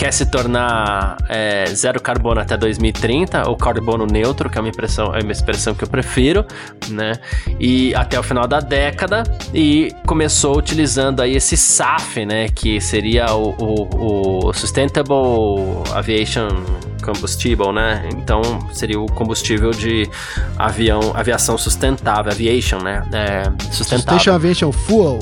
quer 0.00 0.14
se 0.14 0.24
tornar 0.24 1.18
é, 1.28 1.66
zero 1.66 2.00
carbono 2.00 2.40
até 2.40 2.56
2030, 2.56 3.46
ou 3.50 3.54
carbono 3.54 4.06
neutro, 4.06 4.48
que 4.48 4.56
é 4.56 4.60
uma, 4.62 4.70
impressão, 4.70 5.14
é 5.14 5.20
uma 5.22 5.30
expressão 5.30 5.74
que 5.74 5.84
eu 5.84 5.88
prefiro, 5.88 6.42
né? 6.88 7.12
E 7.60 7.94
até 7.94 8.18
o 8.18 8.22
final 8.22 8.48
da 8.48 8.60
década, 8.60 9.24
e 9.52 9.94
começou 10.06 10.56
utilizando 10.56 11.20
aí 11.20 11.36
esse 11.36 11.54
SAF, 11.54 12.24
né? 12.24 12.48
Que 12.48 12.80
seria 12.80 13.26
o, 13.34 13.54
o, 13.58 14.46
o 14.48 14.52
Sustainable 14.54 15.84
Aviation 15.92 16.48
Combustible, 17.04 17.70
né? 17.70 18.08
Então 18.14 18.40
seria 18.72 18.98
o 18.98 19.04
combustível 19.04 19.70
de 19.70 20.08
avião, 20.56 21.12
aviação 21.14 21.58
sustentável, 21.58 22.32
aviation, 22.32 22.78
né? 22.78 23.06
É, 23.12 23.42
sustentável. 23.70 24.18
Station 24.18 24.32
Aviation 24.32 24.72
Fuel 24.72 25.18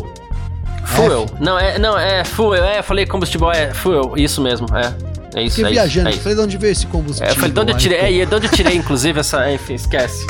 Fuel. 0.97 1.25
F. 1.25 1.35
Não, 1.41 1.59
é, 1.59 1.79
não, 1.79 1.99
é 1.99 2.25
fuel. 2.25 2.65
É, 2.65 2.79
eu 2.79 2.83
falei 2.83 3.07
combustível, 3.07 3.51
é 3.51 3.73
fuel. 3.73 4.15
Isso 4.17 4.41
mesmo, 4.41 4.67
é. 4.77 5.19
É 5.35 5.43
isso, 5.43 5.57
Fiquei 5.57 5.73
é 5.73 5.75
viajando, 5.75 6.09
isso, 6.09 6.19
é 6.19 6.23
falei 6.23 6.37
de 6.37 6.43
onde 6.45 6.57
veio 6.57 6.73
esse 6.73 6.87
combustível. 6.87 7.29
É, 7.29 7.33
eu 7.33 7.37
falei 7.37 7.53
de 7.53 7.61
onde 7.61 7.73
eu 7.73 7.77
tirei, 7.77 7.99
é, 7.99 8.13
e 8.13 8.27
de 8.27 8.35
onde 8.35 8.47
eu 8.47 8.51
tirei, 8.51 8.75
inclusive, 8.77 9.21
essa. 9.21 9.51
Enfim, 9.53 9.75
esquece. 9.75 10.27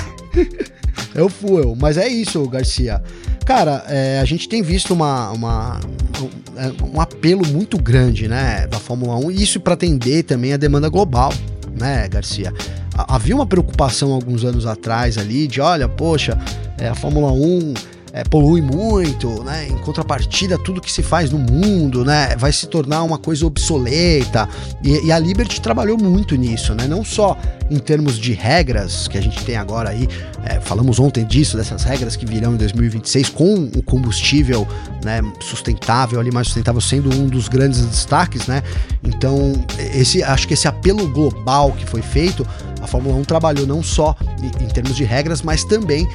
é 1.15 1.23
o 1.23 1.29
fuel, 1.29 1.77
mas 1.79 1.97
é 1.97 2.09
isso, 2.09 2.47
Garcia. 2.49 3.03
Cara, 3.49 3.85
é, 3.89 4.21
a 4.21 4.25
gente 4.27 4.47
tem 4.49 4.61
visto 4.61 4.93
uma, 4.93 5.31
uma, 5.31 5.81
um, 6.21 6.29
é, 6.59 6.85
um, 6.85 7.01
apelo 7.01 7.47
muito 7.47 7.79
grande, 7.79 8.29
né, 8.29 8.67
da 8.67 8.79
Fórmula 8.79 9.17
1, 9.17 9.31
e 9.31 9.43
isso 9.43 9.59
para 9.59 9.73
atender 9.73 10.25
também 10.25 10.53
a 10.53 10.59
demanda 10.59 10.89
global, 10.91 11.33
né, 11.79 12.07
Garcia? 12.09 12.53
Havia 12.95 13.35
uma 13.35 13.47
preocupação 13.47 14.13
alguns 14.13 14.45
anos 14.45 14.67
atrás 14.67 15.17
ali 15.17 15.47
de, 15.47 15.61
olha, 15.63 15.89
poxa, 15.89 16.37
é, 16.77 16.89
a 16.89 16.95
Fórmula 16.95 17.33
1 17.33 17.73
é, 18.19 18.25
polui 18.25 18.61
muito, 18.61 19.45
né? 19.45 19.69
Em 19.69 19.79
contrapartida, 19.79 20.59
tudo 20.59 20.81
que 20.81 20.91
se 20.91 21.05
faz 21.05 21.31
no 21.31 21.39
mundo, 21.39 22.05
né? 22.05 22.35
Vai 22.37 22.53
se 22.53 22.67
tornar 22.67 23.05
uma 23.05 23.17
coisa 23.17 23.47
obsoleta. 23.47 24.49
E, 24.83 25.07
e, 25.07 25.13
a 25.13 25.19
Liberty 25.21 25.61
trabalhou 25.61 25.97
muito 25.97 26.35
nisso, 26.35 26.75
né? 26.75 26.89
Não 26.89 27.05
só 27.05 27.39
em 27.71 27.79
termos 27.79 28.19
de 28.19 28.33
regras 28.33 29.07
que 29.07 29.17
a 29.17 29.21
gente 29.21 29.45
tem 29.45 29.57
agora 29.57 29.91
aí, 29.91 30.09
é, 30.45 30.59
falamos 30.59 30.99
ontem 30.99 31.25
disso, 31.25 31.57
dessas 31.57 31.85
regras 31.85 32.17
que 32.17 32.27
virão 32.27 32.55
em 32.55 32.57
2026 32.57 33.29
com 33.29 33.71
o 33.77 33.83
combustível 33.83 34.67
né, 35.05 35.21
sustentável, 35.39 36.19
ali 36.19 36.33
mais 36.33 36.49
sustentável 36.49 36.81
sendo 36.81 37.15
um 37.15 37.29
dos 37.29 37.47
grandes 37.47 37.85
destaques, 37.85 38.49
né? 38.49 38.65
Então, 39.05 39.53
esse, 39.95 40.25
acho 40.25 40.49
que 40.49 40.55
esse 40.55 40.67
apelo 40.67 41.07
global 41.09 41.71
que 41.71 41.87
foi 41.87 42.03
feito, 42.03 42.45
a 42.83 42.87
Fórmula 42.89 43.15
1 43.17 43.25
trabalhou 43.25 43.65
não 43.65 43.81
só 43.81 44.17
em, 44.43 44.65
em 44.65 44.69
termos 44.69 44.97
de 44.97 45.05
regras, 45.05 45.41
mas 45.41 45.63
também 45.63 46.09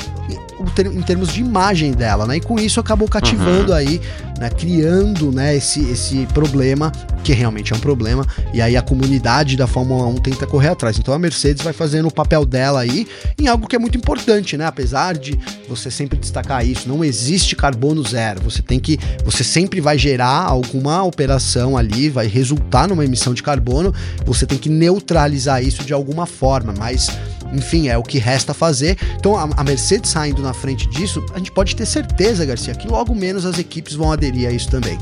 em 0.64 1.02
termos 1.02 1.32
de 1.34 1.42
imagem 1.42 1.92
dela, 1.92 2.26
né? 2.26 2.38
E 2.38 2.42
com 2.42 2.60
isso 2.60 2.80
acabou 2.80 3.08
cativando 3.08 3.72
uhum. 3.72 3.78
aí, 3.78 4.02
né? 4.40 4.50
Criando, 4.50 5.32
né? 5.32 5.56
Esse, 5.56 5.82
esse 5.90 6.26
problema, 6.34 6.92
que 7.24 7.34
realmente 7.34 7.74
é 7.74 7.76
um 7.76 7.80
problema, 7.80 8.26
e 8.54 8.62
aí 8.62 8.76
a 8.76 8.82
comunidade 8.82 9.56
da 9.56 9.68
Fórmula 9.68 10.06
1 10.08 10.16
tenta 10.16 10.48
correr 10.48 10.70
atrás. 10.70 10.98
Então 10.98 11.14
a 11.14 11.20
Mercedes 11.20 11.64
vai 11.64 11.74
fazendo 11.74 12.08
o 12.08 12.12
papel 12.12 12.46
dela 12.46 12.82
aí 12.82 13.08
em 13.38 13.48
algo 13.48 13.68
que 13.68 13.76
é 13.76 13.80
muito 13.80 13.98
importante, 13.98 14.58
né? 14.58 14.66
Apesar 14.66 15.18
de 15.18 15.38
você 15.68 15.92
sempre 15.92 16.18
destacar 16.18 16.66
isso, 16.66 16.88
não 16.88 17.04
existe 17.04 17.56
carbono 17.56 18.04
zero. 18.04 18.42
Você 18.44 18.62
tem 18.62 18.80
que, 18.80 19.00
você 19.24 19.44
sempre 19.44 19.82
vai 19.82 19.98
gerar 19.98 20.44
alguma 20.44 21.04
operação 21.04 21.78
ali, 21.78 22.10
vai 22.10 22.28
resultar 22.28 22.88
numa 22.88 23.06
emissão 23.06 23.34
de 23.34 23.44
carbono. 23.44 23.94
Você 24.26 24.46
tem 24.46 24.58
que 24.58 24.70
neutralizar 24.70 25.64
isso 25.64 25.84
de 25.84 25.94
alguma 25.94 26.26
forma, 26.26 26.74
mas 26.78 27.10
enfim, 27.54 27.88
é 27.88 27.98
o 27.98 28.04
que 28.04 28.18
resta 28.18 28.54
fazer. 28.54 28.98
Então, 29.16 29.38
a, 29.38 29.48
a 29.56 29.64
Mercedes 29.64 30.10
saindo 30.10 30.42
na 30.42 30.53
frente 30.54 30.88
disso, 30.88 31.24
a 31.34 31.38
gente 31.38 31.52
pode 31.52 31.76
ter 31.76 31.86
certeza, 31.86 32.46
Garcia, 32.46 32.74
que 32.74 32.88
logo 32.88 33.14
menos 33.14 33.46
as 33.46 33.60
equipes 33.60 33.94
vão 33.94 34.12
aderir 34.12 34.48
a 34.48 34.52
isso 34.52 34.70
também. 34.70 34.98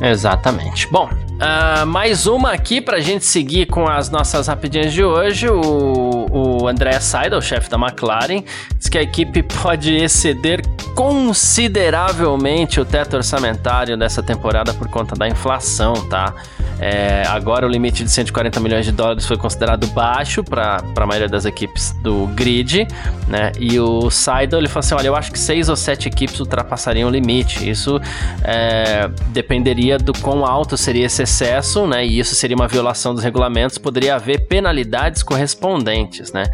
Exatamente. 0.00 0.86
Bom, 0.88 1.08
uh, 1.08 1.86
mais 1.86 2.26
uma 2.26 2.52
aqui 2.52 2.80
pra 2.80 3.00
gente 3.00 3.24
seguir 3.24 3.66
com 3.66 3.86
as 3.88 4.10
nossas 4.10 4.46
rapidinhas 4.46 4.92
de 4.92 5.02
hoje. 5.02 5.48
O, 5.48 6.17
o 6.30 6.66
André 6.68 6.98
Seidel, 7.00 7.40
chefe 7.40 7.68
da 7.70 7.76
McLaren, 7.76 8.42
diz 8.76 8.88
que 8.88 8.98
a 8.98 9.02
equipe 9.02 9.42
pode 9.42 9.94
exceder 9.94 10.62
consideravelmente 10.94 12.80
o 12.80 12.84
teto 12.84 13.16
orçamentário 13.16 13.96
dessa 13.96 14.22
temporada 14.22 14.74
por 14.74 14.88
conta 14.88 15.14
da 15.14 15.28
inflação, 15.28 15.94
tá? 16.08 16.34
É, 16.80 17.24
agora 17.26 17.66
o 17.66 17.68
limite 17.68 18.04
de 18.04 18.10
140 18.10 18.60
milhões 18.60 18.84
de 18.84 18.92
dólares 18.92 19.26
foi 19.26 19.36
considerado 19.36 19.86
baixo 19.88 20.44
para 20.44 20.80
a 20.96 21.06
maioria 21.06 21.28
das 21.28 21.44
equipes 21.44 21.92
do 22.02 22.26
grid, 22.28 22.86
né? 23.26 23.50
E 23.58 23.80
o 23.80 24.08
Seidel 24.10 24.60
ele 24.60 24.68
falou 24.68 24.80
assim: 24.80 24.94
olha, 24.94 25.08
eu 25.08 25.16
acho 25.16 25.32
que 25.32 25.38
seis 25.38 25.68
ou 25.68 25.74
sete 25.74 26.08
equipes 26.08 26.38
ultrapassariam 26.38 27.08
o 27.08 27.12
limite. 27.12 27.68
Isso 27.68 28.00
é, 28.44 29.10
dependeria 29.30 29.98
do 29.98 30.12
quão 30.20 30.46
alto 30.46 30.76
seria 30.76 31.06
esse 31.06 31.22
excesso, 31.22 31.86
né? 31.86 32.06
E 32.06 32.18
isso 32.18 32.34
seria 32.36 32.56
uma 32.56 32.68
violação 32.68 33.12
dos 33.12 33.24
regulamentos. 33.24 33.76
Poderia 33.76 34.14
haver 34.14 34.46
penalidades 34.46 35.22
correspondentes, 35.22 36.17
né? 36.32 36.44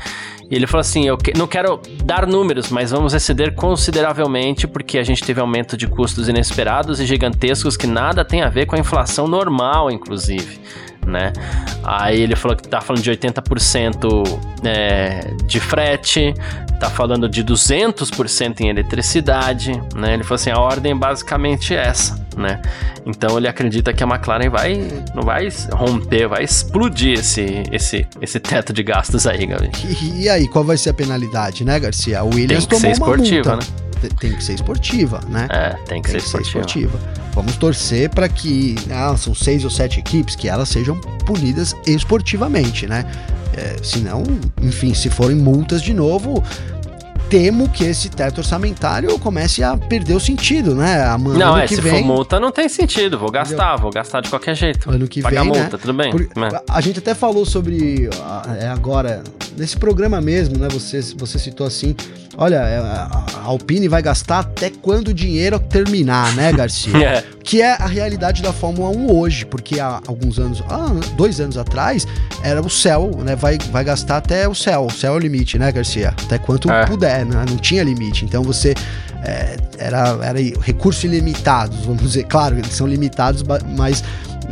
E 0.51 0.55
ele 0.55 0.67
falou 0.67 0.81
assim: 0.81 1.07
Eu 1.07 1.19
não 1.37 1.47
quero 1.47 1.81
dar 2.05 2.27
números, 2.27 2.71
mas 2.71 2.91
vamos 2.91 3.15
exceder 3.15 3.55
consideravelmente 3.55 4.67
porque 4.67 4.99
a 4.99 5.03
gente 5.03 5.23
teve 5.25 5.41
aumento 5.41 5.77
de 5.77 5.87
custos 5.87 6.29
inesperados 6.29 7.01
e 7.01 7.07
gigantescos 7.07 7.77
que 7.77 7.87
nada 7.87 8.25
tem 8.25 8.43
a 8.43 8.49
ver 8.49 8.67
com 8.67 8.77
a 8.77 8.79
inflação 8.79 9.27
normal, 9.27 9.91
inclusive. 9.91 10.61
Né? 11.07 11.33
Aí 11.83 12.21
ele 12.21 12.35
falou 12.35 12.57
que 12.57 12.67
tá 12.67 12.81
falando 12.81 13.03
de 13.03 13.11
80% 13.11 14.41
é, 14.65 15.31
de 15.47 15.61
frete, 15.61 16.35
tá 16.81 16.89
falando 16.91 17.29
de 17.29 17.45
200% 17.45 18.61
em 18.61 18.69
eletricidade, 18.69 19.73
né? 19.95 20.15
Ele 20.15 20.23
falou 20.23 20.37
assim, 20.37 20.51
a 20.51 20.59
ordem 20.59 20.93
é 20.93 20.95
basicamente 20.95 21.75
essa, 21.75 22.19
né? 22.37 22.61
Então 23.07 23.37
ele 23.37 23.49
acredita 23.49 23.93
que 23.93 24.03
a 24.03 24.07
McLaren 24.07 24.49
vai 24.49 25.03
não 25.15 25.23
vai 25.23 25.49
romper, 25.73 26.29
vai 26.29 26.45
explodir 26.45 27.19
esse 27.19 27.63
esse 27.71 28.07
esse 28.21 28.41
teto 28.41 28.73
de 28.73 28.83
gastos 28.83 29.27
aí, 29.27 29.47
Gabi. 29.47 29.71
E, 29.85 30.23
e 30.23 30.29
aí, 30.29 30.49
qual 30.49 30.65
vai 30.65 30.77
ser 30.77 30.91
a 30.91 30.95
penalidade, 30.95 31.65
né, 31.65 31.79
Garcia? 31.79 32.23
O 32.25 32.35
Williams 32.35 32.67
tem 32.67 32.79
que 32.79 32.87
ser 32.87 32.93
esportiva, 32.93 33.57
multa. 33.57 33.67
né? 33.67 33.85
Tem 34.09 34.35
que 34.35 34.43
ser 34.43 34.55
esportiva, 34.55 35.21
né? 35.29 35.47
É, 35.51 35.71
tem 35.87 36.03
que, 36.03 36.11
tem 36.11 36.21
ser, 36.21 36.39
que 36.39 36.43
esportiva. 36.43 36.69
ser 36.69 36.79
esportiva. 36.79 36.99
Vamos 37.35 37.57
torcer 37.57 38.11
para 38.11 38.29
que 38.29 38.77
ah, 38.91 39.17
são 39.17 39.35
seis 39.35 39.65
ou 39.65 39.71
sete 39.71 39.99
equipes 39.99 40.37
que 40.37 40.49
elas 40.49 40.69
sejam 40.69 40.97
punidas 41.27 41.75
esportivamente, 41.87 42.87
né? 42.87 43.05
É, 43.57 43.77
senão, 43.83 44.23
enfim, 44.61 44.95
se 44.95 45.09
forem 45.09 45.37
multas 45.37 45.81
de 45.81 45.95
novo, 45.95 46.43
temo 47.29 47.69
que 47.69 47.85
esse 47.85 48.09
teto 48.09 48.39
orçamentário 48.39 49.19
comece 49.19 49.63
a 49.63 49.77
perder 49.77 50.15
o 50.15 50.21
sentido, 50.21 50.75
né? 50.75 51.05
Ano 51.05 51.35
não, 51.35 51.57
é, 51.57 51.67
se 51.67 51.81
vem, 51.81 52.01
for 52.01 52.07
multa 52.07 52.41
não 52.41 52.51
tem 52.51 52.69
sentido, 52.69 53.19
vou 53.19 53.31
gastar, 53.31 53.55
entendeu? 53.55 53.83
vou 53.83 53.91
gastar 53.93 54.21
de 54.21 54.29
qualquer 54.29 54.55
jeito. 54.55 54.91
Ano 54.91 55.09
que 55.09 55.23
Pagar 55.23 55.43
vem, 55.43 55.53
multa, 55.53 55.63
né? 55.63 55.79
tudo 55.81 55.93
bem. 55.93 56.11
Por, 56.11 56.23
é. 56.23 56.63
A 56.69 56.81
gente 56.81 56.99
até 56.99 57.15
falou 57.15 57.45
sobre, 57.45 58.09
é 58.61 58.67
agora, 58.67 59.23
nesse 59.57 59.77
programa 59.77 60.21
mesmo, 60.21 60.59
né? 60.59 60.69
Você, 60.71 61.01
você 61.17 61.39
citou 61.39 61.67
assim, 61.67 61.95
olha, 62.37 62.57
é, 62.57 62.79
a 62.79 63.43
Alpine 63.45 63.89
vai 63.89 64.03
gastar 64.03 64.41
até 64.41 64.71
quando 64.71 65.09
o 65.09 65.15
dinheiro 65.15 65.59
terminar, 65.59 66.35
né, 66.35 66.53
Garcia? 66.55 66.97
é. 66.97 67.25
Que 67.43 67.61
é 67.61 67.73
a 67.73 67.87
realidade 67.87 68.43
da 68.43 68.55
Fórmula 68.55 68.89
1 68.89 69.13
hoje, 69.15 69.45
porque 69.45 69.79
há 69.79 70.01
alguns 70.07 70.39
anos, 70.39 70.63
ah, 70.67 70.89
dois 71.15 71.41
anos 71.41 71.59
atrás, 71.59 72.07
era 72.43 72.61
o 72.63 72.71
céu, 72.71 73.11
né? 73.23 73.37
Vai, 73.37 73.59
vai 73.71 73.85
gastar 73.85 74.17
até 74.17 74.49
o 74.49 74.55
céu, 74.55 74.87
o 74.87 74.91
céu 74.91 75.13
é 75.13 75.17
o 75.17 75.19
limite, 75.19 75.59
né, 75.59 75.71
Garcia? 75.71 76.15
Até 76.25 76.39
quanto 76.39 76.71
é. 76.71 76.87
puder, 76.87 77.14
né? 77.23 77.45
Não 77.49 77.59
tinha 77.59 77.83
limite. 77.83 78.25
Então 78.25 78.43
você 78.43 78.75
é, 79.23 79.57
era, 79.79 80.19
era 80.23 80.39
recursos 80.61 81.05
ilimitados, 81.05 81.85
vamos 81.85 82.03
dizer, 82.03 82.25
claro, 82.25 82.59
eles 82.59 82.73
são 82.73 82.87
limitados, 82.87 83.45
mas 83.77 84.03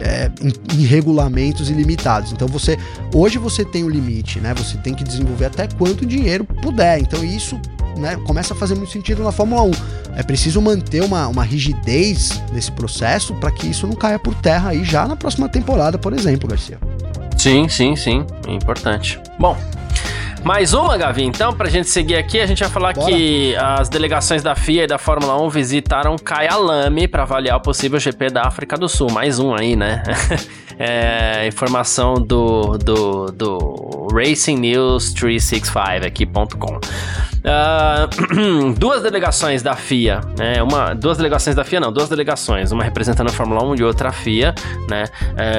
é, 0.01 0.31
em, 0.41 0.53
em, 0.77 0.85
regulamentos 0.85 1.71
ilimitados. 1.71 2.33
Então 2.33 2.49
você 2.49 2.79
hoje 3.15 3.39
você 3.39 3.65
tem 3.65 3.85
o 3.85 3.87
um 3.87 3.91
limite, 3.91 4.41
né? 4.41 4.55
Você 4.55 4.77
tem 4.79 4.95
que 4.95 5.05
desenvolver 5.05 5.47
até 5.47 5.67
quanto 5.67 6.05
dinheiro 6.07 6.45
puder. 6.45 6.99
Então 6.99 7.25
isso 7.25 7.61
né, 7.97 8.17
começa 8.27 8.55
a 8.55 8.57
fazer 8.57 8.75
muito 8.75 8.93
sentido 8.93 9.23
na 9.23 9.33
Fórmula 9.33 9.63
1. 9.63 9.71
É 10.17 10.23
preciso 10.23 10.61
manter 10.61 11.03
uma, 11.03 11.29
uma 11.29 11.45
rigidez 11.45 12.41
nesse 12.53 12.71
processo 12.73 13.35
para 13.35 13.51
que 13.51 13.67
isso 13.67 13.87
não 13.87 13.95
caia 13.95 14.19
por 14.19 14.35
terra 14.35 14.71
aí 14.71 14.85
já 14.85 15.07
na 15.07 15.17
próxima 15.17 15.49
temporada, 15.49 15.99
por 15.99 16.13
exemplo, 16.13 16.49
Garcia. 16.49 16.79
Sim, 17.37 17.69
sim, 17.69 17.97
sim. 17.97 18.25
É 18.47 18.53
importante. 18.53 19.21
Bom, 19.39 19.57
mais 20.45 20.75
uma, 20.75 20.97
Gavi, 20.97 21.25
então, 21.25 21.53
pra 21.53 21.69
gente 21.69 21.89
seguir 21.89 22.17
aqui, 22.17 22.41
a 22.41 22.47
gente 22.47 22.61
vai 22.61 22.69
falar 22.69 22.93
Bora. 22.93 23.07
que 23.07 23.55
as 23.57 23.89
delegações 23.89 24.43
da 24.43 24.55
FIA 24.55 24.85
e 24.85 24.87
da 24.87 24.99
Fórmula 24.99 25.41
1 25.41 25.49
visitaram 25.49 26.17
Kyalami 26.17 27.07
para 27.07 27.23
avaliar 27.23 27.57
o 27.57 27.61
possível 27.61 27.99
GP 27.99 28.31
da 28.31 28.43
África 28.43 28.77
do 28.77 28.89
Sul. 28.89 29.11
Mais 29.11 29.39
um 29.39 29.55
aí, 29.55 29.77
né? 29.77 30.03
é, 30.79 31.47
informação 31.47 32.15
do, 32.15 32.77
do, 32.79 33.27
do 33.27 34.09
Racing 34.13 34.57
News 34.57 35.13
365 35.13 36.07
aqui.com. 36.07 36.81
Uh, 37.43 38.73
duas 38.79 39.03
delegações 39.03 39.63
da 39.63 39.75
FIA, 39.75 40.21
né? 40.37 40.63
Uma, 40.63 40.95
duas 40.95 41.17
delegações 41.17 41.57
da 41.57 41.65
FIA, 41.65 41.81
não, 41.81 41.93
duas 41.93 42.09
delegações, 42.09 42.73
uma 42.73 42.85
representando 42.85 43.29
a 43.29 43.33
Fórmula 43.33 43.65
1 43.65 43.77
e 43.77 43.83
outra 43.85 44.11
a 44.11 44.13
FIA, 44.13 44.55
né? 44.89 45.05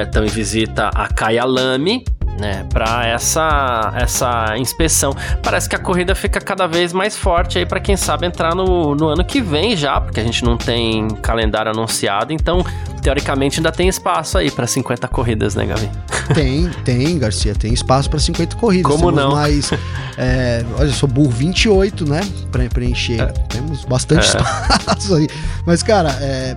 Estão 0.02 0.22
é, 0.22 0.26
em 0.26 0.30
visita 0.30 0.90
a 0.94 1.08
Kyalami, 1.08 2.04
né, 2.38 2.64
para 2.72 3.06
essa 3.06 3.92
essa 3.96 4.56
inspeção. 4.58 5.14
Parece 5.42 5.68
que 5.68 5.76
a 5.76 5.78
corrida 5.78 6.14
fica 6.14 6.40
cada 6.40 6.66
vez 6.66 6.92
mais 6.92 7.16
forte 7.16 7.58
aí 7.58 7.66
para 7.66 7.80
quem 7.80 7.96
sabe 7.96 8.26
entrar 8.26 8.54
no, 8.54 8.94
no 8.94 9.08
ano 9.08 9.24
que 9.24 9.40
vem 9.40 9.76
já, 9.76 10.00
porque 10.00 10.20
a 10.20 10.24
gente 10.24 10.44
não 10.44 10.56
tem 10.56 11.08
calendário 11.22 11.70
anunciado, 11.70 12.32
então 12.32 12.64
teoricamente 13.02 13.58
ainda 13.58 13.70
tem 13.70 13.88
espaço 13.88 14.38
aí 14.38 14.50
para 14.50 14.66
50 14.66 15.06
corridas, 15.08 15.54
né, 15.54 15.66
Gavi? 15.66 15.90
Tem, 16.32 16.70
tem, 16.86 17.18
Garcia, 17.18 17.54
tem 17.54 17.74
espaço 17.74 18.08
para 18.08 18.18
50 18.18 18.56
corridas. 18.56 18.90
Como 18.90 19.12
Temos 19.12 19.22
não? 19.22 19.32
Mais, 19.32 19.70
é, 20.16 20.64
olha, 20.78 20.86
eu 20.86 20.92
sou 20.92 21.06
burro 21.06 21.28
28, 21.28 22.08
né, 22.08 22.22
para 22.50 22.66
preencher. 22.70 23.20
É. 23.20 23.26
Temos 23.26 23.84
bastante 23.84 24.24
é. 24.24 24.40
espaço 24.78 25.14
aí. 25.16 25.28
Mas 25.66 25.82
cara, 25.82 26.10
é, 26.22 26.56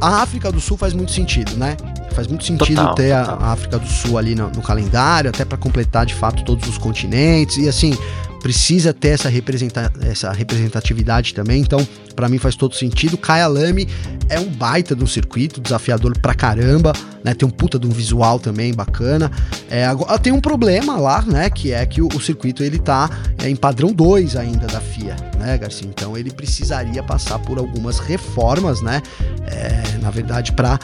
a 0.00 0.22
África 0.22 0.50
do 0.50 0.58
Sul 0.58 0.78
faz 0.78 0.94
muito 0.94 1.12
sentido, 1.12 1.54
né? 1.56 1.76
Faz 2.14 2.28
muito 2.28 2.44
sentido 2.44 2.76
total, 2.76 2.94
ter 2.94 3.16
total. 3.16 3.38
A, 3.42 3.52
África 3.52 3.78
do 3.78 3.86
Sul 3.86 4.16
ali 4.16 4.34
no, 4.34 4.48
no 4.50 4.62
calendário, 4.62 5.30
até 5.30 5.44
para 5.44 5.58
completar 5.58 6.06
de 6.06 6.14
fato 6.14 6.44
todos 6.44 6.68
os 6.68 6.78
continentes. 6.78 7.56
E 7.56 7.68
assim, 7.68 7.96
precisa 8.44 8.92
ter 8.92 9.08
essa, 9.08 9.30
representa 9.30 9.90
essa 10.02 10.30
representatividade 10.30 11.32
também. 11.32 11.62
Então, 11.62 11.80
para 12.14 12.28
mim 12.28 12.36
faz 12.36 12.54
todo 12.54 12.74
sentido. 12.74 13.16
Kaya 13.16 13.46
Lame 13.46 13.88
é 14.28 14.38
um 14.38 14.50
baita 14.50 14.94
de 14.94 15.02
um 15.02 15.06
circuito, 15.06 15.62
desafiador 15.62 16.18
pra 16.18 16.34
caramba, 16.34 16.92
né? 17.24 17.32
Tem 17.32 17.48
um 17.48 17.50
puta 17.50 17.78
de 17.78 17.86
um 17.86 17.90
visual 17.90 18.38
também 18.38 18.74
bacana. 18.74 19.32
É, 19.70 19.86
agora, 19.86 20.18
tem 20.18 20.30
um 20.30 20.42
problema 20.42 20.98
lá, 20.98 21.22
né? 21.22 21.48
Que 21.48 21.72
é 21.72 21.86
que 21.86 22.02
o, 22.02 22.08
o 22.08 22.20
circuito 22.20 22.62
ele 22.62 22.78
tá 22.78 23.08
é, 23.42 23.48
em 23.48 23.56
padrão 23.56 23.94
2 23.94 24.36
ainda 24.36 24.66
da 24.66 24.78
FIA, 24.78 25.16
né, 25.38 25.56
Garcia? 25.56 25.88
Então 25.88 26.14
ele 26.14 26.30
precisaria 26.30 27.02
passar 27.02 27.38
por 27.38 27.56
algumas 27.56 27.98
reformas, 27.98 28.82
né? 28.82 29.00
É, 29.46 29.98
na 30.02 30.10
verdade, 30.10 30.52
para 30.52 30.78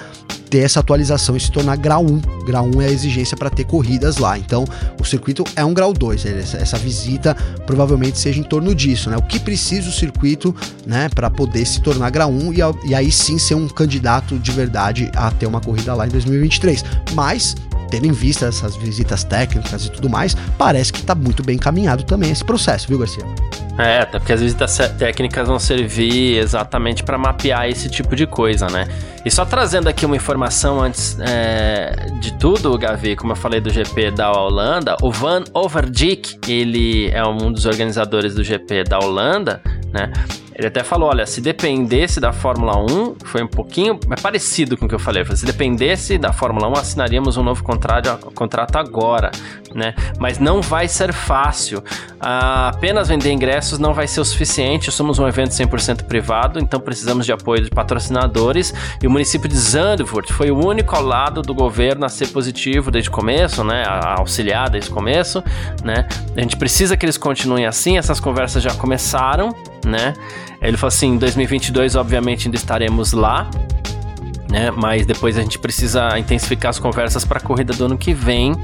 ter 0.50 0.58
essa 0.58 0.80
atualização 0.80 1.36
e 1.36 1.40
se 1.40 1.50
tornar 1.50 1.76
grau 1.76 2.04
1. 2.04 2.44
Grau 2.44 2.68
1 2.74 2.82
é 2.82 2.86
a 2.86 2.90
exigência 2.90 3.36
para 3.36 3.48
ter 3.48 3.64
corridas 3.64 4.18
lá. 4.18 4.36
Então, 4.36 4.64
o 5.00 5.04
circuito 5.04 5.44
é 5.54 5.64
um 5.64 5.72
grau 5.72 5.92
2. 5.92 6.26
Essa, 6.26 6.76
visita 6.76 7.36
provavelmente 7.66 8.18
seja 8.18 8.40
em 8.40 8.42
torno 8.42 8.74
disso, 8.74 9.08
né? 9.10 9.16
O 9.16 9.22
que 9.22 9.38
precisa 9.38 9.88
o 9.88 9.92
circuito, 9.92 10.54
né, 10.86 11.08
para 11.14 11.30
poder 11.30 11.64
se 11.64 11.80
tornar 11.80 12.10
grau 12.10 12.30
1 12.30 12.52
e, 12.52 12.58
e 12.86 12.94
aí 12.94 13.12
sim 13.12 13.38
ser 13.38 13.54
um 13.54 13.68
candidato 13.68 14.38
de 14.38 14.50
verdade 14.50 15.10
a 15.14 15.30
ter 15.30 15.46
uma 15.46 15.60
corrida 15.60 15.94
lá 15.94 16.06
em 16.06 16.10
2023. 16.10 16.84
Mas 17.14 17.54
tendo 17.90 18.06
em 18.06 18.12
vista 18.12 18.46
essas 18.46 18.76
visitas 18.76 19.24
técnicas 19.24 19.86
e 19.86 19.90
tudo 19.90 20.08
mais, 20.08 20.34
parece 20.56 20.92
que 20.92 21.00
está 21.00 21.14
muito 21.14 21.42
bem 21.42 21.56
encaminhado 21.56 22.04
também 22.04 22.30
esse 22.30 22.44
processo, 22.44 22.86
viu, 22.88 22.98
Garcia? 22.98 23.24
É, 23.78 24.00
até 24.00 24.18
porque 24.18 24.32
as 24.32 24.40
visitas 24.40 24.76
técnicas 24.98 25.48
vão 25.48 25.58
servir 25.58 26.36
exatamente 26.36 27.02
para 27.02 27.16
mapear 27.16 27.66
esse 27.68 27.88
tipo 27.88 28.14
de 28.14 28.26
coisa, 28.26 28.66
né? 28.68 28.86
E 29.24 29.30
só 29.30 29.44
trazendo 29.44 29.88
aqui 29.88 30.04
uma 30.04 30.16
informação 30.16 30.82
antes 30.82 31.16
é, 31.20 31.94
de 32.20 32.32
tudo, 32.34 32.76
Gavi, 32.76 33.16
como 33.16 33.32
eu 33.32 33.36
falei 33.36 33.60
do 33.60 33.70
GP 33.70 34.10
da 34.10 34.30
Holanda, 34.32 34.96
o 35.02 35.10
Van 35.10 35.44
Overdijk, 35.54 36.38
ele 36.46 37.10
é 37.10 37.24
um 37.24 37.50
dos 37.50 37.64
organizadores 37.64 38.34
do 38.34 38.44
GP 38.44 38.84
da 38.84 38.98
Holanda, 38.98 39.62
né? 39.92 40.12
Ele 40.60 40.66
até 40.66 40.84
falou: 40.84 41.08
olha, 41.08 41.24
se 41.24 41.40
dependesse 41.40 42.20
da 42.20 42.34
Fórmula 42.34 42.76
1, 42.76 43.16
foi 43.24 43.42
um 43.42 43.46
pouquinho 43.46 43.98
é 44.10 44.20
parecido 44.20 44.76
com 44.76 44.84
o 44.84 44.88
que 44.88 44.94
eu 44.94 44.98
falei. 44.98 45.24
Se 45.34 45.46
dependesse 45.46 46.18
da 46.18 46.34
Fórmula 46.34 46.68
1, 46.68 46.72
assinaríamos 46.72 47.38
um 47.38 47.42
novo 47.42 47.64
contrato, 47.64 48.30
contrato 48.34 48.76
agora, 48.76 49.30
né? 49.74 49.94
Mas 50.18 50.38
não 50.38 50.60
vai 50.60 50.86
ser 50.86 51.14
fácil. 51.14 51.82
Ah, 52.20 52.68
apenas 52.68 53.08
vender 53.08 53.32
ingressos 53.32 53.78
não 53.78 53.94
vai 53.94 54.06
ser 54.06 54.20
o 54.20 54.24
suficiente. 54.24 54.92
Somos 54.92 55.18
um 55.18 55.26
evento 55.26 55.52
100% 55.52 56.04
privado, 56.04 56.60
então 56.60 56.78
precisamos 56.78 57.24
de 57.24 57.32
apoio 57.32 57.64
de 57.64 57.70
patrocinadores. 57.70 58.74
E 59.02 59.06
o 59.06 59.10
município 59.10 59.48
de 59.48 59.56
Zandvoort 59.56 60.30
foi 60.30 60.50
o 60.50 60.62
único 60.62 60.94
ao 60.94 61.02
lado 61.02 61.40
do 61.40 61.54
governo 61.54 62.04
a 62.04 62.10
ser 62.10 62.28
positivo 62.28 62.90
desde 62.90 63.08
o 63.08 63.12
começo, 63.12 63.64
né? 63.64 63.82
A 63.86 64.16
auxiliar 64.18 64.68
desde 64.68 64.90
o 64.90 64.92
começo, 64.92 65.42
né? 65.82 66.06
A 66.36 66.40
gente 66.42 66.58
precisa 66.58 66.98
que 66.98 67.06
eles 67.06 67.16
continuem 67.16 67.64
assim. 67.64 67.96
Essas 67.96 68.20
conversas 68.20 68.62
já 68.62 68.74
começaram, 68.74 69.56
né? 69.86 70.12
Ele 70.60 70.76
falou 70.76 70.88
assim: 70.88 71.08
em 71.08 71.18
2022, 71.18 71.96
obviamente, 71.96 72.46
ainda 72.46 72.56
estaremos 72.56 73.12
lá, 73.12 73.48
né? 74.50 74.70
Mas 74.70 75.06
depois 75.06 75.38
a 75.38 75.42
gente 75.42 75.58
precisa 75.58 76.18
intensificar 76.18 76.70
as 76.70 76.78
conversas 76.78 77.24
para 77.24 77.38
a 77.38 77.40
corrida 77.40 77.72
do 77.72 77.84
ano 77.84 77.96
que 77.96 78.12
vem, 78.12 78.54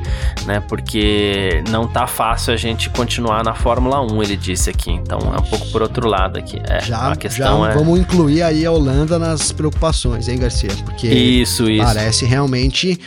né? 0.45 0.61
Porque 0.61 1.63
não 1.71 1.87
tá 1.87 2.07
fácil 2.07 2.53
a 2.53 2.57
gente 2.57 2.91
continuar 2.91 3.43
na 3.45 3.55
Fórmula 3.55 4.01
1, 4.03 4.23
ele 4.23 4.37
disse 4.37 4.69
aqui. 4.69 4.91
Então 4.91 5.19
é 5.35 5.39
um 5.39 5.45
pouco 5.45 5.67
por 5.71 5.83
outro 5.83 6.09
lado 6.09 6.39
aqui. 6.39 6.61
É, 6.69 6.81
já, 6.83 7.13
a 7.13 7.17
questão 7.17 7.65
já 7.65 7.71
é... 7.71 7.75
vamos 7.75 7.99
incluir 7.99 8.43
aí 8.43 8.67
a 8.67 8.73
Holanda 8.73 9.19
nas 9.19 9.53
preocupações, 9.53 10.29
hein, 10.29 10.39
Garcia? 10.39 10.71
Porque 10.85 11.07
isso, 11.07 11.71
isso. 11.71 11.85
parece 11.85 12.27
realmente 12.27 13.01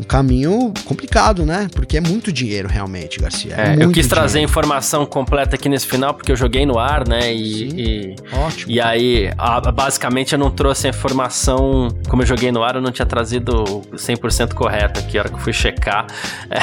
um 0.00 0.04
caminho 0.04 0.72
complicado, 0.84 1.44
né? 1.44 1.68
Porque 1.72 1.96
é 1.96 2.00
muito 2.00 2.32
dinheiro 2.32 2.68
realmente, 2.68 3.18
Garcia. 3.18 3.54
É, 3.56 3.74
é 3.74 3.84
eu 3.84 3.90
quis 3.90 4.06
trazer 4.06 4.38
a 4.40 4.42
informação 4.42 5.06
completa 5.06 5.56
aqui 5.56 5.68
nesse 5.68 5.86
final, 5.86 6.14
porque 6.14 6.30
eu 6.32 6.36
joguei 6.36 6.66
no 6.66 6.78
ar, 6.78 7.06
né? 7.08 7.32
E, 7.32 7.68
e 7.68 8.16
ótimo. 8.32 8.72
E 8.72 8.80
aí, 8.80 9.30
a, 9.38 9.60
basicamente, 9.72 10.32
eu 10.32 10.38
não 10.38 10.50
trouxe 10.50 10.86
a 10.86 10.90
informação, 10.90 11.88
como 12.08 12.22
eu 12.22 12.26
joguei 12.26 12.52
no 12.52 12.62
ar, 12.62 12.76
eu 12.76 12.82
não 12.82 12.92
tinha 12.92 13.06
trazido 13.06 13.64
100% 13.94 14.54
correta 14.54 15.00
aqui. 15.00 15.18
A 15.18 15.22
hora 15.22 15.28
que 15.28 15.36
eu 15.36 15.40
fui 15.40 15.52
checar, 15.52 16.06
é, 16.50 16.58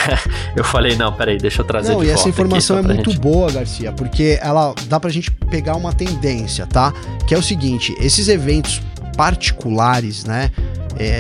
eu 0.56 0.64
falei, 0.64 0.96
não, 0.96 1.14
peraí, 1.14 1.38
deixa 1.38 1.62
eu 1.62 1.66
trazer 1.66 1.94
não, 1.94 2.02
de 2.02 2.08
e 2.08 2.10
essa 2.10 2.30
informação 2.30 2.78
aqui, 2.78 2.92
é 2.92 2.94
muito 2.94 3.12
gente... 3.12 3.22
boa, 3.22 3.52
Garcia, 3.52 3.92
porque 3.92 4.38
ela 4.42 4.74
dá 4.86 5.00
pra 5.00 5.10
gente 5.10 5.32
pegar 5.32 5.76
uma 5.76 5.94
tendência, 5.94 6.66
tá? 6.66 6.94
Que 7.28 7.34
é 7.34 7.38
o 7.38 7.44
seguinte, 7.44 7.96
esses 8.00 8.28
eventos 8.28 8.82
particulares, 9.16 10.24
né? 10.24 10.52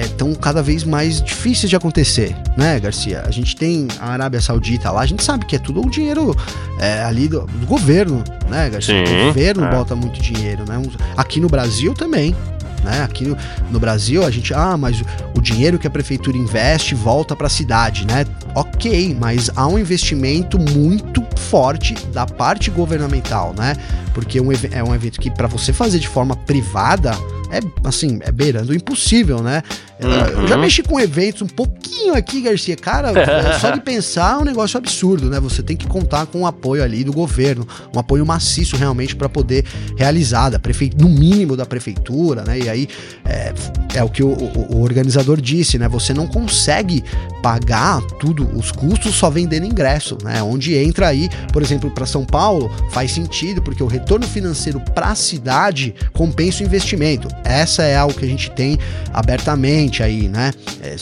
estão 0.04 0.32
é, 0.32 0.36
cada 0.36 0.62
vez 0.62 0.84
mais 0.84 1.22
difíceis 1.22 1.70
de 1.70 1.76
acontecer, 1.76 2.36
né, 2.58 2.80
Garcia? 2.80 3.24
A 3.26 3.32
gente 3.32 3.56
tem 3.56 3.88
a 4.00 4.12
Arábia 4.12 4.42
Saudita 4.42 4.92
lá, 4.92 5.02
a 5.02 5.06
gente 5.06 5.24
sabe 5.24 5.46
que 5.46 5.56
é 5.56 5.60
tudo 5.60 5.82
o 5.82 5.90
dinheiro 5.90 6.36
é, 6.80 7.04
ali 7.04 7.28
do, 7.28 7.42
do, 7.42 7.66
governo, 7.66 8.24
né, 8.50 8.70
Garcia? 8.70 9.06
Sim, 9.06 9.22
o 9.22 9.26
governo 9.26 9.66
é. 9.66 9.72
bota 9.72 9.96
muito 9.96 10.22
dinheiro, 10.22 10.64
né? 10.68 10.82
Aqui 11.18 11.40
no 11.40 11.48
Brasil 11.48 11.94
também. 11.94 12.36
Né? 12.84 13.02
Aqui 13.02 13.24
no, 13.24 13.38
no, 13.72 13.80
Brasil 13.80 14.26
a 14.26 14.30
gente, 14.30 14.54
ah, 14.54 14.76
mas 14.76 15.00
o, 15.00 15.06
o 15.38 15.42
dinheiro 15.42 15.80
que 15.80 15.88
a 15.88 15.90
prefeitura 15.90 16.36
investe 16.36 16.94
volta 16.94 17.34
para 17.34 17.48
a 17.48 17.50
cidade, 17.50 18.06
né? 18.06 18.26
Ok, 18.54 19.16
mas 19.18 19.50
há 19.56 19.66
um 19.66 19.80
investimento 19.80 20.60
muito 20.60 21.26
forte 21.38 21.94
da 22.12 22.26
parte 22.26 22.70
governamental, 22.70 23.56
né? 23.58 23.78
Porque 24.14 24.42
um, 24.42 24.50
é 24.70 24.84
um 24.84 24.94
evento 24.94 25.18
que 25.22 25.32
para 25.32 25.48
você 25.48 25.72
fazer 25.72 25.98
de 25.98 26.10
forma 26.10 26.36
privada, 26.36 27.18
é 27.54 27.88
assim, 27.88 28.20
é 28.22 28.32
beirando 28.32 28.72
o 28.72 28.76
impossível, 28.76 29.42
né? 29.42 29.62
Uhum. 30.02 30.42
Eu 30.42 30.48
já 30.48 30.58
mexi 30.58 30.82
com 30.82 31.00
eventos 31.00 31.42
um 31.42 31.48
pouquinho 31.48 32.16
aqui, 32.16 32.42
Garcia. 32.42 32.76
Cara, 32.76 33.12
é 33.20 33.60
só 33.60 33.72
de 33.72 33.82
pensar 33.82 34.36
é 34.36 34.38
um 34.38 34.44
negócio 34.44 34.78
absurdo, 34.78 35.30
né? 35.30 35.40
Você 35.40 35.62
tem 35.62 35.78
que 35.78 35.88
contar 35.88 36.26
com 36.26 36.42
o 36.42 36.48
apoio 36.48 36.84
ali 36.84 37.04
do 37.04 37.14
governo, 37.14 37.68
um 37.94 38.00
apoio 38.00 38.26
maciço 38.26 38.76
realmente 38.76 39.16
para 39.16 39.30
poder 39.30 39.66
realizar, 39.98 40.50
da 40.50 40.60
prefe... 40.60 40.92
no 40.98 41.10
mínimo 41.10 41.56
da 41.56 41.66
prefeitura, 41.66 42.44
né? 42.44 42.60
E 42.60 42.70
aí 42.70 42.88
é, 43.26 43.54
é 43.96 44.04
o 44.04 44.10
que 44.10 44.24
o, 44.24 44.30
o, 44.30 44.78
o, 44.78 44.82
organizador 44.82 45.40
disse, 45.40 45.78
né? 45.78 45.88
Você 45.88 46.14
não 46.14 46.28
consegue 46.28 47.04
pagar 47.42 48.02
tudo, 48.20 48.50
os 48.58 48.72
custos 48.72 49.16
só 49.16 49.30
vendendo 49.30 49.66
ingresso, 49.66 50.18
né? 50.24 50.42
Onde 50.42 50.76
entra 50.76 51.08
aí, 51.08 51.30
por 51.52 51.62
exemplo, 51.62 51.92
para 51.92 52.06
São 52.06 52.26
Paulo, 52.26 52.72
faz 52.92 53.12
sentido, 53.12 53.62
porque 53.62 53.84
o 53.84 53.88
retorno 53.88 54.26
financeiro 54.26 54.80
para 54.80 55.10
a 55.10 55.16
cidade 55.16 55.94
compensa 56.14 56.64
o 56.64 56.66
investimento. 56.66 57.28
Essa 57.44 57.84
é 57.84 57.96
algo 57.96 58.14
que 58.14 58.26
a 58.26 58.28
gente 58.28 58.50
tem 58.52 58.80
abertamente 59.14 59.83
aí, 60.04 60.28
né? 60.28 60.52
É, 60.82 60.96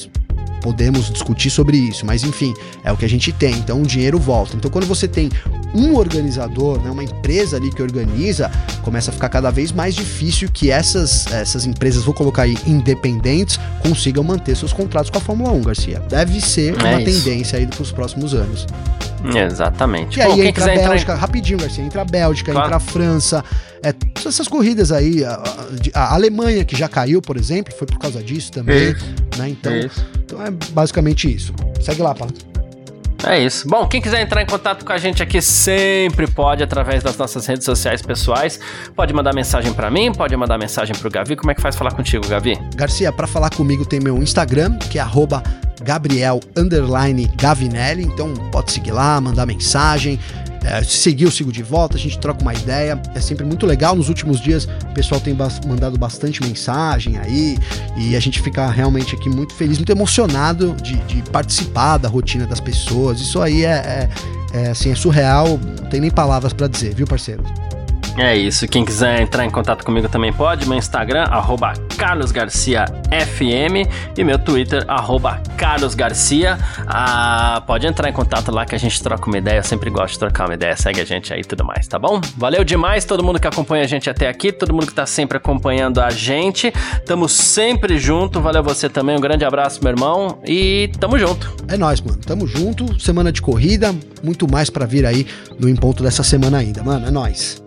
podemos 0.61 1.09
discutir 1.09 1.49
sobre 1.49 1.75
isso, 1.75 2.05
mas 2.05 2.23
enfim, 2.23 2.53
é 2.83 2.91
o 2.91 2.97
que 2.97 3.03
a 3.03 3.09
gente 3.09 3.31
tem. 3.31 3.53
Então 3.55 3.81
o 3.81 3.85
dinheiro 3.85 4.17
volta. 4.17 4.55
Então 4.55 4.71
quando 4.71 4.85
você 4.85 5.07
tem 5.07 5.29
um 5.73 5.95
organizador, 5.95 6.81
né, 6.81 6.89
uma 6.89 7.03
empresa 7.03 7.57
ali 7.57 7.71
que 7.71 7.81
organiza, 7.81 8.51
começa 8.83 9.09
a 9.09 9.13
ficar 9.13 9.29
cada 9.29 9.49
vez 9.49 9.71
mais 9.71 9.95
difícil 9.95 10.49
que 10.51 10.69
essas, 10.69 11.27
essas 11.27 11.65
empresas, 11.65 12.03
vou 12.03 12.13
colocar 12.13 12.43
aí, 12.43 12.57
independentes, 12.65 13.59
consigam 13.81 14.23
manter 14.23 14.55
seus 14.55 14.73
contratos 14.73 15.09
com 15.09 15.17
a 15.17 15.21
Fórmula 15.21 15.51
1, 15.51 15.61
Garcia. 15.61 15.99
Deve 16.07 16.39
ser 16.39 16.75
é 16.79 16.83
uma 16.83 17.01
isso. 17.01 17.23
tendência 17.23 17.57
aí 17.57 17.67
para 17.67 17.81
os 17.81 17.91
próximos 17.91 18.33
anos. 18.33 18.67
Exatamente. 19.23 20.19
E 20.19 20.23
Bom, 20.23 20.33
aí 20.33 20.47
entra 20.47 20.63
a 20.63 20.67
Bélgica, 20.67 21.11
entrar... 21.11 21.15
rapidinho, 21.15 21.59
Garcia, 21.59 21.83
entra 21.83 22.01
a 22.01 22.05
Bélgica, 22.05 22.51
claro. 22.51 22.67
entra 22.67 22.77
a 22.77 22.79
França, 22.79 23.43
é, 23.83 23.93
essas 24.25 24.47
corridas 24.47 24.91
aí, 24.91 25.23
a, 25.23 25.41
a, 25.93 26.13
Alemanha 26.13 26.63
que 26.63 26.75
já 26.75 26.87
caiu, 26.87 27.21
por 27.21 27.37
exemplo, 27.37 27.73
foi 27.73 27.87
por 27.87 27.97
causa 27.97 28.21
disso 28.21 28.51
também, 28.51 28.95
né? 29.37 29.49
Então, 29.49 29.75
isso. 29.75 30.05
então 30.23 30.45
é 30.45 30.51
basicamente 30.51 31.33
isso. 31.33 31.53
Segue 31.79 32.01
lá, 32.01 32.13
Pato. 32.13 32.50
É 33.25 33.39
isso. 33.39 33.67
Bom, 33.67 33.87
quem 33.87 34.01
quiser 34.01 34.21
entrar 34.21 34.41
em 34.41 34.45
contato 34.45 34.83
com 34.83 34.91
a 34.91 34.97
gente 34.97 35.21
aqui 35.21 35.41
sempre 35.41 36.27
pode 36.27 36.63
através 36.63 37.03
das 37.03 37.17
nossas 37.17 37.45
redes 37.45 37.65
sociais 37.65 38.01
pessoais. 38.01 38.59
Pode 38.95 39.13
mandar 39.13 39.33
mensagem 39.33 39.73
para 39.73 39.89
mim, 39.91 40.11
pode 40.11 40.35
mandar 40.35 40.57
mensagem 40.57 40.95
pro 40.95 41.09
Gavi. 41.09 41.35
Como 41.35 41.51
é 41.51 41.55
que 41.55 41.61
faz 41.61 41.75
falar 41.75 41.93
contigo, 41.93 42.27
Gavi? 42.27 42.57
Garcia, 42.75 43.11
para 43.11 43.27
falar 43.27 43.49
comigo 43.51 43.85
tem 43.85 43.99
meu 43.99 44.17
Instagram, 44.17 44.77
que 44.77 44.97
é 44.97 45.01
Gabriel 45.83 46.39
Gavinelli. 47.35 48.03
Então 48.03 48.33
pode 48.51 48.71
seguir 48.71 48.91
lá, 48.91 49.19
mandar 49.19 49.45
mensagem. 49.45 50.19
É, 50.63 50.83
se 50.83 50.97
seguir, 50.97 51.23
eu 51.23 51.31
sigo 51.31 51.51
de 51.51 51.63
volta, 51.63 51.97
a 51.97 51.99
gente 51.99 52.19
troca 52.19 52.41
uma 52.41 52.53
ideia. 52.53 52.99
É 53.15 53.19
sempre 53.19 53.45
muito 53.45 53.65
legal. 53.65 53.95
Nos 53.95 54.09
últimos 54.09 54.39
dias, 54.39 54.65
o 54.65 54.93
pessoal 54.93 55.19
tem 55.19 55.35
mandado 55.67 55.97
bastante 55.97 56.41
mensagem 56.43 57.17
aí. 57.17 57.57
E 57.97 58.15
a 58.15 58.19
gente 58.19 58.41
fica 58.41 58.69
realmente 58.69 59.15
aqui 59.15 59.29
muito 59.29 59.53
feliz, 59.53 59.77
muito 59.77 59.91
emocionado 59.91 60.75
de, 60.81 60.97
de 61.05 61.21
participar 61.29 61.97
da 61.97 62.07
rotina 62.07 62.45
das 62.45 62.59
pessoas. 62.59 63.19
Isso 63.19 63.41
aí 63.41 63.65
é, 63.65 63.69
é, 63.71 64.09
é 64.53 64.69
assim, 64.69 64.91
é 64.91 64.95
surreal. 64.95 65.59
Não 65.81 65.89
tem 65.89 65.99
nem 65.99 66.11
palavras 66.11 66.53
para 66.53 66.67
dizer, 66.67 66.93
viu, 66.93 67.07
parceiro? 67.07 67.43
É 68.17 68.35
isso. 68.35 68.67
Quem 68.67 68.83
quiser 68.83 69.21
entrar 69.21 69.45
em 69.45 69.49
contato 69.49 69.85
comigo 69.85 70.09
também 70.09 70.33
pode. 70.33 70.67
Meu 70.67 70.77
Instagram, 70.77 71.23
arroba 71.23 71.73
carlosgarciafm 71.97 73.87
e 74.17 74.23
meu 74.23 74.37
Twitter, 74.37 74.83
arroba 74.87 75.41
carlosgarcia. 75.57 76.57
Ah, 76.87 77.63
pode 77.65 77.87
entrar 77.87 78.09
em 78.09 78.13
contato 78.13 78.51
lá 78.51 78.65
que 78.65 78.75
a 78.75 78.77
gente 78.77 79.01
troca 79.01 79.27
uma 79.27 79.37
ideia. 79.37 79.59
Eu 79.59 79.63
sempre 79.63 79.89
gosto 79.89 80.13
de 80.13 80.19
trocar 80.19 80.47
uma 80.47 80.53
ideia. 80.53 80.75
Segue 80.75 80.99
a 81.01 81.05
gente 81.05 81.33
aí 81.33 81.41
e 81.41 81.43
tudo 81.43 81.63
mais, 81.63 81.87
tá 81.87 81.97
bom? 81.97 82.19
Valeu 82.37 82.63
demais 82.63 83.05
todo 83.05 83.23
mundo 83.23 83.39
que 83.39 83.47
acompanha 83.47 83.83
a 83.83 83.87
gente 83.87 84.09
até 84.09 84.27
aqui, 84.27 84.51
todo 84.51 84.73
mundo 84.73 84.87
que 84.87 84.93
tá 84.93 85.05
sempre 85.05 85.37
acompanhando 85.37 86.01
a 86.01 86.09
gente. 86.09 86.71
Tamo 87.05 87.29
sempre 87.29 87.97
junto. 87.97 88.41
Valeu 88.41 88.63
você 88.63 88.89
também. 88.89 89.15
Um 89.15 89.21
grande 89.21 89.45
abraço, 89.45 89.79
meu 89.81 89.91
irmão. 89.91 90.39
E 90.45 90.91
tamo 90.99 91.17
junto. 91.17 91.53
É 91.67 91.77
nóis, 91.77 92.01
mano. 92.01 92.17
Tamo 92.17 92.45
junto. 92.45 92.99
Semana 92.99 93.31
de 93.31 93.41
corrida. 93.41 93.95
Muito 94.23 94.51
mais 94.51 94.69
para 94.69 94.85
vir 94.85 95.05
aí 95.05 95.25
no 95.59 95.69
Em 95.69 95.75
Ponto 95.75 96.03
dessa 96.03 96.23
semana 96.23 96.57
ainda, 96.57 96.83
mano. 96.83 97.07
É 97.07 97.11
nóis. 97.11 97.61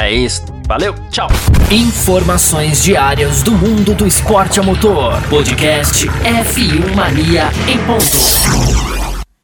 É 0.00 0.10
isso. 0.10 0.42
Valeu, 0.66 0.94
tchau. 1.10 1.28
Informações 1.70 2.82
diárias 2.82 3.42
do 3.42 3.52
mundo 3.52 3.94
do 3.94 4.06
esporte 4.06 4.58
a 4.58 4.62
motor. 4.62 5.20
Podcast 5.28 6.08
F1 6.08 6.94
Mania 6.94 7.50
em 7.68 7.76
ponto. 7.84 9.09